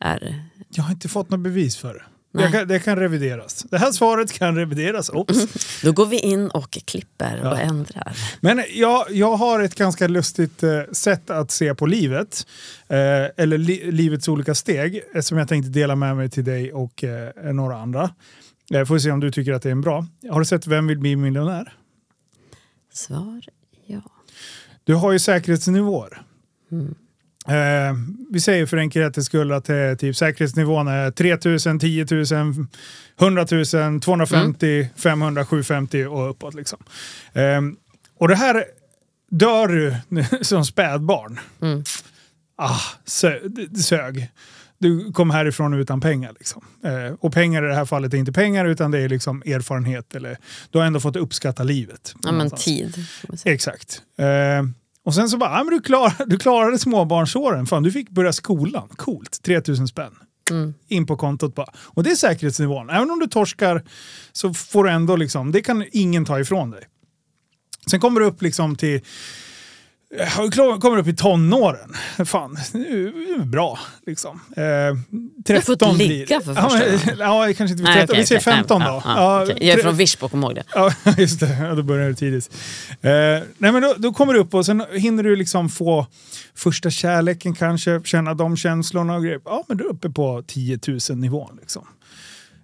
är... 0.00 0.44
Jag 0.68 0.82
har 0.82 0.90
inte 0.92 1.08
fått 1.08 1.30
något 1.30 1.40
bevis 1.40 1.76
för 1.76 1.94
det. 1.94 2.02
Jag 2.42 2.52
kan, 2.52 2.68
det 2.68 2.78
kan 2.78 2.96
revideras. 2.96 3.64
Det 3.70 3.78
här 3.78 3.92
svaret 3.92 4.32
kan 4.32 4.56
revideras. 4.56 5.10
Oops. 5.10 5.80
Då 5.82 5.92
går 5.92 6.06
vi 6.06 6.18
in 6.18 6.48
och 6.48 6.70
klipper 6.84 7.40
Ja. 7.42 7.50
och 7.50 7.58
ändrar. 7.60 8.16
Men 8.40 8.64
jag, 8.74 9.06
jag 9.10 9.36
har 9.36 9.60
ett 9.60 9.74
ganska 9.74 10.08
lustigt 10.08 10.62
eh, 10.62 10.80
sätt 10.92 11.30
att 11.30 11.50
se 11.50 11.74
på 11.74 11.86
livet. 11.86 12.46
Eh, 12.88 12.96
eller 13.36 13.58
li, 13.58 13.90
livets 13.92 14.28
olika 14.28 14.54
steg. 14.54 15.00
eh, 15.14 15.20
Som 15.20 15.38
jag 15.38 15.48
tänkte 15.48 15.70
dela 15.70 15.96
med 15.96 16.16
mig 16.16 16.30
till 16.30 16.44
dig 16.44 16.72
och 16.72 17.04
eh, 17.04 17.52
några 17.52 17.76
andra. 17.78 18.10
Eh, 18.74 18.84
får 18.84 18.98
se 18.98 19.10
om 19.10 19.20
du 19.20 19.30
tycker 19.30 19.52
att 19.52 19.62
det 19.62 19.68
är 19.68 19.72
en 19.72 19.80
bra. 19.80 20.06
Har 20.30 20.38
du 20.38 20.44
sett 20.46 20.66
Vem 20.66 20.86
vill 20.86 20.98
bli 20.98 21.16
miljonär? 21.16 21.72
Svar 22.92 23.42
ja. 23.86 24.02
Du 24.84 24.94
har 24.94 25.12
ju 25.12 25.18
säkerhetsnivåer. 25.18 26.22
Mm. 26.72 26.94
Eh, 27.46 27.96
vi 28.30 28.40
säger 28.40 28.66
för 28.66 28.76
enkelhetens 28.76 29.26
skull 29.26 29.52
att 29.52 29.68
eh, 29.68 29.94
typ 29.98 30.16
säkerhetsnivån 30.16 30.88
är 30.88 31.10
3000, 31.10 31.78
10 31.78 32.06
000, 32.10 32.24
100 33.20 33.46
000, 33.50 34.00
250, 34.00 34.88
500, 34.96 35.46
750 35.46 36.04
och 36.04 36.30
uppåt. 36.30 36.54
Liksom. 36.54 36.78
Eh, 37.32 37.60
och 38.18 38.28
det 38.28 38.36
här 38.36 38.64
dör 39.30 39.68
du 39.68 39.96
som 40.44 40.64
spädbarn. 40.64 41.40
Mm. 41.60 41.84
Ah, 42.56 42.80
sö, 43.04 43.40
sög. 43.82 44.30
Du 44.82 45.12
kom 45.12 45.30
härifrån 45.30 45.74
utan 45.74 46.00
pengar. 46.00 46.32
Liksom. 46.38 46.64
Eh, 46.84 47.14
och 47.20 47.32
pengar 47.32 47.64
i 47.64 47.68
det 47.68 47.74
här 47.74 47.84
fallet 47.84 48.14
är 48.14 48.18
inte 48.18 48.32
pengar 48.32 48.64
utan 48.64 48.90
det 48.90 48.98
är 48.98 49.08
liksom 49.08 49.42
erfarenhet. 49.46 50.14
Eller, 50.14 50.38
du 50.70 50.78
har 50.78 50.84
ändå 50.84 51.00
fått 51.00 51.16
uppskatta 51.16 51.62
livet. 51.62 52.14
Ja 52.22 52.32
men 52.32 52.50
tid. 52.50 52.94
Exakt. 53.44 54.02
Eh, 54.18 54.26
Och 55.04 55.14
sen 55.14 55.28
så 55.28 55.36
bara, 55.38 55.58
ja, 55.58 55.64
men 55.64 55.74
du, 55.74 55.80
klar, 55.80 56.12
du 56.26 56.38
klarade 56.38 56.78
småbarnsåren, 56.78 57.66
fan 57.66 57.82
du 57.82 57.92
fick 57.92 58.10
börja 58.10 58.32
skolan, 58.32 58.88
coolt, 58.96 59.42
3000 59.42 59.88
spänn. 59.88 60.12
In 60.88 61.06
på 61.06 61.16
kontot 61.16 61.54
bara. 61.54 61.72
Och 61.76 62.02
det 62.02 62.10
är 62.10 62.14
säkerhetsnivån. 62.14 62.90
Även 62.90 63.10
om 63.10 63.18
du 63.18 63.26
torskar 63.26 63.82
så 64.32 64.54
får 64.54 64.84
du 64.84 64.90
ändå 64.90 65.16
liksom, 65.16 65.52
det 65.52 65.60
kan 65.62 65.84
ingen 65.92 66.24
ta 66.24 66.40
ifrån 66.40 66.70
dig. 66.70 66.82
Sen 67.90 68.00
kommer 68.00 68.20
du 68.20 68.26
upp 68.26 68.42
liksom 68.42 68.76
till 68.76 69.00
jag 70.56 70.80
kommer 70.80 70.96
upp 70.98 71.06
i 71.06 71.16
tonåren. 71.16 71.94
Fan, 72.24 72.58
nu 72.72 73.08
är 73.08 73.38
det 73.38 73.44
bra. 73.44 73.78
Liksom. 74.06 74.40
Eh, 74.56 74.64
13 75.46 75.62
fått 75.90 75.98
ligga 75.98 76.40
för 76.40 76.54
första 76.54 76.78
ja, 76.88 76.96
gången. 76.96 77.16
ja, 77.18 77.54
kanske 77.56 77.72
inte 77.72 77.82
Nej, 77.82 77.94
13. 77.94 78.04
okej, 78.04 78.20
Vi 78.20 78.26
säger 78.26 78.40
okej. 78.40 78.52
15 78.54 78.78
Nej, 78.80 78.88
då. 78.88 78.94
ja, 78.94 79.02
ja, 79.04 79.16
Ja, 79.16 79.42
okej. 79.42 79.66
Jag 79.68 79.78
är 79.78 79.82
från 79.82 79.96
Virsbo, 79.96 80.28
kom 80.28 80.42
ihåg 80.42 80.54
det. 80.54 80.64
Ja, 80.74 80.92
just 81.18 81.40
det. 81.40 81.56
Ja, 81.60 81.74
då 81.74 81.82
börjar 81.82 82.08
det 82.08 82.14
tidigt. 82.14 82.50
Eh, 82.90 83.10
nej, 83.58 83.72
men 83.72 83.82
då, 83.82 83.94
då 83.98 84.12
kommer 84.12 84.32
du 84.32 84.40
upp 84.40 84.54
och 84.54 84.66
sen 84.66 84.84
hinner 84.92 85.22
du 85.22 85.36
liksom 85.36 85.68
få 85.68 86.06
första 86.54 86.90
kärleken 86.90 87.54
kanske, 87.54 88.00
känna 88.04 88.34
de 88.34 88.56
känslorna 88.56 89.14
och 89.14 89.22
grejer. 89.22 89.40
Ja, 89.44 89.64
men 89.68 89.76
du 89.76 89.84
är 89.84 89.88
uppe 89.88 90.10
på 90.10 90.42
10 90.46 90.78
000 91.10 91.18
nivån. 91.18 91.58
Liksom. 91.60 91.86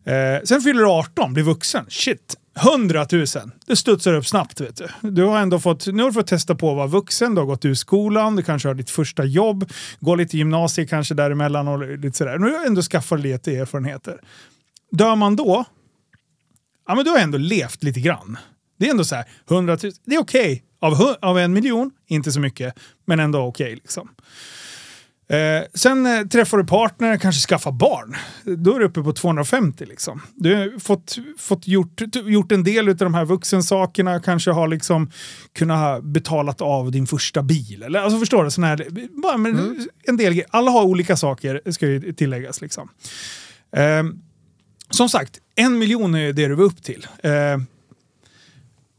Eh, 0.07 0.45
sen 0.45 0.61
fyller 0.61 0.81
du 0.81 0.89
18, 0.89 1.35
blir 1.35 1.45
vuxen. 1.45 1.85
Shit, 1.89 2.37
100 2.63 3.07
000. 3.13 3.27
Det 3.67 3.77
studsar 3.77 4.15
upp 4.15 4.27
snabbt. 4.27 4.61
Vet 4.61 4.77
du. 4.77 5.11
Du 5.11 5.25
har 5.25 5.39
ändå 5.39 5.61
fått, 5.61 5.87
nu 5.87 6.03
har 6.03 6.11
du 6.11 6.15
fått 6.15 6.27
testa 6.27 6.55
på 6.55 6.71
att 6.71 6.77
vara 6.77 6.87
vuxen, 6.87 7.35
du 7.35 7.41
har 7.41 7.47
gått 7.47 7.65
ur 7.65 7.75
skolan, 7.75 8.37
du 8.37 8.43
kanske 8.43 8.69
har 8.69 8.75
ditt 8.75 8.91
första 8.91 9.25
jobb, 9.25 9.71
går 10.01 10.17
lite 10.17 10.39
gymnasie 10.39 10.87
kanske 10.87 11.15
däremellan 11.15 11.69
och 11.69 11.99
lite 11.99 12.19
sådär. 12.19 12.39
Nu 12.39 12.53
har 12.53 12.61
du 12.61 12.67
ändå 12.67 12.83
skaffat 12.83 13.21
lite 13.21 13.57
erfarenheter. 13.57 14.21
Dör 14.91 15.17
man 15.17 15.37
då, 15.37 15.65
ja 16.87 16.95
men 16.95 17.05
du 17.05 17.11
har 17.11 17.19
ändå 17.19 17.39
levt 17.39 17.83
lite 17.83 18.01
grann. 18.01 18.39
Det 18.79 18.87
är 18.87 18.91
ändå 18.91 19.05
så 19.05 19.15
här, 19.15 19.25
100 19.51 19.79
000, 19.83 19.93
det 20.05 20.15
är 20.15 20.21
okej. 20.21 20.65
Av, 20.81 21.17
av 21.23 21.39
en 21.39 21.53
miljon, 21.53 21.91
inte 22.07 22.33
så 22.33 22.41
mycket, 22.41 22.75
men 23.05 23.21
ändå 23.21 23.41
okej. 23.41 23.75
liksom. 23.75 24.09
Eh, 25.29 25.64
sen 25.74 26.07
eh, 26.07 26.26
träffar 26.26 26.59
du 26.59 26.64
partner, 26.64 27.16
kanske 27.16 27.49
skaffar 27.49 27.72
barn. 27.72 28.16
Då 28.45 28.74
är 28.74 28.79
du 28.79 28.85
uppe 28.85 29.03
på 29.03 29.12
250 29.12 29.87
liksom. 29.87 30.22
Du 30.35 30.55
har 30.55 30.79
fått, 30.79 31.18
fått 31.39 31.68
gjort, 31.68 32.03
gjort 32.14 32.53
en 32.53 32.64
del 32.64 32.89
av 32.89 32.97
de 32.97 33.14
här 33.14 33.24
vuxensakerna, 33.24 34.20
kanske 34.20 34.51
har 34.51 34.68
liksom 34.68 35.11
kunnat 35.53 36.05
betalat 36.05 36.61
av 36.61 36.91
din 36.91 37.07
första 37.07 37.43
bil. 37.43 37.83
Eller, 37.83 38.01
alltså 38.01 38.18
förstår 38.18 38.45
du? 38.45 38.51
Sån 38.51 38.64
här, 38.64 38.87
bara, 39.22 39.37
men, 39.37 39.89
en 40.03 40.16
del, 40.16 40.43
alla 40.51 40.70
har 40.70 40.83
olika 40.83 41.16
saker, 41.16 41.70
ska 41.70 41.87
ju 41.87 42.12
tilläggas. 42.12 42.61
Liksom. 42.61 42.89
Eh, 43.76 44.05
som 44.91 45.09
sagt, 45.09 45.39
en 45.55 45.79
miljon 45.79 46.14
är 46.14 46.33
det 46.33 46.49
du 46.49 46.55
var 46.55 46.64
upp 46.64 46.83
till. 46.83 47.07
Eh, 47.22 47.33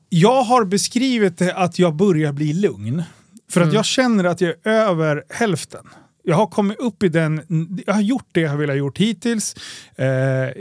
jag 0.09 0.43
har 0.43 0.65
beskrivit 0.65 1.37
det 1.37 1.55
att 1.55 1.79
jag 1.79 1.95
börjar 1.95 2.31
bli 2.31 2.53
lugn. 2.53 3.03
För 3.51 3.61
att 3.61 3.73
jag 3.73 3.85
känner 3.85 4.23
att 4.23 4.41
jag 4.41 4.49
är 4.63 4.71
över 4.71 5.23
hälften. 5.29 5.89
Jag 6.29 6.35
har 6.35 6.47
kommit 6.47 6.79
upp 6.79 7.03
i 7.03 7.09
den, 7.09 7.41
jag 7.85 7.93
har 7.93 8.01
gjort 8.01 8.27
det 8.31 8.41
jag 8.41 8.49
har 8.49 8.57
velat 8.57 8.77
gjort 8.77 8.97
hittills. 8.97 9.55
Eh, 9.95 10.07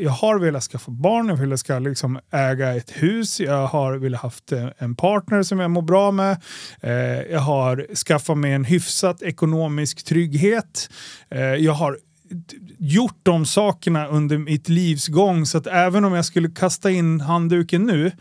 jag 0.02 0.10
har 0.10 0.38
velat 0.38 0.62
skaffa 0.62 0.90
barn, 0.90 1.28
jag 1.28 1.36
har 1.36 1.40
velat 1.40 1.60
ska 1.60 1.78
liksom 1.78 2.18
äga 2.32 2.76
ett 2.76 2.90
hus, 2.90 3.40
jag 3.40 3.66
har 3.66 3.96
velat 3.96 4.20
haft 4.20 4.52
eh, 4.52 4.66
en 4.78 4.94
partner 4.94 5.42
som 5.42 5.60
jag 5.60 5.70
mår 5.70 5.82
bra 5.82 6.10
med. 6.10 6.42
Eh, 6.80 6.92
jag 7.32 7.40
har 7.40 7.86
skaffat 7.94 8.38
mig 8.38 8.52
en 8.52 8.64
hyfsat 8.64 9.22
ekonomisk 9.22 10.04
trygghet. 10.04 10.90
Eh, 11.30 11.40
jag 11.40 11.72
har 11.72 11.98
gjort 12.78 13.20
de 13.22 13.46
sakerna 13.46 14.06
under 14.06 14.38
mitt 14.38 14.68
livs 14.68 15.08
gång 15.08 15.46
så 15.46 15.58
att 15.58 15.66
även 15.66 16.04
om 16.04 16.12
jag 16.12 16.24
skulle 16.24 16.48
kasta 16.50 16.90
in 16.90 17.20
handduken 17.20 17.86
nu 17.86 18.12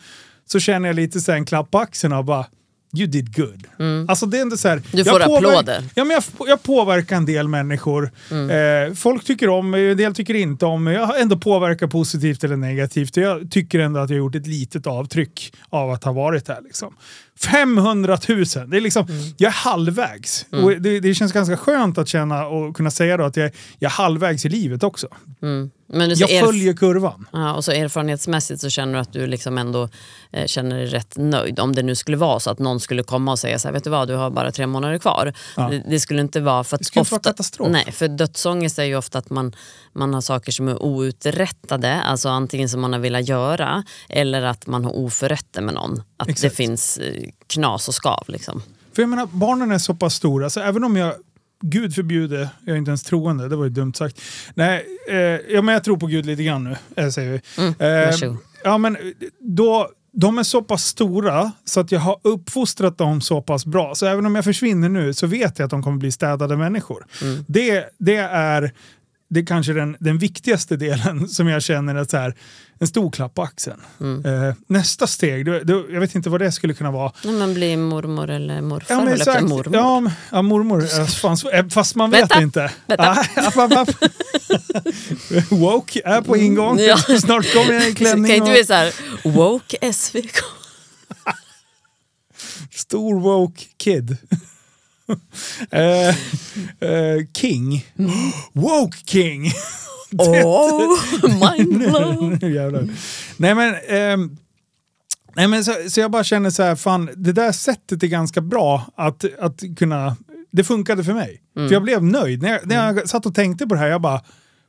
så 0.45 0.59
känner 0.59 0.89
jag 0.89 0.95
lite 0.95 1.21
så 1.21 1.31
en 1.31 1.45
klapp 1.45 1.71
på 1.71 1.79
axeln 1.79 2.13
och 2.13 2.25
bara 2.25 2.45
You 2.93 3.07
did 3.07 3.35
good. 3.35 3.67
Alltså 4.07 4.25
det 4.25 4.37
är 4.37 4.41
inte 4.41 4.57
så 4.57 4.67
här, 4.67 4.77
Mm. 4.77 4.87
Du 4.91 5.05
får 5.05 5.21
applåder. 5.21 5.83
Ja, 5.95 6.03
men 6.03 6.11
jag, 6.11 6.23
jag 6.47 6.63
påverkar 6.63 7.15
en 7.15 7.25
del 7.25 7.47
människor. 7.47 8.11
Mm. 8.31 8.89
Eh, 8.89 8.93
folk 8.95 9.23
tycker 9.25 9.49
om 9.49 9.69
mig, 9.69 9.91
en 9.91 9.97
del 9.97 10.13
tycker 10.13 10.33
inte 10.33 10.65
om 10.65 10.83
mig. 10.83 10.93
Jag 10.93 11.05
har 11.05 11.15
ändå 11.17 11.37
påverkat 11.37 11.91
positivt 11.91 12.43
eller 12.43 12.55
negativt. 12.57 13.17
Jag 13.17 13.51
tycker 13.51 13.79
ändå 13.79 13.99
att 13.99 14.09
jag 14.09 14.15
har 14.15 14.19
gjort 14.19 14.35
ett 14.35 14.47
litet 14.47 14.87
avtryck 14.87 15.53
av 15.69 15.91
att 15.91 16.03
ha 16.03 16.11
varit 16.11 16.47
här. 16.47 16.61
Liksom. 16.63 16.93
500 17.39 18.17
000! 18.29 18.45
Det 18.45 18.77
är 18.77 18.81
liksom, 18.81 19.07
Mm. 19.09 19.23
Jag 19.37 19.49
är 19.49 19.53
halvvägs. 19.53 20.45
Och 20.51 20.81
det, 20.81 20.99
det 20.99 21.13
känns 21.13 21.33
ganska 21.33 21.57
skönt 21.57 21.97
att 21.97 22.07
känna 22.07 22.47
och 22.47 22.75
kunna 22.75 22.91
säga 22.91 23.17
då 23.17 23.23
att 23.23 23.37
jag, 23.37 23.51
jag 23.79 23.89
är 23.89 23.93
halvvägs 23.93 24.45
i 24.45 24.49
livet 24.49 24.83
också. 24.83 25.07
Men 25.89 26.09
du, 26.09 26.15
så 26.15 26.25
Jag 26.29 26.45
följer 26.45 26.73
kurvan. 26.73 27.27
Ja, 27.31 27.53
och 27.53 27.65
så 27.65 27.71
erfarenhetsmässigt 27.71 28.61
så 28.61 28.69
känner 28.69 28.93
du 28.93 28.99
att 28.99 29.13
du 29.13 29.27
liksom 29.27 29.57
ändå 29.57 29.89
eh, 30.31 30.45
känner 30.45 30.75
dig 30.75 30.85
rätt 30.85 31.17
nöjd. 31.17 31.59
Om 31.59 31.75
det 31.75 31.83
nu 31.83 31.95
skulle 31.95 32.17
vara 32.17 32.39
så 32.39 32.49
att 32.49 32.59
någon 32.59 32.79
skulle 32.79 33.03
komma 33.03 33.31
och 33.31 33.39
säga 33.39 33.59
så 33.59 33.67
här, 33.67 33.73
vet 33.73 33.83
du 33.83 33.89
vad, 33.89 34.07
du 34.07 34.15
har 34.15 34.29
bara 34.29 34.51
tre 34.51 34.67
månader 34.67 34.97
kvar. 34.97 35.33
Ja. 35.57 35.69
Det, 35.69 35.83
det 35.89 35.99
skulle 35.99 36.21
inte 36.21 36.39
vara 36.39 36.63
för 36.63 36.75
att 36.75 36.79
Det 36.79 36.85
skulle 36.85 37.01
inte 37.01 37.11
vara 37.11 37.21
katastrof. 37.21 37.69
Nej, 37.71 37.91
för 37.91 38.07
dödsångest 38.07 38.79
är 38.79 38.83
ju 38.83 38.95
ofta 38.95 39.17
att 39.19 39.29
man, 39.29 39.55
man 39.93 40.13
har 40.13 40.21
saker 40.21 40.51
som 40.51 40.67
är 40.67 40.83
outrättade, 40.83 42.01
alltså 42.01 42.29
antingen 42.29 42.69
som 42.69 42.81
man 42.81 42.93
har 42.93 42.99
velat 42.99 43.27
göra 43.27 43.83
eller 44.09 44.41
att 44.41 44.67
man 44.67 44.85
har 44.85 44.95
oförrätter 44.95 45.61
med 45.61 45.73
någon. 45.73 46.01
Att 46.17 46.27
det 46.27 46.31
Exakt. 46.31 46.55
finns 46.55 46.97
eh, 46.97 47.26
knas 47.47 47.87
och 47.87 47.95
skav 47.95 48.23
liksom. 48.27 48.61
För 48.93 49.01
jag 49.01 49.09
menar, 49.09 49.25
barnen 49.25 49.71
är 49.71 49.77
så 49.77 49.95
pass 49.95 50.15
stora, 50.15 50.49
så 50.49 50.59
även 50.59 50.83
om 50.83 50.95
jag 50.95 51.13
Gud 51.61 51.95
förbjude, 51.95 52.49
jag 52.65 52.73
är 52.73 52.77
inte 52.77 52.89
ens 52.89 53.03
troende, 53.03 53.49
det 53.49 53.55
var 53.55 53.63
ju 53.63 53.69
dumt 53.69 53.93
sagt. 53.93 54.21
Nej, 54.53 54.85
eh, 55.09 55.15
ja, 55.15 55.61
men 55.61 55.73
jag 55.73 55.83
tror 55.83 55.97
på 55.97 56.07
Gud 56.07 56.25
lite 56.25 56.43
grann 56.43 56.63
nu, 56.63 56.75
eh, 56.95 57.09
säger 57.09 57.31
vi. 57.31 57.63
Mm, 57.63 57.73
eh, 57.79 58.39
ja, 58.63 58.77
men 58.77 58.97
då, 59.39 59.89
de 60.13 60.37
är 60.37 60.43
så 60.43 60.61
pass 60.61 60.85
stora 60.85 61.51
så 61.65 61.79
att 61.79 61.91
jag 61.91 61.99
har 61.99 62.19
uppfostrat 62.21 62.97
dem 62.97 63.21
så 63.21 63.41
pass 63.41 63.65
bra. 63.65 63.95
Så 63.95 64.05
även 64.05 64.25
om 64.25 64.35
jag 64.35 64.43
försvinner 64.43 64.89
nu 64.89 65.13
så 65.13 65.27
vet 65.27 65.59
jag 65.59 65.65
att 65.65 65.71
de 65.71 65.83
kommer 65.83 65.97
bli 65.97 66.11
städade 66.11 66.57
människor. 66.57 67.05
Mm. 67.21 67.45
Det, 67.47 67.89
det 67.97 68.15
är 68.17 68.73
det 69.29 69.39
är 69.39 69.45
kanske 69.45 69.73
den, 69.73 69.97
den 69.99 70.17
viktigaste 70.17 70.75
delen 70.77 71.29
som 71.29 71.47
jag 71.47 71.63
känner 71.63 71.95
att 71.95 72.09
så 72.11 72.17
här, 72.17 72.35
en 72.79 72.87
stor 72.87 73.11
klapp 73.11 73.33
på 73.33 73.41
axeln. 73.43 73.81
Mm. 73.99 74.25
Eh, 74.47 74.55
nästa 74.67 75.07
steg, 75.07 75.45
det, 75.45 75.63
det, 75.63 75.73
jag 75.73 75.99
vet 75.99 76.15
inte 76.15 76.29
vad 76.29 76.41
det 76.41 76.51
skulle 76.51 76.73
kunna 76.73 76.91
vara. 76.91 77.11
Men 77.23 77.53
bli 77.53 77.77
mormor 77.77 78.29
eller 78.29 78.61
morfar. 78.61 78.95
Ja, 78.95 79.01
men 79.03 79.13
exakt. 79.13 79.41
mormor. 79.43 79.69
Ja, 79.75 79.99
men- 79.99 80.11
ja, 80.31 80.41
mormor. 80.41 80.83
Eh, 81.53 81.67
fast 81.69 81.95
man 81.95 82.11
vet 82.11 82.21
Vänta, 82.21 82.41
inte. 82.41 82.71
vänta. 82.87 83.17
Ah. 83.35 83.85
Woke 85.55 86.01
är 86.05 86.21
på 86.21 86.37
ingång. 86.37 86.79
Ja. 86.79 86.97
Snart 86.97 87.53
kommer 87.53 87.73
jag 87.73 87.83
i 87.83 87.85
kan 87.85 87.95
klänning 87.95 88.31
inte 88.31 88.41
och 88.43 88.49
bli 88.55 88.65
så 88.65 88.73
här, 88.73 88.93
woke 89.23 89.93
SVK? 89.93 90.35
stor 92.71 93.19
woke 93.19 93.63
kid. 93.77 94.17
Eh, 95.71 96.09
eh, 96.89 97.25
king. 97.33 97.85
Woke 98.53 98.97
king. 99.05 99.51
Oh, 100.17 100.97
mind 101.23 101.77
blown. 101.77 102.39
nu 102.41 102.55
jävlar. 102.55 102.87
Nej 103.37 103.55
men, 103.55 103.75
ehm, 103.87 104.37
nej, 105.35 105.47
men 105.47 105.65
så, 105.65 105.73
så 105.89 105.99
jag 105.99 106.11
bara 106.11 106.23
känner 106.23 106.49
så 106.49 106.63
här, 106.63 106.75
fan 106.75 107.09
det 107.15 107.31
där 107.31 107.51
sättet 107.51 108.03
är 108.03 108.07
ganska 108.07 108.41
bra 108.41 108.85
att, 108.95 109.25
att 109.39 109.63
kunna, 109.77 110.17
det 110.51 110.63
funkade 110.63 111.03
för 111.03 111.13
mig. 111.13 111.41
För 111.53 111.71
jag 111.73 111.83
blev 111.83 112.03
nöjd. 112.03 112.41
När 112.41 112.49
jag, 112.49 112.67
när 112.67 112.75
jag 112.75 113.09
satt 113.09 113.25
och 113.25 113.35
tänkte 113.35 113.67
på 113.67 113.75
det 113.75 113.81
här, 113.81 113.87
jag 113.87 114.01
bara, 114.01 114.21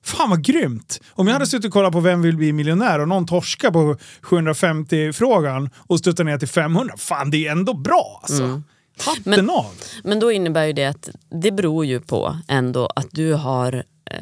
fan 0.05 0.31
vad 0.31 0.45
grymt. 0.45 1.01
Om 1.11 1.27
jag 1.27 1.35
hade 1.35 1.47
suttit 1.47 1.65
och 1.65 1.73
kollat 1.73 1.93
på 1.93 2.01
Vem 2.01 2.23
vill 2.23 2.37
bli 2.37 2.53
miljonär 2.53 2.99
och 2.99 3.09
någon 3.09 3.27
torskar 3.27 3.71
på 3.71 3.97
750-frågan 4.23 5.71
och 5.77 5.99
stöttar 5.99 6.25
ner 6.25 6.39
till 6.39 6.49
500, 6.49 6.95
fan 6.97 7.31
det 7.31 7.47
är 7.47 7.53
ändå 7.53 7.75
bra 7.75 8.21
alltså. 8.23 8.63
Hatten 9.07 9.23
Men- 9.25 9.51
av. 9.51 9.67
Men 10.05 10.21
då 10.21 10.33
innebär 10.33 10.65
ju 10.67 10.73
det 10.73 10.85
att 10.85 11.09
det 11.31 11.51
beror 11.51 11.85
ju 11.87 12.01
på 12.01 12.37
ändå 12.49 12.87
att 12.87 13.09
du 13.11 13.33
har 13.35 13.85
eh, 14.11 14.17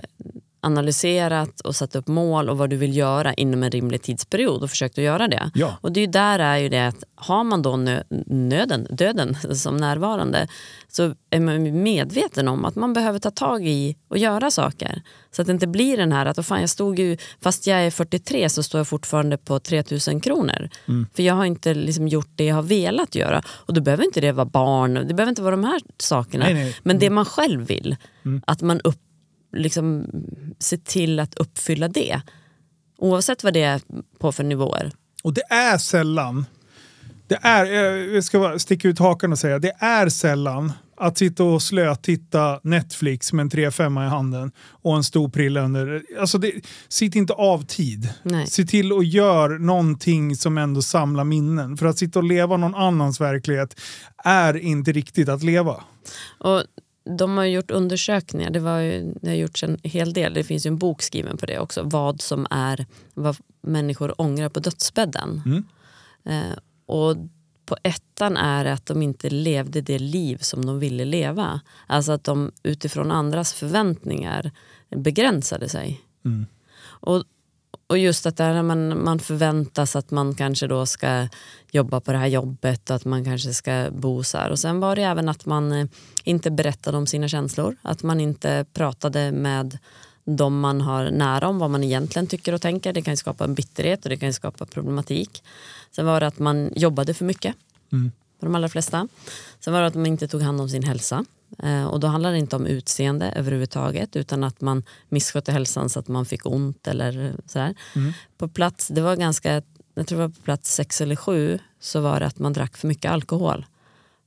analyserat 0.66 1.60
och 1.60 1.76
satt 1.76 1.96
upp 1.96 2.08
mål 2.08 2.48
och 2.48 2.58
vad 2.58 2.70
du 2.70 2.76
vill 2.76 2.96
göra 2.96 3.34
inom 3.34 3.62
en 3.62 3.70
rimlig 3.70 4.02
tidsperiod 4.02 4.62
och 4.62 4.70
försökt 4.70 4.98
att 4.98 5.04
göra 5.04 5.28
det. 5.28 5.50
Ja. 5.54 5.76
Och 5.80 5.92
det 5.92 6.00
är 6.00 6.06
ju 6.06 6.12
där 6.12 6.38
är 6.38 6.56
ju 6.56 6.68
det 6.68 6.86
att 6.86 7.04
har 7.14 7.44
man 7.44 7.62
då 7.62 7.76
nö, 7.76 8.02
nöden, 8.26 8.86
döden 8.90 9.36
som 9.56 9.76
närvarande 9.76 10.48
så 10.88 11.14
är 11.30 11.40
man 11.40 11.82
medveten 11.82 12.48
om 12.48 12.64
att 12.64 12.74
man 12.74 12.92
behöver 12.92 13.18
ta 13.18 13.30
tag 13.30 13.66
i 13.68 13.96
och 14.08 14.18
göra 14.18 14.50
saker. 14.50 15.02
Så 15.30 15.42
att 15.42 15.46
det 15.46 15.52
inte 15.52 15.66
blir 15.66 15.96
den 15.96 16.12
här 16.12 16.26
att 16.26 16.38
"Åh 16.38 16.44
fan, 16.44 16.60
jag 16.60 16.70
stod 16.70 16.98
ju, 16.98 17.16
fast 17.40 17.66
jag 17.66 17.78
är 17.86 17.90
43 17.90 18.48
så 18.48 18.62
står 18.62 18.78
jag 18.78 18.88
fortfarande 18.88 19.36
på 19.38 19.58
3000 19.60 20.20
kronor. 20.20 20.68
För 21.14 21.22
jag 21.22 21.34
har 21.34 21.44
inte 21.44 21.74
liksom 21.74 22.08
gjort 22.08 22.30
det 22.36 22.44
jag 22.44 22.54
har 22.54 22.62
velat 22.62 23.14
göra. 23.14 23.42
Och 23.48 23.74
då 23.74 23.80
behöver 23.80 24.04
inte 24.04 24.20
det 24.20 24.32
vara 24.32 24.46
barn, 24.46 24.94
det 24.94 25.14
behöver 25.14 25.28
inte 25.28 25.42
vara 25.42 25.56
de 25.56 25.64
här 25.64 25.80
sakerna. 25.98 26.44
Nej, 26.44 26.54
nej. 26.54 26.76
Men 26.82 26.98
det 26.98 27.10
man 27.10 27.24
själv 27.24 27.66
vill, 27.66 27.96
att 28.46 28.62
man 28.62 28.80
upp, 28.80 29.00
liksom, 29.56 30.06
ser 30.58 30.76
till 30.76 31.20
att 31.20 31.34
uppfylla 31.34 31.88
det. 31.88 32.20
Oavsett 32.98 33.44
vad 33.44 33.54
det 33.54 33.62
är 33.62 33.80
på 34.18 34.32
för 34.32 34.44
nivåer. 34.44 34.92
Och 35.22 35.34
det 35.34 35.44
är 35.50 35.78
sällan, 35.78 36.44
det 37.28 37.38
är, 37.42 37.64
eh, 37.64 38.14
jag 38.14 38.24
ska 38.24 38.58
sticka 38.58 38.88
ut 38.88 38.98
hakan 38.98 39.32
och 39.32 39.38
säga, 39.38 39.58
det 39.58 39.72
är 39.78 40.08
sällan 40.08 40.72
att 40.96 41.18
sitta 41.18 41.44
och 41.44 41.62
slötitta 41.62 42.60
Netflix 42.62 43.32
med 43.32 43.42
en 43.42 43.50
3-5 43.50 44.06
i 44.06 44.08
handen 44.08 44.52
och 44.58 44.96
en 44.96 45.04
stor 45.04 45.28
prilla 45.28 45.60
under. 45.60 46.02
Alltså 46.20 46.38
det, 46.38 46.52
sitt 46.88 47.14
inte 47.14 47.32
av 47.32 47.64
tid. 47.64 48.08
Nej. 48.22 48.46
Se 48.46 48.64
till 48.64 48.92
att 48.92 49.06
göra 49.06 49.58
någonting 49.58 50.36
som 50.36 50.58
ändå 50.58 50.82
samlar 50.82 51.24
minnen. 51.24 51.76
För 51.76 51.86
att 51.86 51.98
sitta 51.98 52.18
och 52.18 52.24
leva 52.24 52.56
någon 52.56 52.74
annans 52.74 53.20
verklighet 53.20 53.80
är 54.24 54.56
inte 54.56 54.92
riktigt 54.92 55.28
att 55.28 55.42
leva. 55.42 55.84
Och 56.38 56.62
de 57.06 57.36
har 57.36 57.44
gjort 57.44 57.70
undersökningar, 57.70 58.50
det, 58.50 58.60
var 58.60 58.78
ju, 58.78 59.14
det 59.20 59.28
har 59.28 59.36
gjorts 59.36 59.62
en 59.62 59.78
hel 59.82 60.12
del, 60.12 60.34
det 60.34 60.44
finns 60.44 60.66
ju 60.66 60.68
en 60.68 60.78
bok 60.78 61.02
skriven 61.02 61.36
på 61.36 61.46
det 61.46 61.58
också, 61.58 61.82
vad 61.82 62.20
som 62.20 62.46
är 62.50 62.86
vad 63.14 63.36
människor 63.60 64.20
ångrar 64.20 64.48
på 64.48 64.60
dödsbädden. 64.60 65.42
Mm. 65.46 65.64
Eh, 66.24 66.58
och 66.86 67.16
på 67.66 67.76
ettan 67.82 68.36
är 68.36 68.64
det 68.64 68.72
att 68.72 68.86
de 68.86 69.02
inte 69.02 69.30
levde 69.30 69.80
det 69.80 69.98
liv 69.98 70.38
som 70.40 70.66
de 70.66 70.78
ville 70.78 71.04
leva. 71.04 71.60
Alltså 71.86 72.12
att 72.12 72.24
de 72.24 72.52
utifrån 72.62 73.10
andras 73.10 73.52
förväntningar 73.52 74.50
begränsade 74.90 75.68
sig. 75.68 76.00
Mm. 76.24 76.46
Och, 76.82 77.24
och 77.88 77.98
just 77.98 78.26
att 78.26 78.36
där 78.36 78.62
man, 78.62 79.04
man 79.04 79.18
förväntas 79.18 79.96
att 79.96 80.10
man 80.10 80.34
kanske 80.34 80.66
då 80.66 80.86
ska 80.86 81.28
jobba 81.70 82.00
på 82.00 82.12
det 82.12 82.18
här 82.18 82.26
jobbet 82.26 82.90
och 82.90 82.96
att 82.96 83.04
man 83.04 83.24
kanske 83.24 83.54
ska 83.54 83.88
bo 83.92 84.24
så 84.24 84.38
här. 84.38 84.50
Och 84.50 84.58
sen 84.58 84.80
var 84.80 84.96
det 84.96 85.02
även 85.02 85.28
att 85.28 85.46
man 85.46 85.72
eh, 85.72 85.86
inte 86.24 86.50
berättade 86.50 86.96
om 86.96 87.06
sina 87.06 87.28
känslor. 87.28 87.76
Att 87.82 88.02
man 88.02 88.20
inte 88.20 88.66
pratade 88.72 89.32
med 89.32 89.78
de 90.24 90.60
man 90.60 90.80
har 90.80 91.10
nära 91.10 91.48
om 91.48 91.58
vad 91.58 91.70
man 91.70 91.84
egentligen 91.84 92.26
tycker 92.26 92.52
och 92.52 92.62
tänker. 92.62 92.92
Det 92.92 93.02
kan 93.02 93.16
skapa 93.16 93.44
en 93.44 93.54
bitterhet 93.54 94.04
och 94.04 94.08
det 94.08 94.16
kan 94.16 94.32
skapa 94.32 94.66
problematik. 94.66 95.44
Sen 95.90 96.06
var 96.06 96.20
det 96.20 96.26
att 96.26 96.38
man 96.38 96.72
jobbade 96.76 97.14
för 97.14 97.24
mycket. 97.24 97.54
Mm. 97.92 98.12
För 98.40 98.46
de 98.46 98.54
allra 98.54 98.68
flesta. 98.68 99.08
Sen 99.60 99.72
var 99.72 99.80
det 99.80 99.86
att 99.86 99.94
man 99.94 100.06
inte 100.06 100.28
tog 100.28 100.42
hand 100.42 100.60
om 100.60 100.68
sin 100.68 100.82
hälsa. 100.82 101.24
Eh, 101.62 101.84
och 101.86 102.00
då 102.00 102.06
handlar 102.06 102.32
det 102.32 102.38
inte 102.38 102.56
om 102.56 102.66
utseende 102.66 103.32
överhuvudtaget 103.36 104.16
utan 104.16 104.44
att 104.44 104.60
man 104.60 104.82
misskötte 105.08 105.52
hälsan 105.52 105.88
så 105.88 105.98
att 105.98 106.08
man 106.08 106.26
fick 106.26 106.46
ont 106.46 106.86
eller 106.86 107.34
sådär. 107.46 107.74
Mm. 107.94 108.12
På 108.38 108.48
plats, 108.48 108.88
det 108.88 109.00
var 109.00 109.16
ganska, 109.16 109.62
jag 109.94 110.06
tror 110.06 110.18
det 110.18 110.26
var 110.26 110.34
på 110.34 110.42
plats 110.42 110.74
sex 110.74 111.00
eller 111.00 111.16
sju 111.16 111.58
så 111.80 112.00
var 112.00 112.20
det 112.20 112.26
att 112.26 112.38
man 112.38 112.52
drack 112.52 112.76
för 112.76 112.88
mycket 112.88 113.10
alkohol. 113.10 113.66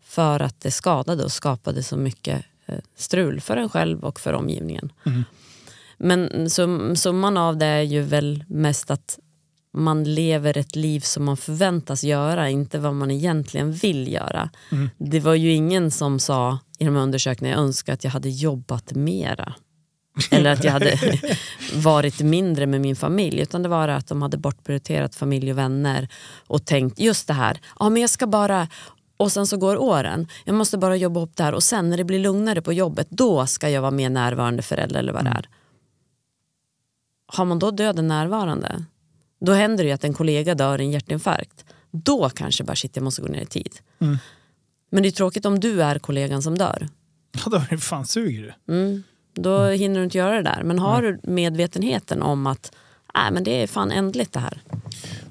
För 0.04 0.40
att 0.40 0.62
det 0.62 0.72
skadade 0.72 1.24
och 1.24 1.32
skapade 1.32 1.84
så 1.84 1.98
mycket 1.98 2.46
eh, 2.66 2.80
strul 2.96 3.42
för 3.42 3.58
en 3.58 3.70
själv 3.70 4.04
och 4.04 4.20
för 4.20 4.34
omgivningen. 4.34 4.92
Mm. 5.06 5.24
Men 5.98 6.50
sum, 6.50 6.96
summan 6.96 7.38
av 7.38 7.58
det 7.58 7.66
är 7.66 7.82
ju 7.82 8.02
väl 8.02 8.44
mest 8.48 8.92
att 8.92 9.20
man 9.72 10.04
lever 10.04 10.58
ett 10.58 10.76
liv 10.76 11.00
som 11.00 11.26
man 11.26 11.38
förväntas 11.38 12.04
göra, 12.04 12.50
inte 12.50 12.80
vad 12.80 12.96
man 12.96 13.12
egentligen 13.12 13.74
vill 13.74 14.14
göra. 14.14 14.50
Mm. 14.72 14.90
Det 14.98 15.20
var 15.20 15.36
ju 15.36 15.54
ingen 15.54 15.92
som 15.92 16.20
sa 16.20 16.60
i 16.80 16.86
de 16.86 16.96
här 16.96 17.04
undersökningarna, 17.04 17.62
jag 17.62 17.66
önskar 17.66 17.94
att 17.94 18.04
jag 18.04 18.12
hade 18.12 18.30
jobbat 18.30 18.92
mera. 18.92 19.54
Eller 20.32 20.52
att 20.52 20.64
jag 20.64 20.72
hade 20.72 21.00
varit 21.76 22.20
mindre 22.20 22.66
med 22.66 22.82
min 22.82 22.96
familj. 22.96 23.42
Utan 23.42 23.64
det 23.64 23.70
var 23.70 23.88
att 23.88 24.08
de 24.08 24.22
hade 24.22 24.38
bortprioriterat 24.38 25.16
familj 25.16 25.52
och 25.52 25.58
vänner 25.58 26.08
och 26.48 26.66
tänkt 26.66 27.00
just 27.00 27.28
det 27.28 27.34
här, 27.34 27.62
ja 27.80 27.90
men 27.90 28.02
jag 28.02 28.10
ska 28.10 28.28
bara 28.28 28.68
och 29.18 29.32
sen 29.32 29.48
så 29.48 29.58
går 29.58 29.78
åren, 29.78 30.28
jag 30.46 30.56
måste 30.56 30.78
bara 30.78 30.96
jobba 30.96 31.20
upp 31.20 31.36
det 31.36 31.44
här 31.44 31.54
och 31.54 31.64
sen 31.64 31.90
när 31.90 31.98
det 31.98 32.04
blir 32.04 32.20
lugnare 32.20 32.62
på 32.62 32.74
jobbet 32.74 33.08
då 33.10 33.48
ska 33.48 33.70
jag 33.70 33.82
vara 33.82 33.92
mer 33.92 34.10
närvarande 34.10 34.62
förälder 34.62 35.00
eller 35.00 35.14
vad 35.14 35.26
det 35.26 35.30
är. 35.30 35.50
Har 37.26 37.46
man 37.46 37.60
då 37.60 37.72
döden 37.72 38.08
närvarande, 38.08 38.84
då 39.42 39.52
händer 39.52 39.84
det 39.84 39.88
ju 39.88 39.94
att 39.94 40.04
en 40.04 40.14
kollega 40.14 40.56
dör 40.56 40.82
i 40.82 40.84
en 40.84 40.92
hjärtinfarkt. 40.92 41.66
Då 41.92 42.30
kanske 42.30 42.64
bara 42.64 42.76
shit 42.76 42.96
jag 42.96 43.04
måste 43.04 43.22
gå 43.22 43.28
ner 43.28 43.42
i 43.42 43.46
tid. 43.46 43.80
Mm. 44.00 44.18
Men 44.90 45.04
det 45.04 45.10
är 45.10 45.12
tråkigt 45.12 45.46
om 45.46 45.60
du 45.60 45.84
är 45.84 46.00
kollegan 46.00 46.42
som 46.42 46.58
dör. 46.58 46.88
Ja, 47.32 47.42
då 47.52 47.58
är 47.58 47.68
det 47.70 47.78
fan 47.78 48.06
suger 48.06 48.42
det. 48.42 48.74
Mm. 48.74 49.04
Då 49.34 49.66
hinner 49.66 50.00
du 50.00 50.04
inte 50.04 50.18
göra 50.18 50.36
det 50.36 50.42
där. 50.42 50.64
Men 50.64 50.80
har 50.80 51.02
du 51.02 51.20
medvetenheten 51.24 52.22
om 52.22 52.48
att 52.48 52.72
nej, 53.16 53.32
men 53.32 53.44
det 53.44 53.64
är 53.64 53.68
fan 53.68 53.92
ändligt 53.92 54.34
det 54.34 54.40
här. 54.40 54.62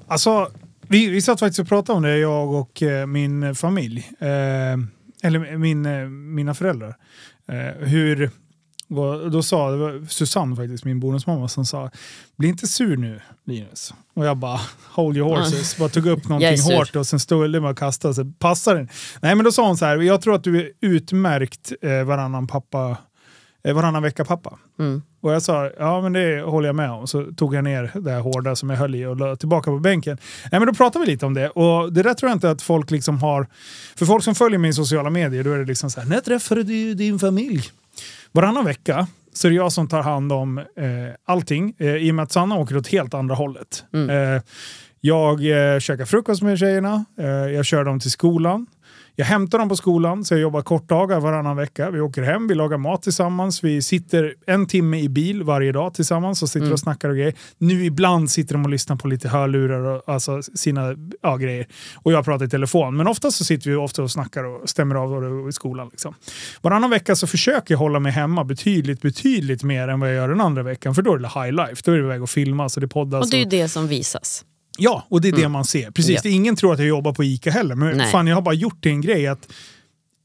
Alltså, 0.07 0.51
vi, 0.81 1.09
vi 1.09 1.21
satt 1.21 1.39
faktiskt 1.39 1.59
och 1.59 1.67
pratade 1.67 1.97
om 1.97 2.03
det, 2.03 2.17
jag 2.17 2.53
och 2.53 2.83
eh, 2.83 3.05
min 3.05 3.55
familj. 3.55 4.09
Eh, 4.19 4.77
eller 5.23 5.57
min, 5.57 5.85
eh, 5.85 6.05
mina 6.09 6.53
föräldrar. 6.53 6.95
Eh, 7.47 7.87
hur, 7.87 8.31
och 8.89 9.31
då 9.31 9.41
sa, 9.43 9.71
det 9.71 9.77
var 9.77 10.05
Susanne 10.07 10.55
faktiskt, 10.55 10.85
min 10.85 10.99
bonusmamma, 10.99 11.47
som 11.47 11.65
sa 11.65 11.91
Bli 12.37 12.47
inte 12.47 12.67
sur 12.67 12.97
nu 12.97 13.21
Linus. 13.45 13.93
Och 14.13 14.25
jag 14.25 14.37
bara, 14.37 14.59
hold 14.85 15.17
your 15.17 15.37
horses. 15.37 15.77
Bara 15.77 15.89
tog 15.89 16.07
upp 16.07 16.29
någonting 16.29 16.61
hårt 16.61 16.95
och 16.95 17.07
sen 17.07 17.19
stod 17.19 17.51
det 17.51 17.59
och 17.59 17.77
kastade 17.77 18.13
sig. 18.13 18.25
Passar 18.39 18.75
den? 18.75 18.89
Nej 19.21 19.35
men 19.35 19.45
då 19.45 19.51
sa 19.51 19.67
hon 19.67 19.77
så 19.77 19.85
här, 19.85 19.97
jag 19.97 20.21
tror 20.21 20.35
att 20.35 20.43
du 20.43 20.59
är 20.59 20.71
utmärkt 20.81 21.71
eh, 21.81 22.03
varannan 22.03 22.47
pappa, 22.47 22.97
eh, 23.63 23.73
varannan 23.73 24.03
vecka 24.03 24.25
pappa. 24.25 24.59
Mm. 24.79 25.01
Och 25.21 25.33
jag 25.33 25.41
sa, 25.41 25.71
ja 25.79 26.01
men 26.01 26.13
det 26.13 26.41
håller 26.41 26.67
jag 26.67 26.75
med 26.75 26.91
om. 26.91 27.07
Så 27.07 27.25
tog 27.37 27.55
jag 27.55 27.63
ner 27.63 27.91
det 27.95 28.11
här 28.11 28.19
hårda 28.19 28.55
som 28.55 28.69
jag 28.69 28.77
höll 28.77 28.95
i 28.95 29.05
och 29.05 29.17
la 29.17 29.35
tillbaka 29.35 29.71
på 29.71 29.79
bänken. 29.79 30.17
Nej 30.51 30.59
men 30.59 30.67
då 30.67 30.73
pratade 30.73 31.05
vi 31.05 31.11
lite 31.11 31.25
om 31.25 31.33
det. 31.33 31.49
Och 31.49 31.93
det 31.93 32.03
där 32.03 32.13
tror 32.13 32.29
jag 32.29 32.35
inte 32.35 32.51
att 32.51 32.61
folk 32.61 32.91
liksom 32.91 33.17
har... 33.17 33.47
För 33.95 34.05
folk 34.05 34.23
som 34.23 34.35
följer 34.35 34.59
mig 34.59 34.69
i 34.69 34.73
sociala 34.73 35.09
medier, 35.09 35.43
då 35.43 35.51
är 35.51 35.57
det 35.57 35.65
liksom 35.65 35.91
så 35.91 35.99
här, 35.99 36.07
när 36.07 36.21
träffade 36.21 36.63
du 36.63 36.93
din 36.93 37.19
familj? 37.19 37.63
Varannan 38.31 38.65
vecka 38.65 39.07
så 39.33 39.47
är 39.47 39.49
det 39.49 39.55
jag 39.55 39.71
som 39.71 39.87
tar 39.87 40.01
hand 40.01 40.31
om 40.31 40.57
eh, 40.57 40.65
allting. 41.25 41.73
Eh, 41.77 41.95
I 41.95 42.11
och 42.11 42.15
med 42.15 42.23
att 42.23 42.31
Sanna 42.31 42.55
åker 42.55 42.77
åt 42.77 42.87
helt 42.87 43.13
andra 43.13 43.35
hållet. 43.35 43.83
Eh, 43.93 44.41
jag 45.01 45.33
eh, 45.73 45.79
käkar 45.79 46.05
frukost 46.05 46.41
med 46.41 46.59
tjejerna, 46.59 47.05
eh, 47.19 47.25
jag 47.27 47.65
kör 47.65 47.83
dem 47.83 47.99
till 47.99 48.11
skolan. 48.11 48.67
Jag 49.19 49.25
hämtar 49.25 49.59
dem 49.59 49.69
på 49.69 49.75
skolan, 49.75 50.25
så 50.25 50.33
jag 50.33 50.41
jobbar 50.41 50.61
kortdagar 50.61 51.19
varannan 51.19 51.57
vecka. 51.57 51.91
Vi 51.91 51.99
åker 51.99 52.23
hem, 52.23 52.47
vi 52.47 52.55
lagar 52.55 52.77
mat 52.77 53.01
tillsammans. 53.01 53.63
Vi 53.63 53.81
sitter 53.81 54.35
en 54.45 54.67
timme 54.67 54.99
i 54.99 55.09
bil 55.09 55.43
varje 55.43 55.71
dag 55.71 55.93
tillsammans 55.93 56.43
och 56.43 56.49
sitter 56.49 56.73
och 56.73 56.79
snackar 56.79 57.09
och 57.09 57.15
grejer. 57.15 57.33
Nu 57.57 57.85
ibland 57.85 58.31
sitter 58.31 58.53
de 58.53 58.63
och 58.63 58.69
lyssnar 58.69 58.95
på 58.95 59.07
lite 59.07 59.29
hörlurar 59.29 59.79
och 59.79 60.03
alltså 60.05 60.41
sina 60.41 60.95
ja, 61.21 61.37
grejer. 61.37 61.67
Och 61.95 62.11
jag 62.11 62.25
pratar 62.25 62.45
i 62.45 62.49
telefon. 62.49 62.97
Men 62.97 63.07
ofta 63.07 63.31
så 63.31 63.45
sitter 63.45 63.69
vi 63.69 63.75
ofta 63.75 64.03
och 64.03 64.11
snackar 64.11 64.43
och 64.43 64.69
stämmer 64.69 64.95
av 64.95 65.49
i 65.49 65.51
skolan. 65.51 65.89
Liksom. 65.91 66.15
Varannan 66.61 66.89
vecka 66.89 67.15
så 67.15 67.27
försöker 67.27 67.73
jag 67.73 67.79
hålla 67.79 67.99
mig 67.99 68.11
hemma 68.11 68.43
betydligt, 68.43 69.01
betydligt 69.01 69.63
mer 69.63 69.87
än 69.87 69.99
vad 69.99 70.09
jag 70.09 70.15
gör 70.15 70.29
den 70.29 70.41
andra 70.41 70.63
veckan. 70.63 70.95
För 70.95 71.01
då 71.01 71.13
är 71.13 71.17
det 71.17 71.27
high 71.27 71.51
life. 71.51 71.81
Då 71.85 71.91
är 71.91 71.97
det 71.97 72.03
iväg 72.03 72.23
och 72.23 72.29
filmas 72.29 72.77
och 72.77 72.81
det 72.81 72.87
poddas. 72.87 73.25
Och 73.25 73.31
det 73.31 73.37
är 73.37 73.39
ju 73.39 73.45
det 73.45 73.69
som 73.69 73.87
visas. 73.87 74.45
Ja, 74.79 75.05
och 75.09 75.21
det 75.21 75.27
är 75.27 75.31
det 75.33 75.49
man 75.49 75.65
ser. 75.65 75.91
Precis, 75.91 76.15
Ja. 76.15 76.19
det 76.23 76.29
är 76.29 76.33
ingen 76.33 76.55
tror 76.55 76.73
att 76.73 76.79
jag 76.79 76.87
jobbar 76.87 77.13
på 77.13 77.23
ICA 77.23 77.51
heller. 77.51 77.75
Men 77.75 77.97
Nej. 77.97 78.11
fan, 78.11 78.27
jag 78.27 78.35
har 78.35 78.41
bara 78.41 78.55
gjort 78.55 78.77
det 78.79 78.89
en 78.89 79.01
grej 79.01 79.27
att 79.27 79.47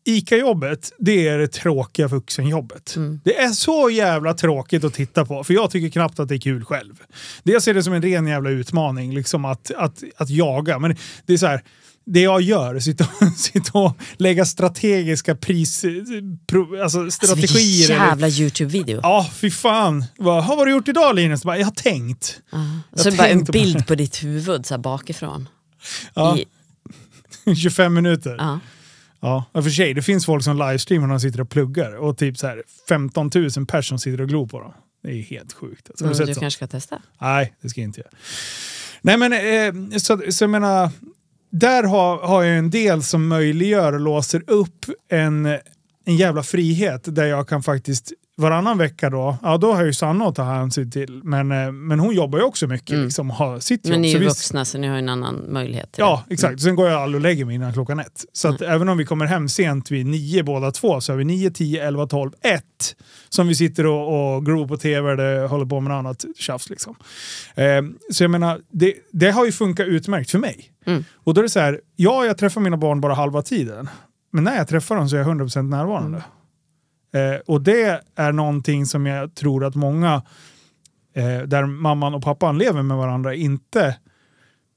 ICA-jobbet, 0.06 0.92
det 0.98 1.28
är 1.28 1.38
det 1.38 1.46
tråkiga 1.52 2.08
vuxenjobbet. 2.08 2.96
Mm. 2.96 3.20
Det 3.24 3.36
är 3.38 3.48
så 3.48 3.90
jävla 3.90 4.34
tråkigt 4.34 4.84
att 4.84 4.94
titta 4.94 5.24
på, 5.24 5.44
för 5.44 5.54
jag 5.54 5.70
tycker 5.70 5.88
knappt 5.88 6.20
att 6.20 6.28
det 6.28 6.34
är 6.34 6.38
kul 6.40 6.64
själv. 6.64 6.94
Det 7.42 7.52
jag 7.52 7.62
ser 7.62 7.74
det 7.74 7.82
som 7.82 7.92
en 7.92 8.02
ren 8.02 8.26
jävla 8.26 8.50
utmaning, 8.50 9.14
liksom 9.14 9.44
att, 9.44 9.70
att, 9.76 10.02
att 10.16 10.30
jaga. 10.30 10.78
Men 10.78 10.96
det 11.26 11.32
är 11.32 11.36
så 11.36 11.46
här, 11.46 11.62
det 12.06 12.20
jag 12.20 12.40
gör, 12.40 12.78
sitta, 12.80 13.06
sitta 13.36 13.78
och 13.78 13.96
lägga 14.16 14.44
strategiska 14.44 15.34
pris... 15.34 15.84
Pro, 16.46 16.82
alltså 16.82 17.00
Alltså, 17.00 17.26
strategier. 17.26 17.90
eller- 17.90 18.06
jävla 18.06 18.28
Youtube-video. 18.28 19.00
Ja, 19.02 19.30
fy 19.34 19.50
fan. 19.50 20.04
Vad 20.18 20.46
vad 20.46 20.58
har 20.58 20.66
du 20.66 20.72
gjort 20.72 20.88
idag 20.88 21.14
Linus? 21.16 21.44
Bara, 21.44 21.58
Jag 21.58 21.66
har 21.66 21.72
tänkt. 21.72 22.40
Så 22.92 23.08
är 23.08 23.10
det 23.10 23.16
bara 23.18 23.28
en 23.28 23.46
på 23.46 23.52
bild 23.52 23.86
på 23.86 23.94
ditt 23.94 24.24
huvud 24.24 24.66
så 24.66 24.74
här 24.74 24.78
bakifrån. 24.78 25.48
Ja. 26.14 26.38
I, 27.46 27.54
25 27.56 27.94
minuter. 27.94 28.36
ja. 28.38 28.60
Ja, 29.20 29.44
och 29.52 29.64
för 29.64 29.70
sig, 29.70 29.94
det 29.94 30.02
finns 30.02 30.26
folk 30.26 30.44
som 30.44 30.58
livestreamar 30.58 31.06
när 31.06 31.14
de 31.14 31.20
sitter 31.20 31.40
och 31.40 31.50
pluggar 31.50 31.96
och 31.96 32.18
typ 32.18 32.38
så 32.38 32.46
här 32.46 32.62
15 32.88 33.30
000 33.34 33.66
personer 33.66 33.98
sitter 33.98 34.20
och 34.20 34.28
glor 34.28 34.46
på 34.46 34.60
dem. 34.60 34.72
Det 35.02 35.08
är 35.10 35.22
helt 35.22 35.52
sjukt. 35.52 35.90
Alltså, 35.90 36.04
Mm, 36.04 36.16
du 36.18 36.34
kanske 36.40 36.50
ska 36.58 36.66
testa? 36.66 37.02
Nej, 37.20 37.54
det 37.62 37.68
ska 37.68 37.80
jag 37.80 37.88
inte 37.88 38.00
göra. 38.00 38.10
Nej 39.02 39.16
men, 39.18 39.32
eh, 39.32 39.98
så, 39.98 40.22
så 40.30 40.44
jag 40.44 40.50
menar, 40.50 40.90
där 41.54 41.82
har, 41.82 42.18
har 42.18 42.42
jag 42.42 42.58
en 42.58 42.70
del 42.70 43.02
som 43.02 43.28
möjliggör 43.28 43.92
och 43.92 44.00
låser 44.00 44.42
upp 44.46 44.84
en, 45.10 45.46
en 46.04 46.16
jävla 46.16 46.42
frihet 46.42 47.14
där 47.14 47.24
jag 47.24 47.48
kan 47.48 47.62
faktiskt 47.62 48.12
varannan 48.36 48.78
vecka 48.78 49.10
då, 49.10 49.36
ja 49.42 49.56
då 49.56 49.72
har 49.72 49.84
ju 49.84 49.92
Sanna 49.92 50.24
att 50.26 50.34
ta 50.34 50.42
hänsyn 50.42 50.90
till. 50.90 51.20
Men, 51.24 51.52
eh, 51.52 51.72
men 51.72 52.00
hon 52.00 52.14
jobbar 52.14 52.38
ju 52.38 52.44
också 52.44 52.66
mycket, 52.66 52.98
liksom, 52.98 53.30
och 53.30 53.36
har 53.36 53.58
sitt 53.60 53.86
jobb. 53.86 53.94
Mm. 53.94 54.00
Men 54.00 54.02
ni 54.02 54.08
är 54.08 54.12
Så 54.12 54.18
ju 54.18 54.24
visst- 54.24 54.36
vuxna 54.40 54.64
så 54.64 54.78
ni 54.78 54.86
har 54.86 54.94
ju 54.94 54.98
en 54.98 55.08
annan 55.08 55.52
möjlighet 55.52 55.94
Ja, 55.96 56.24
det. 56.28 56.34
exakt. 56.34 56.60
Sen 56.60 56.76
går 56.76 56.88
jag 56.88 57.02
aldrig 57.02 57.18
och 57.18 57.22
lägger 57.22 57.44
mig 57.44 57.54
innan 57.54 57.72
klockan 57.72 58.00
ett. 58.00 58.24
Så 58.32 58.48
att 58.48 58.60
även 58.62 58.88
om 58.88 58.98
vi 58.98 59.04
kommer 59.04 59.26
hem 59.26 59.48
sent 59.48 59.90
vid 59.90 60.06
nio 60.06 60.42
båda 60.42 60.70
två 60.70 61.00
så 61.00 61.12
har 61.12 61.16
vi 61.16 61.24
nio, 61.24 61.50
tio, 61.50 61.86
elva, 61.86 62.06
tolv, 62.06 62.30
ett 62.42 62.96
som 63.28 63.48
vi 63.48 63.54
sitter 63.54 63.86
och, 63.86 64.34
och 64.36 64.46
gror 64.46 64.68
på 64.68 64.76
tv 64.76 65.12
eller 65.12 65.46
håller 65.46 65.66
på 65.66 65.80
med 65.80 65.90
något 65.90 65.98
annat 65.98 66.24
tjafs. 66.38 66.70
Liksom. 66.70 66.96
Eh, 67.54 67.64
så 68.12 68.24
jag 68.24 68.30
menar, 68.30 68.60
det, 68.70 68.94
det 69.12 69.30
har 69.30 69.44
ju 69.46 69.52
funkat 69.52 69.86
utmärkt 69.86 70.30
för 70.30 70.38
mig. 70.38 70.70
Mm. 70.86 71.04
Och 71.24 71.34
då 71.34 71.40
är 71.40 71.42
det 71.42 71.48
så 71.48 71.60
här, 71.60 71.80
ja 71.96 72.24
jag 72.24 72.38
träffar 72.38 72.60
mina 72.60 72.76
barn 72.76 73.00
bara 73.00 73.14
halva 73.14 73.42
tiden. 73.42 73.88
Men 74.32 74.44
när 74.44 74.56
jag 74.56 74.68
träffar 74.68 74.96
dem 74.96 75.08
så 75.08 75.16
är 75.16 75.20
jag 75.20 75.28
100% 75.28 75.62
närvarande. 75.68 76.22
Eh, 77.14 77.40
och 77.46 77.60
det 77.60 78.02
är 78.16 78.32
någonting 78.32 78.86
som 78.86 79.06
jag 79.06 79.34
tror 79.34 79.64
att 79.64 79.74
många 79.74 80.22
eh, 81.14 81.38
där 81.38 81.66
mamman 81.66 82.14
och 82.14 82.22
pappan 82.22 82.58
lever 82.58 82.82
med 82.82 82.96
varandra 82.96 83.34
inte 83.34 83.96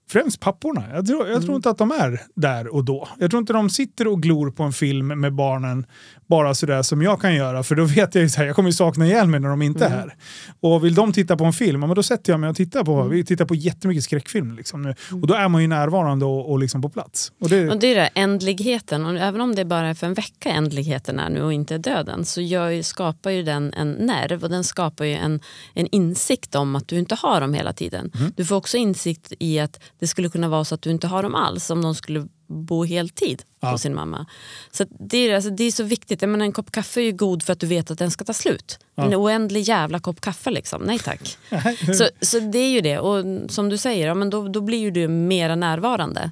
främst 0.10 0.40
papporna. 0.40 0.84
Jag 0.94 1.06
tror, 1.08 1.28
jag 1.28 1.36
tror 1.36 1.44
Mm. 1.44 1.56
inte 1.56 1.70
att 1.70 1.78
de 1.78 1.92
är 1.92 2.22
där 2.36 2.68
och 2.76 2.84
då. 2.86 3.08
Jag 3.20 3.30
tror 3.32 3.40
inte 3.40 3.54
de 3.54 3.70
sitter 3.70 4.08
och 4.08 4.22
glor 4.22 4.52
på 4.52 4.64
en 4.64 4.74
film 4.74 5.08
med 5.08 5.34
barnen 5.34 5.86
bara 6.28 6.54
sådär 6.56 6.82
som 6.82 7.02
jag 7.02 7.22
kan 7.22 7.36
göra. 7.36 7.64
För 7.64 7.76
då 7.76 7.84
vet 7.84 8.16
jag 8.16 8.22
ju 8.22 8.30
så 8.30 8.38
här, 8.38 8.46
jag 8.46 8.56
kommer 8.56 8.70
ju 8.70 8.74
sakna 8.74 9.06
ihjäl 9.06 9.28
mig 9.28 9.40
när 9.40 9.50
de 9.50 9.62
inte 9.62 9.86
är 9.86 9.88
Mm. 9.88 10.00
här. 10.00 10.16
Och 10.60 10.86
vill 10.86 10.96
de 10.96 11.14
titta 11.14 11.38
på 11.38 11.46
en 11.46 11.54
film, 11.54 11.80
men 11.80 11.90
då 11.96 12.04
sätter 12.04 12.34
jag 12.34 12.40
mig 12.40 12.50
och 12.50 12.56
tittar 12.56 12.84
på, 12.84 13.04
vi 13.04 13.26
tittar 13.26 13.46
på 13.46 13.56
jättemycket 13.56 14.04
skräckfilm. 14.04 14.56
Liksom 14.56 14.82
nu. 14.82 14.96
Och 15.22 15.28
då 15.28 15.34
är 15.34 15.48
man 15.48 15.62
ju 15.62 15.68
närvarande 15.68 16.26
och, 16.26 16.52
och 16.52 16.60
liksom 16.60 16.82
på 16.82 16.90
plats. 16.90 17.32
Och 17.42 17.50
det, 17.50 17.58
Mm. 17.58 17.70
Och 17.70 17.80
det 17.80 17.88
är 17.88 17.96
det, 17.96 18.10
ändligheten, 18.16 19.06
och 19.06 19.18
även 19.18 19.42
om 19.42 19.56
det 19.56 19.66
bara 19.66 19.88
är 19.90 19.94
för 19.94 20.08
en 20.08 20.14
vecka 20.14 20.50
ändligheten 20.50 21.20
är 21.20 21.30
nu 21.30 21.42
och 21.42 21.54
inte 21.54 21.78
döden 21.78 22.26
så 22.26 22.42
ju- 22.42 22.84
skapar 22.84 23.32
ju 23.32 23.44
den 23.44 23.74
en 23.74 23.92
nerv 23.92 24.44
och 24.44 24.50
den 24.50 24.64
skapar 24.64 25.06
ju 25.06 25.14
en, 25.14 25.40
en 25.74 25.88
insikt 25.92 26.56
om 26.56 26.76
att 26.76 26.88
du 26.88 27.00
inte 27.00 27.16
har 27.16 27.42
dem 27.42 27.54
hela 27.54 27.74
tiden. 27.74 28.12
Mm. 28.20 28.32
Du 28.36 28.46
får 28.46 28.56
också 28.56 28.78
insikt 28.78 29.34
i 29.40 29.60
att 29.60 29.80
det 30.00 30.08
skulle 30.08 30.30
kunna 30.30 30.48
vara 30.50 30.66
så 30.66 30.76
att 30.76 30.82
du 30.82 30.90
inte 30.92 31.08
har 31.08 31.24
dem 31.24 31.36
alls 31.36 31.70
om 31.70 31.82
de 31.82 31.96
skulle 31.96 32.28
bo 32.48 32.84
heltid 32.84 33.44
Ja. 33.60 33.72
hos 33.72 33.82
sin 33.82 33.96
mamma. 33.96 34.26
Så 34.72 34.86
det, 35.00 35.18
är, 35.18 35.36
alltså, 35.36 35.50
det 35.50 35.64
är 35.64 35.72
så 35.72 35.84
viktigt. 35.84 36.22
Jag 36.22 36.30
menar, 36.30 36.46
en 36.46 36.52
kopp 36.52 36.72
kaffe 36.72 37.02
är 37.02 37.06
ju 37.06 37.12
god 37.12 37.44
för 37.44 37.54
att 37.54 37.60
du 37.60 37.68
vet 37.68 37.92
att 37.92 38.00
den 38.00 38.12
ska 38.12 38.26
ta 38.26 38.34
slut. 38.34 38.80
En 38.96 39.16
oändlig 39.16 39.62
jävla 39.62 40.00
kopp 40.00 40.22
kaffe 40.22 40.52
liksom. 40.52 40.82
Nej 40.82 41.00
tack. 41.00 41.38
så, 41.98 42.10
så 42.22 42.40
det 42.40 42.60
är 42.60 42.70
ju 42.70 42.82
det. 42.82 43.00
Och 43.00 43.26
som 43.52 43.70
du 43.70 43.78
säger, 43.78 44.08
ja, 44.08 44.14
men 44.14 44.30
då, 44.30 44.48
då 44.48 44.62
blir 44.62 44.78
ju 44.80 44.92
du 44.92 45.08
mera 45.08 45.56
närvarande. 45.56 46.32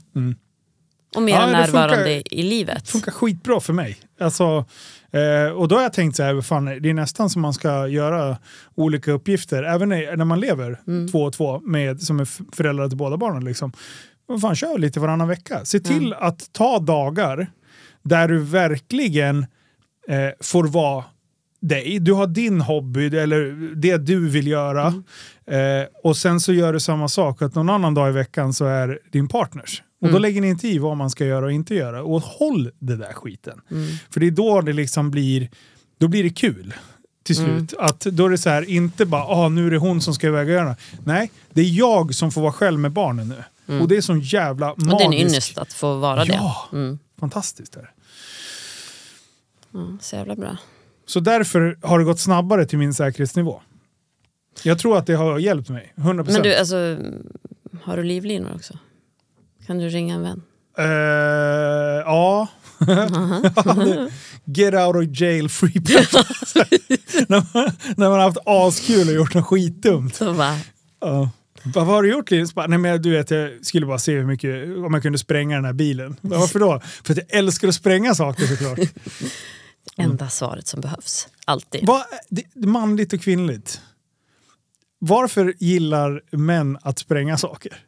Och 1.15 1.21
mera 1.21 1.37
Mm. 1.43 1.49
Ja, 1.51 1.57
det 1.57 1.61
närvarande 1.65 1.95
funkar- 2.15 2.33
i 2.33 2.43
livet. 2.43 2.89
funkar 2.89 3.11
skitbra 3.11 3.59
för 3.59 3.73
mig. 3.73 3.97
Alltså, 4.19 4.65
eh, 5.15 5.51
och 5.51 5.67
då 5.67 5.75
har 5.75 5.81
jag 5.83 5.93
tänkt 5.93 6.15
så 6.15 6.23
här, 6.23 6.41
fan, 6.41 6.65
det 6.65 6.89
är 6.89 6.93
nästan 6.93 7.29
som 7.29 7.41
man 7.41 7.53
ska 7.53 7.87
göra 7.87 8.37
olika 8.75 9.11
uppgifter, 9.11 9.63
även 9.63 9.89
när 9.89 10.25
man 10.25 10.39
lever 10.39 10.79
Mm. 10.87 11.07
två 11.07 11.23
och 11.23 11.33
två 11.33 11.59
med, 11.59 12.01
som 12.01 12.19
är 12.19 12.55
föräldrar 12.55 12.87
till 12.87 12.97
båda 12.97 13.17
barnen. 13.17 13.45
Liksom. 13.45 13.71
Vad 14.27 14.41
fan, 14.41 14.55
kör 14.55 14.77
lite 14.77 14.99
varannan 14.99 15.27
vecka. 15.27 15.65
Se 15.65 15.79
till 15.79 16.13
att 16.13 16.53
ta 16.53 16.79
dagar 16.79 17.47
där 18.03 18.27
du 18.27 18.39
verkligen 18.39 19.45
eh, 20.07 20.29
får 20.41 20.63
vara 20.63 21.03
dig. 21.61 21.99
Du 21.99 22.13
har 22.13 22.27
din 22.27 22.61
hobby 22.61 23.07
eller 23.17 23.75
det 23.75 23.97
du 23.97 24.29
vill 24.29 24.47
göra. 24.47 24.87
Eh, 25.47 25.87
och 26.03 26.17
sen 26.17 26.39
så 26.39 26.53
gör 26.53 26.73
du 26.73 26.79
samma 26.79 27.07
sak, 27.07 27.41
att 27.41 27.55
någon 27.55 27.69
annan 27.69 27.93
dag 27.93 28.09
i 28.09 28.11
veckan 28.11 28.53
så 28.53 28.65
är 28.65 28.99
din 29.11 29.27
partners. 29.27 29.83
Och 30.05 30.11
då 30.11 30.17
lägger 30.17 30.41
ni 30.41 30.47
inte 30.47 30.67
i 30.67 30.77
vad 30.77 30.97
man 30.97 31.09
ska 31.09 31.25
göra 31.25 31.45
och 31.45 31.51
inte 31.51 31.75
göra. 31.75 32.03
Och 32.03 32.21
håll 32.21 32.71
det 32.79 32.95
där 32.95 33.13
skiten. 33.13 33.61
För 34.09 34.19
det 34.19 34.27
är 34.27 34.31
då 34.31 34.61
det 34.61 34.73
liksom 34.73 35.11
blir, 35.11 35.49
då 35.97 36.07
blir 36.07 36.23
det 36.23 36.29
kul 36.29 36.73
till 37.23 37.35
slut. 37.35 37.73
Att 37.79 37.99
då 37.99 38.25
är 38.25 38.29
det 38.29 38.37
så 38.37 38.49
här, 38.49 38.69
inte 38.69 39.05
bara 39.05 39.23
ah, 39.23 39.49
nu 39.49 39.67
är 39.67 39.71
det 39.71 39.77
hon 39.77 40.01
som 40.01 40.13
ska 40.13 40.27
iväg 40.27 40.47
och 40.47 40.53
göra. 40.53 40.75
Nej, 41.03 41.31
det 41.53 41.61
är 41.61 41.77
jag 41.77 42.15
som 42.15 42.31
får 42.31 42.41
vara 42.41 42.53
själv 42.53 42.79
med 42.79 42.91
barnen 42.91 43.27
nu. 43.27 43.79
Och 43.79 43.87
det 43.87 43.97
är 43.97 44.01
sån 44.01 44.19
jävla 44.19 44.67
magisk... 44.67 44.93
Och 44.93 44.99
det 44.99 45.03
är 45.03 45.07
en 45.07 45.13
ynnest 45.13 45.57
att 45.57 45.73
få 45.73 45.95
vara 45.97 46.25
Ja, 46.25 46.67
det. 46.71 46.77
Mm. 46.77 46.99
fantastiskt. 47.19 47.75
Är 47.75 47.81
det. 47.81 47.89
Ja, 49.71 49.97
så 50.01 50.15
jävla 50.15 50.35
bra. 50.35 50.57
Så 51.05 51.19
därför 51.19 51.77
har 51.81 51.99
det 51.99 52.05
gått 52.05 52.19
snabbare 52.19 52.65
till 52.65 52.77
min 52.77 52.93
säkerhetsnivå. 52.93 53.61
Jag 54.63 54.79
tror 54.79 54.97
att 54.97 55.07
det 55.07 55.13
har 55.13 55.39
hjälpt 55.39 55.69
mig, 55.69 55.93
100%. 55.95 56.31
Men 56.31 56.41
du, 56.41 56.55
alltså, 56.55 56.97
har 57.83 57.97
du 57.97 58.03
livlinor 58.03 58.55
också? 58.55 58.77
Kan 59.65 59.77
du 59.77 59.89
ringa 59.89 60.15
en 60.15 60.21
vän? 60.21 60.41
Eh, 60.77 60.85
ja. 62.05 62.47
Get 64.45 64.73
out 64.73 64.95
of 64.95 65.19
jail 65.21 65.49
free 65.49 65.73
när, 67.27 67.53
man, 67.53 67.71
när 67.97 68.09
man 68.09 68.19
har 68.19 68.19
haft 68.19 68.37
askul 68.45 69.07
och 69.07 69.13
gjort 69.13 69.33
något 69.33 69.45
skitdumt. 69.45 70.15
Så 70.15 70.33
bara, 70.33 70.59
Ja. 71.01 71.29
Vad 71.73 71.85
har 71.85 72.03
du 72.03 72.09
gjort 72.09 72.31
Linus? 72.31 72.55
Nej, 72.55 72.77
men 72.77 73.01
du 73.01 73.11
vet, 73.11 73.31
jag 73.31 73.65
skulle 73.65 73.85
bara 73.85 73.99
se 73.99 74.15
hur 74.15 74.25
mycket, 74.25 74.77
om 74.77 74.93
jag 74.93 75.03
kunde 75.03 75.17
spränga 75.17 75.55
den 75.55 75.65
här 75.65 75.73
bilen. 75.73 76.15
Varför 76.21 76.59
då? 76.59 76.81
För 77.03 77.13
att 77.13 77.17
jag 77.17 77.39
älskar 77.39 77.67
att 77.67 77.75
spränga 77.75 78.15
saker 78.15 78.45
såklart. 78.45 78.79
enda 79.97 80.29
svaret 80.29 80.67
som 80.67 80.81
behövs. 80.81 81.27
Alltid. 81.45 81.85
Vad, 81.85 82.03
det, 82.29 82.67
manligt 82.67 83.13
och 83.13 83.21
kvinnligt. 83.21 83.81
Varför 84.99 85.53
gillar 85.59 86.21
män 86.31 86.77
att 86.81 86.99
spränga 86.99 87.37
saker? 87.37 87.85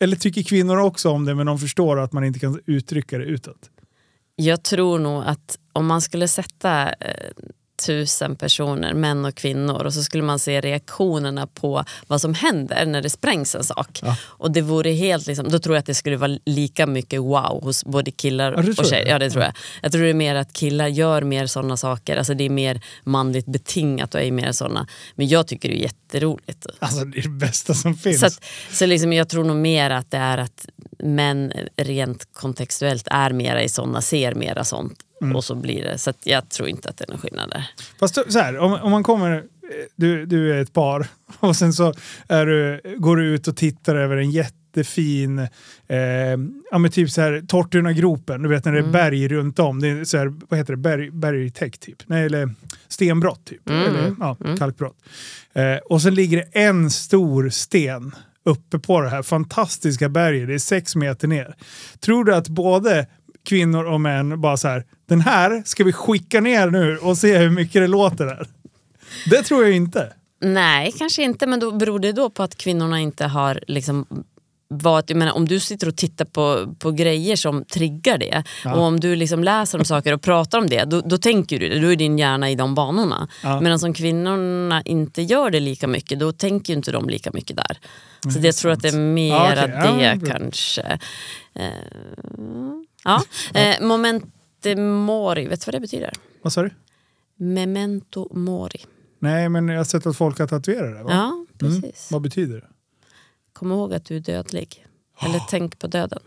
Eller 0.00 0.16
tycker 0.16 0.42
kvinnor 0.42 0.76
också 0.76 1.10
om 1.10 1.24
det 1.24 1.34
men 1.34 1.46
de 1.46 1.58
förstår 1.58 2.00
att 2.00 2.12
man 2.12 2.24
inte 2.24 2.38
kan 2.38 2.60
uttrycka 2.66 3.18
det 3.18 3.24
utåt? 3.24 3.70
Jag 4.36 4.62
tror 4.62 4.98
nog 4.98 5.22
att 5.26 5.58
om 5.72 5.86
man 5.86 6.00
skulle 6.00 6.28
sätta 6.28 6.92
eh, 6.92 7.32
tusen 7.86 8.36
personer, 8.36 8.94
män 8.94 9.24
och 9.24 9.34
kvinnor 9.34 9.84
och 9.84 9.94
så 9.94 10.02
skulle 10.02 10.22
man 10.22 10.38
se 10.38 10.60
reaktionerna 10.60 11.46
på 11.46 11.84
vad 12.06 12.20
som 12.20 12.34
händer 12.34 12.86
när 12.86 13.02
det 13.02 13.10
sprängs 13.10 13.54
en 13.54 13.64
sak. 13.64 14.00
Ja. 14.02 14.16
Och 14.22 14.50
det 14.50 14.60
vore 14.60 14.90
helt 14.90 15.26
liksom, 15.26 15.48
då 15.48 15.58
tror 15.58 15.76
jag 15.76 15.80
att 15.80 15.86
det 15.86 15.94
skulle 15.94 16.16
vara 16.16 16.38
lika 16.44 16.86
mycket 16.86 17.20
wow 17.20 17.62
hos 17.62 17.84
både 17.84 18.10
killar 18.10 18.52
Ja, 18.52 18.82
och 18.82 18.86
tjejer. 18.86 19.06
Ja, 19.06 19.18
det 19.18 19.30
tror 19.30 19.44
jag. 19.44 19.52
jag 19.82 19.92
tror 19.92 20.02
det 20.02 20.08
är 20.08 20.14
mer 20.14 20.34
att 20.34 20.52
killar 20.52 20.86
gör 20.86 21.22
mer 21.22 21.46
sådana 21.46 21.76
saker, 21.76 22.16
alltså 22.16 22.34
det 22.34 22.44
är 22.44 22.50
mer 22.50 22.80
manligt 23.04 23.46
betingat 23.46 24.14
och 24.14 24.20
är 24.20 24.32
mer 24.32 24.52
sådana. 24.52 24.86
Men 25.14 25.28
jag 25.28 25.46
tycker 25.46 25.68
det 25.68 25.84
är 25.84 25.90
jätteroligt. 26.08 26.66
Alltså 26.78 27.04
det 27.04 27.18
är 27.18 27.22
det 27.22 27.28
bästa 27.28 27.74
som 27.74 27.94
finns. 27.94 28.20
Så, 28.20 28.26
att, 28.26 28.44
så 28.70 28.86
liksom, 28.86 29.12
jag 29.12 29.28
tror 29.28 29.44
nog 29.44 29.56
mer 29.56 29.90
att 29.90 30.10
det 30.10 30.16
är 30.16 30.38
att 30.38 30.66
män 30.98 31.52
rent 31.76 32.32
kontextuellt 32.32 33.08
är 33.10 33.32
mera 33.32 33.62
i 33.62 33.68
sådana, 33.68 34.00
ser 34.00 34.34
mera 34.34 34.64
sånt. 34.64 35.00
Mm. 35.22 35.36
Och 35.36 35.44
så 35.44 35.54
blir 35.54 35.82
det. 35.82 35.98
Så 35.98 36.12
jag 36.24 36.48
tror 36.48 36.68
inte 36.68 36.88
att 36.88 36.96
det 36.96 37.04
är 37.04 37.10
någon 37.10 37.20
skillnad 37.20 37.50
där. 37.50 37.70
Fast 38.00 38.32
så 38.32 38.38
här, 38.38 38.58
om, 38.58 38.72
om 38.72 38.90
man 38.90 39.02
kommer, 39.02 39.36
eh, 39.36 39.42
du, 39.96 40.26
du 40.26 40.54
är 40.54 40.62
ett 40.62 40.72
par 40.72 41.06
och 41.40 41.56
sen 41.56 41.72
så 41.72 41.94
är 42.28 42.46
du, 42.46 42.82
går 42.98 43.16
du 43.16 43.34
ut 43.34 43.48
och 43.48 43.56
tittar 43.56 43.96
över 43.96 44.16
en 44.16 44.30
jättefin, 44.68 45.38
eh, 45.88 45.98
ja 46.70 46.78
men 46.78 46.90
typ 46.90 47.10
så 47.10 47.20
här 47.20 47.42
Tortunagropen, 47.48 48.42
du 48.42 48.48
vet 48.48 48.64
när 48.64 48.72
det 48.72 48.78
är 48.78 48.92
berg 48.92 49.28
runt 49.28 49.58
om. 49.58 49.80
Det 49.80 49.88
är 49.88 50.04
så 50.04 50.18
här, 50.18 50.32
vad 50.48 50.58
heter 50.58 50.72
det, 50.72 50.76
berg, 50.76 51.10
bergtäckt 51.10 51.80
typ. 51.80 52.02
Nej, 52.06 52.26
eller 52.26 52.50
stenbrott 52.88 53.44
typ. 53.44 53.68
Eller, 53.68 54.14
ja, 54.20 54.36
kalkbrott. 54.58 54.96
Eh, 55.52 55.76
och 55.76 56.02
sen 56.02 56.14
ligger 56.14 56.36
det 56.36 56.60
en 56.60 56.90
stor 56.90 57.48
sten 57.48 58.14
uppe 58.44 58.78
på 58.78 59.00
det 59.00 59.08
här 59.08 59.22
fantastiska 59.22 60.08
berget. 60.08 60.48
Det 60.48 60.54
är 60.54 60.58
sex 60.58 60.96
meter 60.96 61.28
ner. 61.28 61.54
Tror 62.00 62.24
du 62.24 62.34
att 62.34 62.48
både 62.48 63.06
kvinnor 63.44 63.84
och 63.84 64.00
män 64.00 64.40
bara 64.40 64.56
så 64.56 64.68
här, 64.68 64.84
den 65.08 65.20
här 65.20 65.62
ska 65.64 65.84
vi 65.84 65.92
skicka 65.92 66.40
ner 66.40 66.70
nu 66.70 66.98
och 66.98 67.18
se 67.18 67.38
hur 67.38 67.50
mycket 67.50 67.82
det 67.82 67.88
låter 67.88 68.26
där. 68.26 68.46
Det 69.30 69.42
tror 69.42 69.64
jag 69.64 69.72
inte. 69.72 70.12
Nej, 70.40 70.92
kanske 70.98 71.22
inte. 71.22 71.46
Men 71.46 71.60
då 71.60 71.72
beror 71.72 71.98
det 71.98 72.12
då 72.12 72.30
på 72.30 72.42
att 72.42 72.56
kvinnorna 72.56 73.00
inte 73.00 73.24
har 73.26 73.60
liksom 73.66 74.06
varit, 74.70 75.10
jag 75.10 75.16
menar, 75.16 75.32
om 75.32 75.48
du 75.48 75.60
sitter 75.60 75.88
och 75.88 75.96
tittar 75.96 76.24
på, 76.24 76.74
på 76.78 76.90
grejer 76.90 77.36
som 77.36 77.64
triggar 77.64 78.18
det 78.18 78.44
och 78.64 78.82
om 78.82 79.00
du 79.00 79.16
liksom 79.16 79.44
läser 79.44 79.78
om 79.78 79.84
saker 79.84 80.14
och 80.14 80.22
pratar 80.22 80.58
om 80.58 80.66
det, 80.66 80.84
då, 80.84 81.00
då 81.00 81.18
tänker 81.18 81.58
du 81.58 81.68
det. 81.68 81.78
Då 81.80 81.92
är 81.92 81.96
din 81.96 82.18
hjärna 82.18 82.50
i 82.50 82.54
de 82.54 82.74
banorna. 82.74 83.28
Ja. 83.42 83.60
Medan 83.60 83.78
om 83.84 83.94
kvinnorna 83.94 84.82
inte 84.82 85.22
gör 85.22 85.50
det 85.50 85.60
lika 85.60 85.86
mycket, 85.88 86.18
då 86.20 86.32
tänker 86.32 86.72
ju 86.72 86.76
inte 86.76 86.92
de 86.92 87.08
lika 87.08 87.30
mycket 87.34 87.56
där. 87.56 87.78
Så 88.32 88.38
det 88.38 88.48
jag 88.48 88.54
tror 88.56 88.72
att 88.72 88.80
det 88.82 88.88
är 88.88 88.98
mera 88.98 89.68
Ja. 89.68 90.02
Ja, 90.02 90.14
det 90.14 90.26
kanske. 90.30 90.98
Eh, 91.54 91.64
ja. 93.04 93.22
Eh, 93.54 93.80
memento 93.86 94.76
mori, 94.78 95.46
vet 95.46 95.60
du 95.60 95.64
vad 95.66 95.74
det 95.74 95.80
betyder? 95.80 96.12
Vad 96.42 96.52
sa 96.52 96.62
du? 96.62 96.70
Memento 97.38 98.28
mori. 98.34 98.84
Nej, 99.20 99.48
men 99.48 99.68
jag 99.68 99.76
har 99.76 99.84
sett 99.84 100.06
att 100.06 100.16
folk 100.16 100.38
har 100.38 100.46
tatuerat 100.46 100.96
det. 100.98 101.02
Va? 101.04 101.10
Ja, 101.12 101.24
Mm. 101.66 101.82
precis. 101.82 102.08
Vad 102.12 102.22
betyder 102.22 102.56
det? 102.56 102.66
Kom 103.58 103.72
ihåg 103.72 103.94
att 103.94 104.04
du 104.04 104.16
är 104.16 104.20
dödlig. 104.20 104.86
Eller 105.20 105.40
tänk 105.50 105.78
på 105.78 105.86
döden. 105.86 106.22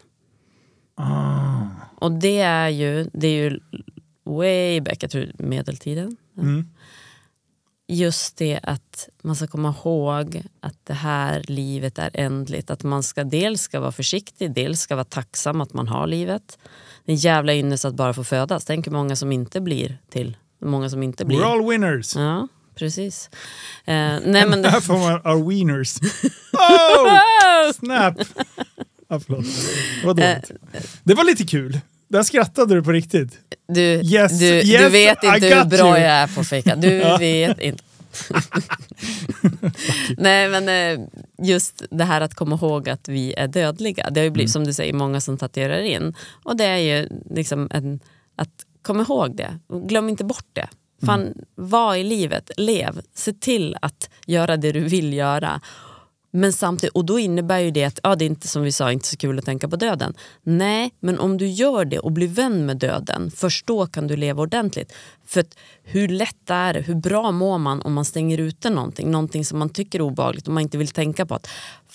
Ah. 0.95 1.61
Och 1.95 2.11
det 2.11 2.39
är 2.39 2.69
ju, 2.69 3.09
det 3.13 3.27
är 3.27 3.32
ju 3.32 3.59
way 4.23 4.82
back, 4.82 5.03
jag 5.03 5.11
tror 5.11 5.32
medeltiden. 5.38 6.17
Mm. 6.38 6.65
Just 7.88 8.38
det 8.38 8.59
att 8.63 9.09
man 9.21 9.36
ska 9.36 9.47
komma 9.47 9.75
ihåg 9.84 10.43
att 10.59 10.77
det 10.84 10.93
här 10.93 11.43
livet 11.47 11.97
är 11.97 12.11
ändligt. 12.13 12.69
Att 12.69 12.84
man 12.84 13.03
ska 13.03 13.23
dels 13.23 13.61
ska 13.61 13.79
vara 13.79 13.91
försiktig, 13.91 14.53
dels 14.53 14.82
ska 14.82 14.95
vara 14.95 15.05
tacksam 15.05 15.61
att 15.61 15.73
man 15.73 15.88
har 15.88 16.07
livet. 16.07 16.57
Det 17.05 17.11
är 17.11 17.13
en 17.13 17.19
jävla 17.19 17.53
ynnest 17.53 17.86
att 17.86 17.95
bara 17.95 18.13
få 18.13 18.23
födas. 18.23 18.65
Tänk 18.65 18.88
hur 18.88 18.91
många 18.91 19.15
som 19.15 19.32
inte 19.32 19.61
blir 19.61 19.97
till. 20.09 20.38
Många 20.59 20.89
som 20.89 21.03
inte 21.03 21.25
blir. 21.25 21.38
We're 21.38 21.43
all 21.43 21.69
winners. 21.69 22.15
Ja, 22.15 22.47
precis. 22.82 23.29
Eh, 23.86 23.93
nej 24.25 24.47
men 24.47 24.65
Här 24.65 24.82
får 24.82 24.97
man 24.97 25.13
our 25.25 25.49
wieners. 25.49 25.97
Oh! 26.53 27.71
Snap! 27.79 28.15
Ja, 29.09 29.19
förlåt. 29.19 29.45
Det 30.01 30.05
var 30.07 30.13
dåligt. 30.13 30.51
Det 31.03 31.13
var 31.13 31.23
lite 31.23 31.43
kul. 31.45 31.79
Där 32.07 32.23
skrattade 32.23 32.75
du 32.75 32.84
på 32.84 32.91
riktigt. 32.91 33.39
Du, 33.67 33.82
Yes, 33.82 34.39
du, 34.39 34.45
yes, 34.45 34.82
du 34.82 34.89
vet 34.89 35.23
inte 35.23 35.47
hur 35.55 35.65
bra 35.65 35.77
you. 35.77 35.88
jag 35.97 36.11
är 36.11 36.27
på 36.27 36.43
fejka. 36.43 36.75
Du 36.75 36.89
vet 37.19 37.59
inte. 37.59 37.84
Nej 40.17 40.49
men 40.49 40.69
eh, 40.69 41.05
just 41.47 41.84
det 41.91 42.03
här 42.03 42.21
att 42.21 42.34
komma 42.36 42.55
ihåg 42.55 42.89
att 42.89 43.07
vi 43.07 43.34
är 43.38 43.47
dödliga. 43.47 44.09
Det 44.09 44.19
har 44.19 44.25
ju 44.25 44.29
blivit 44.32 44.47
Mm. 44.49 44.53
som 44.53 44.63
du 44.65 44.73
säger 44.73 44.93
många 44.93 45.21
som 45.21 45.38
tatuerar 45.38 45.79
in. 45.82 46.13
Och 46.43 46.57
det 46.57 46.65
är 46.65 46.77
ju 46.77 47.07
liksom 47.29 47.67
en, 47.71 47.99
att 48.36 48.65
komma 48.82 49.01
ihåg 49.03 49.36
det. 49.36 49.59
Glöm 49.88 50.09
inte 50.09 50.23
bort 50.23 50.45
det. 50.53 50.67
Fan, 51.05 51.21
Mm. 51.21 51.33
var 51.55 51.95
i 51.95 52.03
livet, 52.03 52.51
lev. 52.57 53.01
Se 53.13 53.33
till 53.33 53.77
att 53.81 54.09
göra 54.25 54.57
det 54.57 54.71
du 54.71 54.79
vill 54.79 55.13
göra. 55.13 55.61
Men 56.33 56.53
samtidigt, 56.53 56.95
och 56.95 57.05
då 57.05 57.19
innebär 57.19 57.59
ju 57.59 57.71
det 57.71 57.83
att 57.83 57.99
ja, 58.03 58.15
det 58.15 58.25
är 58.25 58.27
inte 58.27 58.47
som 58.47 58.63
vi 58.63 58.71
sa, 58.71 58.91
inte 58.91 59.07
så 59.07 59.17
kul 59.17 59.39
att 59.39 59.45
tänka 59.45 59.67
på 59.69 59.75
döden. 59.75 60.13
Nej, 60.43 60.91
men 60.99 61.19
om 61.19 61.37
du 61.37 61.47
gör 61.47 61.85
det 61.85 61.99
och 61.99 62.11
blir 62.11 62.27
vän 62.27 62.65
med 62.65 62.77
döden, 62.77 63.31
först 63.35 63.67
då 63.67 63.87
kan 63.87 64.07
du 64.07 64.15
leva 64.15 64.41
ordentligt. 64.41 64.93
För 65.25 65.41
att 65.41 65.55
hur 65.83 66.07
lätt 66.07 66.49
är 66.49 66.73
det, 66.73 66.81
hur 66.81 66.95
bra 66.95 67.31
mår 67.31 67.57
man 67.57 67.81
om 67.81 67.93
man 67.93 68.05
stänger 68.05 68.37
ute 68.37 68.69
någonting, 68.69 69.11
någonting 69.11 69.45
som 69.45 69.59
man 69.59 69.69
tycker 69.69 69.99
är 69.99 70.03
obehagligt 70.03 70.47
och 70.47 70.53
man 70.53 70.63
inte 70.63 70.77
vill 70.77 70.87
tänka 70.87 71.25
på 71.25 71.35
att 71.35 71.47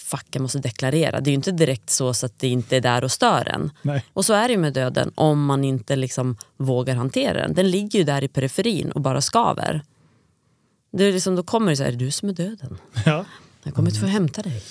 fuck 0.07 0.27
jag 0.31 0.43
måste 0.43 0.59
deklarera. 0.59 1.21
Det 1.21 1.29
är 1.31 1.33
ju 1.33 1.37
inte 1.37 1.53
direkt 1.53 1.91
så, 1.91 2.15
så 2.15 2.27
att 2.27 2.39
det 2.39 2.49
inte 2.49 2.77
är 2.77 2.81
där 2.81 3.05
och 3.05 3.13
stör 3.13 3.49
en. 3.49 3.71
Nej. 3.83 4.05
Och 4.13 4.25
så 4.25 4.33
är 4.35 4.49
det 4.49 4.53
ju 4.55 4.59
med 4.61 4.73
döden 4.73 5.13
om 5.15 5.45
man 5.45 5.65
inte 5.65 5.97
liksom 5.97 6.37
vågar 6.57 6.95
hantera 6.97 7.41
den. 7.41 7.55
Den 7.55 7.71
ligger 7.71 7.99
ju 7.99 8.05
där 8.05 8.25
i 8.25 8.29
periferin 8.29 8.93
och 8.93 9.01
bara 9.01 9.21
skaver. 9.21 9.83
Det 10.93 11.05
är 11.05 11.13
liksom, 11.13 11.37
då 11.37 11.43
kommer 11.43 11.71
det 11.71 11.77
så 11.77 11.83
här, 11.83 11.89
är 11.89 11.97
det 11.97 12.05
du 12.05 12.11
som 12.11 12.29
är 12.29 12.33
döden? 12.33 12.79
Ja. 13.05 13.25
Jag 13.63 13.75
kommer 13.75 13.89
inte 13.89 14.01
få 14.01 14.07
hämta 14.07 14.43
dig. 14.43 14.63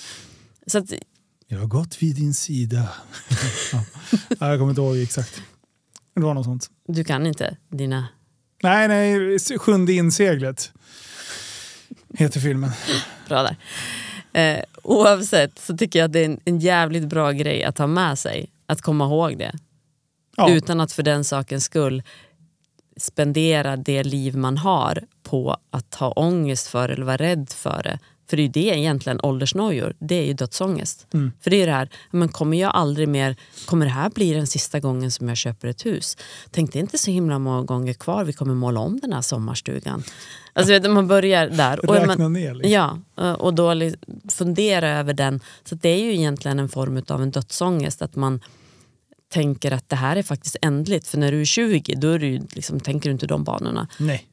Så 0.66 0.78
att, 0.78 0.92
Jag 1.48 1.58
har 1.58 1.66
gått 1.66 2.02
vid 2.02 2.16
din 2.16 2.34
sida. 2.34 2.88
ja. 3.72 3.84
Ja, 4.28 4.48
Jag 4.50 4.58
kommer 4.58 4.70
inte 4.70 4.80
ihåg 4.82 4.96
exakt. 4.98 5.42
Det 6.14 6.20
var 6.22 6.34
något 6.34 6.44
sånt. 6.44 6.70
du 6.88 7.04
kan 7.04 7.26
inte 7.26 7.56
dina... 7.68 8.08
Nej, 8.62 8.88
nej, 8.88 9.38
Sjunde 9.58 9.92
inseglet 9.92 10.72
heter 12.14 12.40
filmen. 12.40 12.70
Bra 13.28 13.42
där. 13.42 13.56
Eh, 14.36 14.62
oavsett 14.82 15.58
så 15.58 15.76
tycker 15.76 15.98
jag 15.98 16.06
att 16.06 16.12
det 16.12 16.20
är 16.20 16.24
en, 16.24 16.40
en 16.44 16.58
jävligt 16.58 17.08
bra 17.08 17.32
grej 17.32 17.64
att 17.64 17.78
ha 17.78 17.86
med 17.86 18.18
sig. 18.18 18.50
Att 18.66 18.82
komma 18.82 19.04
ihåg 19.04 19.38
det. 19.38 19.52
Ja. 20.36 20.50
Utan 20.50 20.80
att 20.80 20.92
för 20.92 21.02
den 21.02 21.24
sakens 21.24 21.64
skull 21.64 22.02
spendera 22.96 23.76
det 23.76 24.04
liv 24.04 24.36
man 24.36 24.58
har 24.58 25.02
på 25.22 25.56
att 25.70 25.94
ha 25.94 26.10
ångest 26.10 26.66
för 26.66 26.88
eller 26.88 27.04
vara 27.04 27.16
rädd 27.16 27.50
för 27.50 27.82
det. 27.82 27.98
För 28.26 28.36
det 28.36 28.42
är 28.42 28.44
ju 28.44 28.48
det 28.48 28.78
egentligen 28.78 29.20
åldersnojor, 29.22 29.94
det 29.98 30.14
är 30.14 30.24
ju 30.24 30.32
dödsångest. 30.32 31.06
Mm. 31.14 31.32
För 31.40 31.50
det 31.50 31.62
är 31.62 31.66
det 31.66 31.72
här, 31.72 31.88
men 32.10 32.28
kommer 32.28 32.56
jag 32.56 32.74
aldrig 32.74 33.08
mer, 33.08 33.36
kommer 33.66 33.86
det 33.86 33.92
här 33.92 34.10
bli 34.10 34.32
den 34.32 34.46
sista 34.46 34.80
gången 34.80 35.10
som 35.10 35.28
jag 35.28 35.36
köper 35.36 35.68
ett 35.68 35.86
hus? 35.86 36.16
Tänk 36.50 36.72
det 36.72 36.78
är 36.78 36.80
inte 36.80 36.98
så 36.98 37.10
himla 37.10 37.38
många 37.38 37.62
gånger 37.62 37.92
kvar 37.92 38.24
vi 38.24 38.32
kommer 38.32 38.54
måla 38.54 38.80
om 38.80 39.00
den 39.00 39.12
här 39.12 39.22
sommarstugan. 39.22 40.02
Alltså 40.52 40.72
vet 40.72 40.90
man 40.90 41.08
börjar 41.08 41.48
där. 41.48 41.86
Och 41.86 41.96
är 41.96 42.00
Räkna 42.00 42.16
man, 42.24 42.32
ner. 42.32 42.54
Liksom. 42.54 42.72
Ja, 42.72 42.98
eh, 43.18 43.32
och 43.32 43.54
då 43.54 43.74
fundera 44.28 44.88
över 44.88 45.14
den. 45.14 45.40
Så 45.64 45.74
det 45.74 45.88
är 45.88 46.04
ju 46.04 46.14
egentligen 46.14 46.58
en 46.58 46.68
form 46.68 47.02
av 47.08 47.22
en 47.22 47.30
dödsångest. 47.30 48.02
Att 48.02 48.16
man 48.16 48.40
tänker 49.28 49.72
att 49.72 49.88
det 49.88 49.96
här 49.96 50.16
är 50.16 50.22
faktiskt 50.22 50.56
ändligt. 50.62 51.08
För 51.08 51.18
när 51.18 51.32
du 51.32 51.40
är 51.40 51.44
20 51.44 51.94
då 51.94 52.08
är 52.08 52.18
du, 52.18 52.38
liksom, 52.52 52.80
tänker 52.80 53.08
du 53.08 53.12
inte 53.12 53.26
de 53.26 53.44
banorna. 53.44 53.88
Nej. 53.98 54.26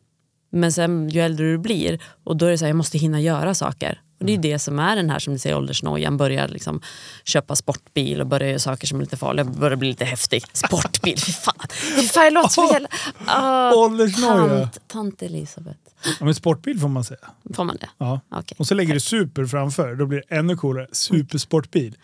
Men 0.53 0.73
sen 0.73 1.09
ju 1.09 1.21
äldre 1.21 1.45
du 1.45 1.57
blir, 1.57 1.99
och 2.23 2.37
då 2.37 2.45
är 2.45 2.51
det 2.51 2.57
så 2.57 2.65
här, 2.65 2.69
jag 2.69 2.75
måste 2.77 2.97
hinna 2.97 3.21
göra 3.21 3.53
saker. 3.53 4.01
Och 4.19 4.25
det 4.25 4.31
är 4.31 4.35
ju 4.35 4.41
det 4.41 4.59
som 4.59 4.79
är 4.79 4.95
den 4.95 5.09
här 5.09 5.19
som 5.19 5.33
du 5.33 5.39
säger 5.39 5.57
åldersnojan. 5.57 6.17
Börjar 6.17 6.47
liksom 6.47 6.81
köpa 7.23 7.55
sportbil 7.55 8.21
och 8.21 8.27
börjar 8.27 8.49
göra 8.49 8.59
saker 8.59 8.87
som 8.87 8.97
är 8.97 9.01
lite 9.03 9.17
farliga. 9.17 9.45
Börjar 9.45 9.75
bli 9.77 9.87
lite 9.87 10.05
häftig. 10.05 10.43
Sportbil, 10.53 11.19
fy 11.19 11.31
fan. 11.31 11.55
Fy 11.95 12.07
fan 12.07 12.23
jag 12.23 12.33
låter 12.33 12.49
som 12.49 12.65
jävla... 12.73 12.87
Ah, 13.25 13.73
Åldersnoja. 13.75 14.59
tant, 14.59 14.87
tant 14.87 15.21
Elisabeth. 15.21 15.79
Ja, 16.19 16.25
men 16.25 16.35
sportbil 16.35 16.79
får 16.79 16.87
man 16.87 17.03
säga. 17.03 17.29
Får 17.53 17.63
man 17.63 17.77
det? 17.81 17.89
Ja. 17.97 18.19
Okej. 18.31 18.55
Och 18.59 18.67
så 18.67 18.73
lägger 18.75 18.93
du 18.93 18.99
super 18.99 19.45
framför, 19.45 19.95
då 19.95 20.05
blir 20.05 20.23
det 20.27 20.35
ännu 20.35 20.55
coolare. 20.55 20.87
Supersportbil. 20.91 21.95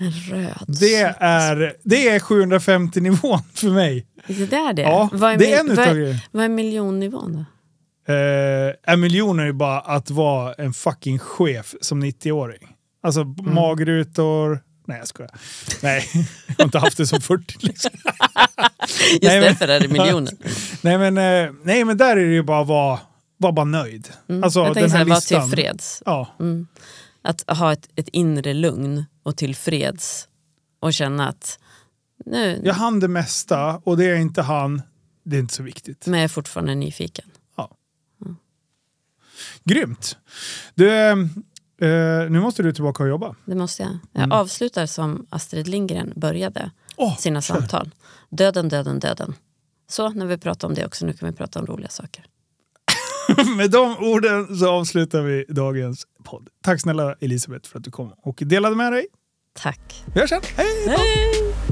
En 0.00 0.10
röd. 0.12 0.64
Det 0.80 0.94
är, 1.20 1.74
det 1.84 2.08
är 2.08 2.18
750-nivån 2.18 3.42
för 3.54 3.68
mig. 3.70 4.06
Det 4.26 4.52
är 4.56 4.72
det? 4.72 4.82
Ja, 4.82 5.08
vad 5.12 5.32
är, 5.32 5.36
det 5.36 5.52
är 5.52 5.60
en 5.60 5.76
vad, 5.76 5.78
är, 5.88 6.26
vad 6.30 6.44
är 6.44 6.48
miljonnivån 6.48 7.32
då? 7.32 7.44
Eh, 8.14 8.74
en 8.94 9.00
miljon 9.00 9.40
är 9.40 9.44
ju 9.44 9.52
bara 9.52 9.80
att 9.80 10.10
vara 10.10 10.54
en 10.54 10.72
fucking 10.72 11.18
chef 11.18 11.74
som 11.80 12.04
90-åring. 12.04 12.68
Alltså 13.02 13.20
Mm. 13.20 13.54
magrutor... 13.54 14.60
Nej 14.86 14.98
jag 14.98 15.08
skojar. 15.08 15.30
Nej, 15.82 16.04
jag 16.46 16.54
har 16.58 16.64
inte 16.64 16.78
haft 16.78 16.96
det 16.96 17.06
som 17.06 17.20
40. 17.20 17.54
Liksom. 17.60 17.90
Just 19.10 19.22
Nej, 19.22 19.40
men- 19.40 19.42
därför 19.42 19.68
är 19.68 19.80
det 19.80 19.88
miljoner. 19.88 20.32
Nej, 20.82 20.98
men, 20.98 21.18
eh, 21.18 21.52
nej 21.64 21.84
men 21.84 21.96
där 21.96 22.16
är 22.16 22.26
det 22.26 22.32
ju 22.34 22.42
bara 22.42 22.60
att 22.62 22.66
vara, 22.68 22.98
vara 23.36 23.52
bara 23.52 23.64
nöjd. 23.64 24.08
Alltså 24.42 24.60
Mm. 24.60 24.66
jag 24.68 24.74
den 24.74 24.74
tänker 24.74 24.82
här 24.82 24.88
såhär, 24.88 25.04
vara 25.04 25.16
listan. 25.16 25.50
tillfreds. 25.50 26.02
Ja, 26.06 26.28
Att 27.22 27.58
ha 27.58 27.72
ett, 27.72 27.88
ett 27.96 28.08
inre 28.08 28.54
lugn 28.54 29.04
och 29.30 29.36
tillfreds. 29.36 30.28
Och 30.80 30.94
känna 30.94 31.28
att 31.28 31.58
nu 32.26 32.60
jag 32.64 32.74
hann 32.74 33.00
det 33.00 33.08
mesta 33.08 33.76
och 33.84 33.96
det 33.96 34.04
är 34.04 34.16
inte 34.16 34.42
han. 34.42 34.82
Det 35.24 35.36
är 35.36 35.40
inte 35.40 35.54
så 35.54 35.62
viktigt. 35.62 36.06
men 36.06 36.20
jag 36.20 36.24
är 36.24 36.28
fortfarande 36.28 36.74
nyfiken. 36.74 37.24
Ja. 37.56 37.76
Grymt! 39.64 40.16
Du, 40.74 40.90
eh, 40.90 41.16
nu 42.30 42.40
måste 42.40 42.62
du 42.62 42.72
tillbaka 42.72 43.02
och 43.02 43.08
jobba. 43.08 43.36
Det 43.44 43.54
måste 43.54 43.82
jag. 43.82 43.98
Jag 44.12 44.32
avslutar 44.32 44.86
som 44.86 45.26
Astrid 45.30 45.68
Lindgren 45.68 46.12
började 46.16 46.60
Mm. 46.60 46.72
Åh, 47.12 47.16
sina 47.18 47.42
kör. 47.42 47.54
samtal. 47.54 47.90
Döden, 48.30 48.68
döden, 48.68 49.00
döden. 49.00 49.34
Så 49.88 50.08
när 50.08 50.26
vi 50.26 50.38
pratar 50.38 50.68
om 50.68 50.74
det 50.74 50.86
också, 50.86 51.06
nu 51.06 51.12
kan 51.12 51.30
vi 51.30 51.36
prata 51.36 51.60
om 51.60 51.66
roliga 51.66 51.88
saker. 51.88 52.24
Med 53.56 53.70
de 53.70 53.96
orden 53.98 54.58
så 54.58 54.70
avslutar 54.70 55.22
vi 55.22 55.44
dagens 55.48 56.06
podd. 56.24 56.48
Tack 56.62 56.80
snälla 56.80 57.14
Elisabeth 57.20 57.68
för 57.70 57.78
att 57.78 57.84
du 57.84 57.90
kom 57.90 58.12
och 58.22 58.42
delade 58.46 58.76
med 58.76 58.92
dig. 58.92 59.06
Tack. 59.62 60.04
Vi 60.14 60.20
hörs 60.20 60.30
sen. 60.30 60.40
Hej! 60.56 60.88
Hej! 60.88 61.69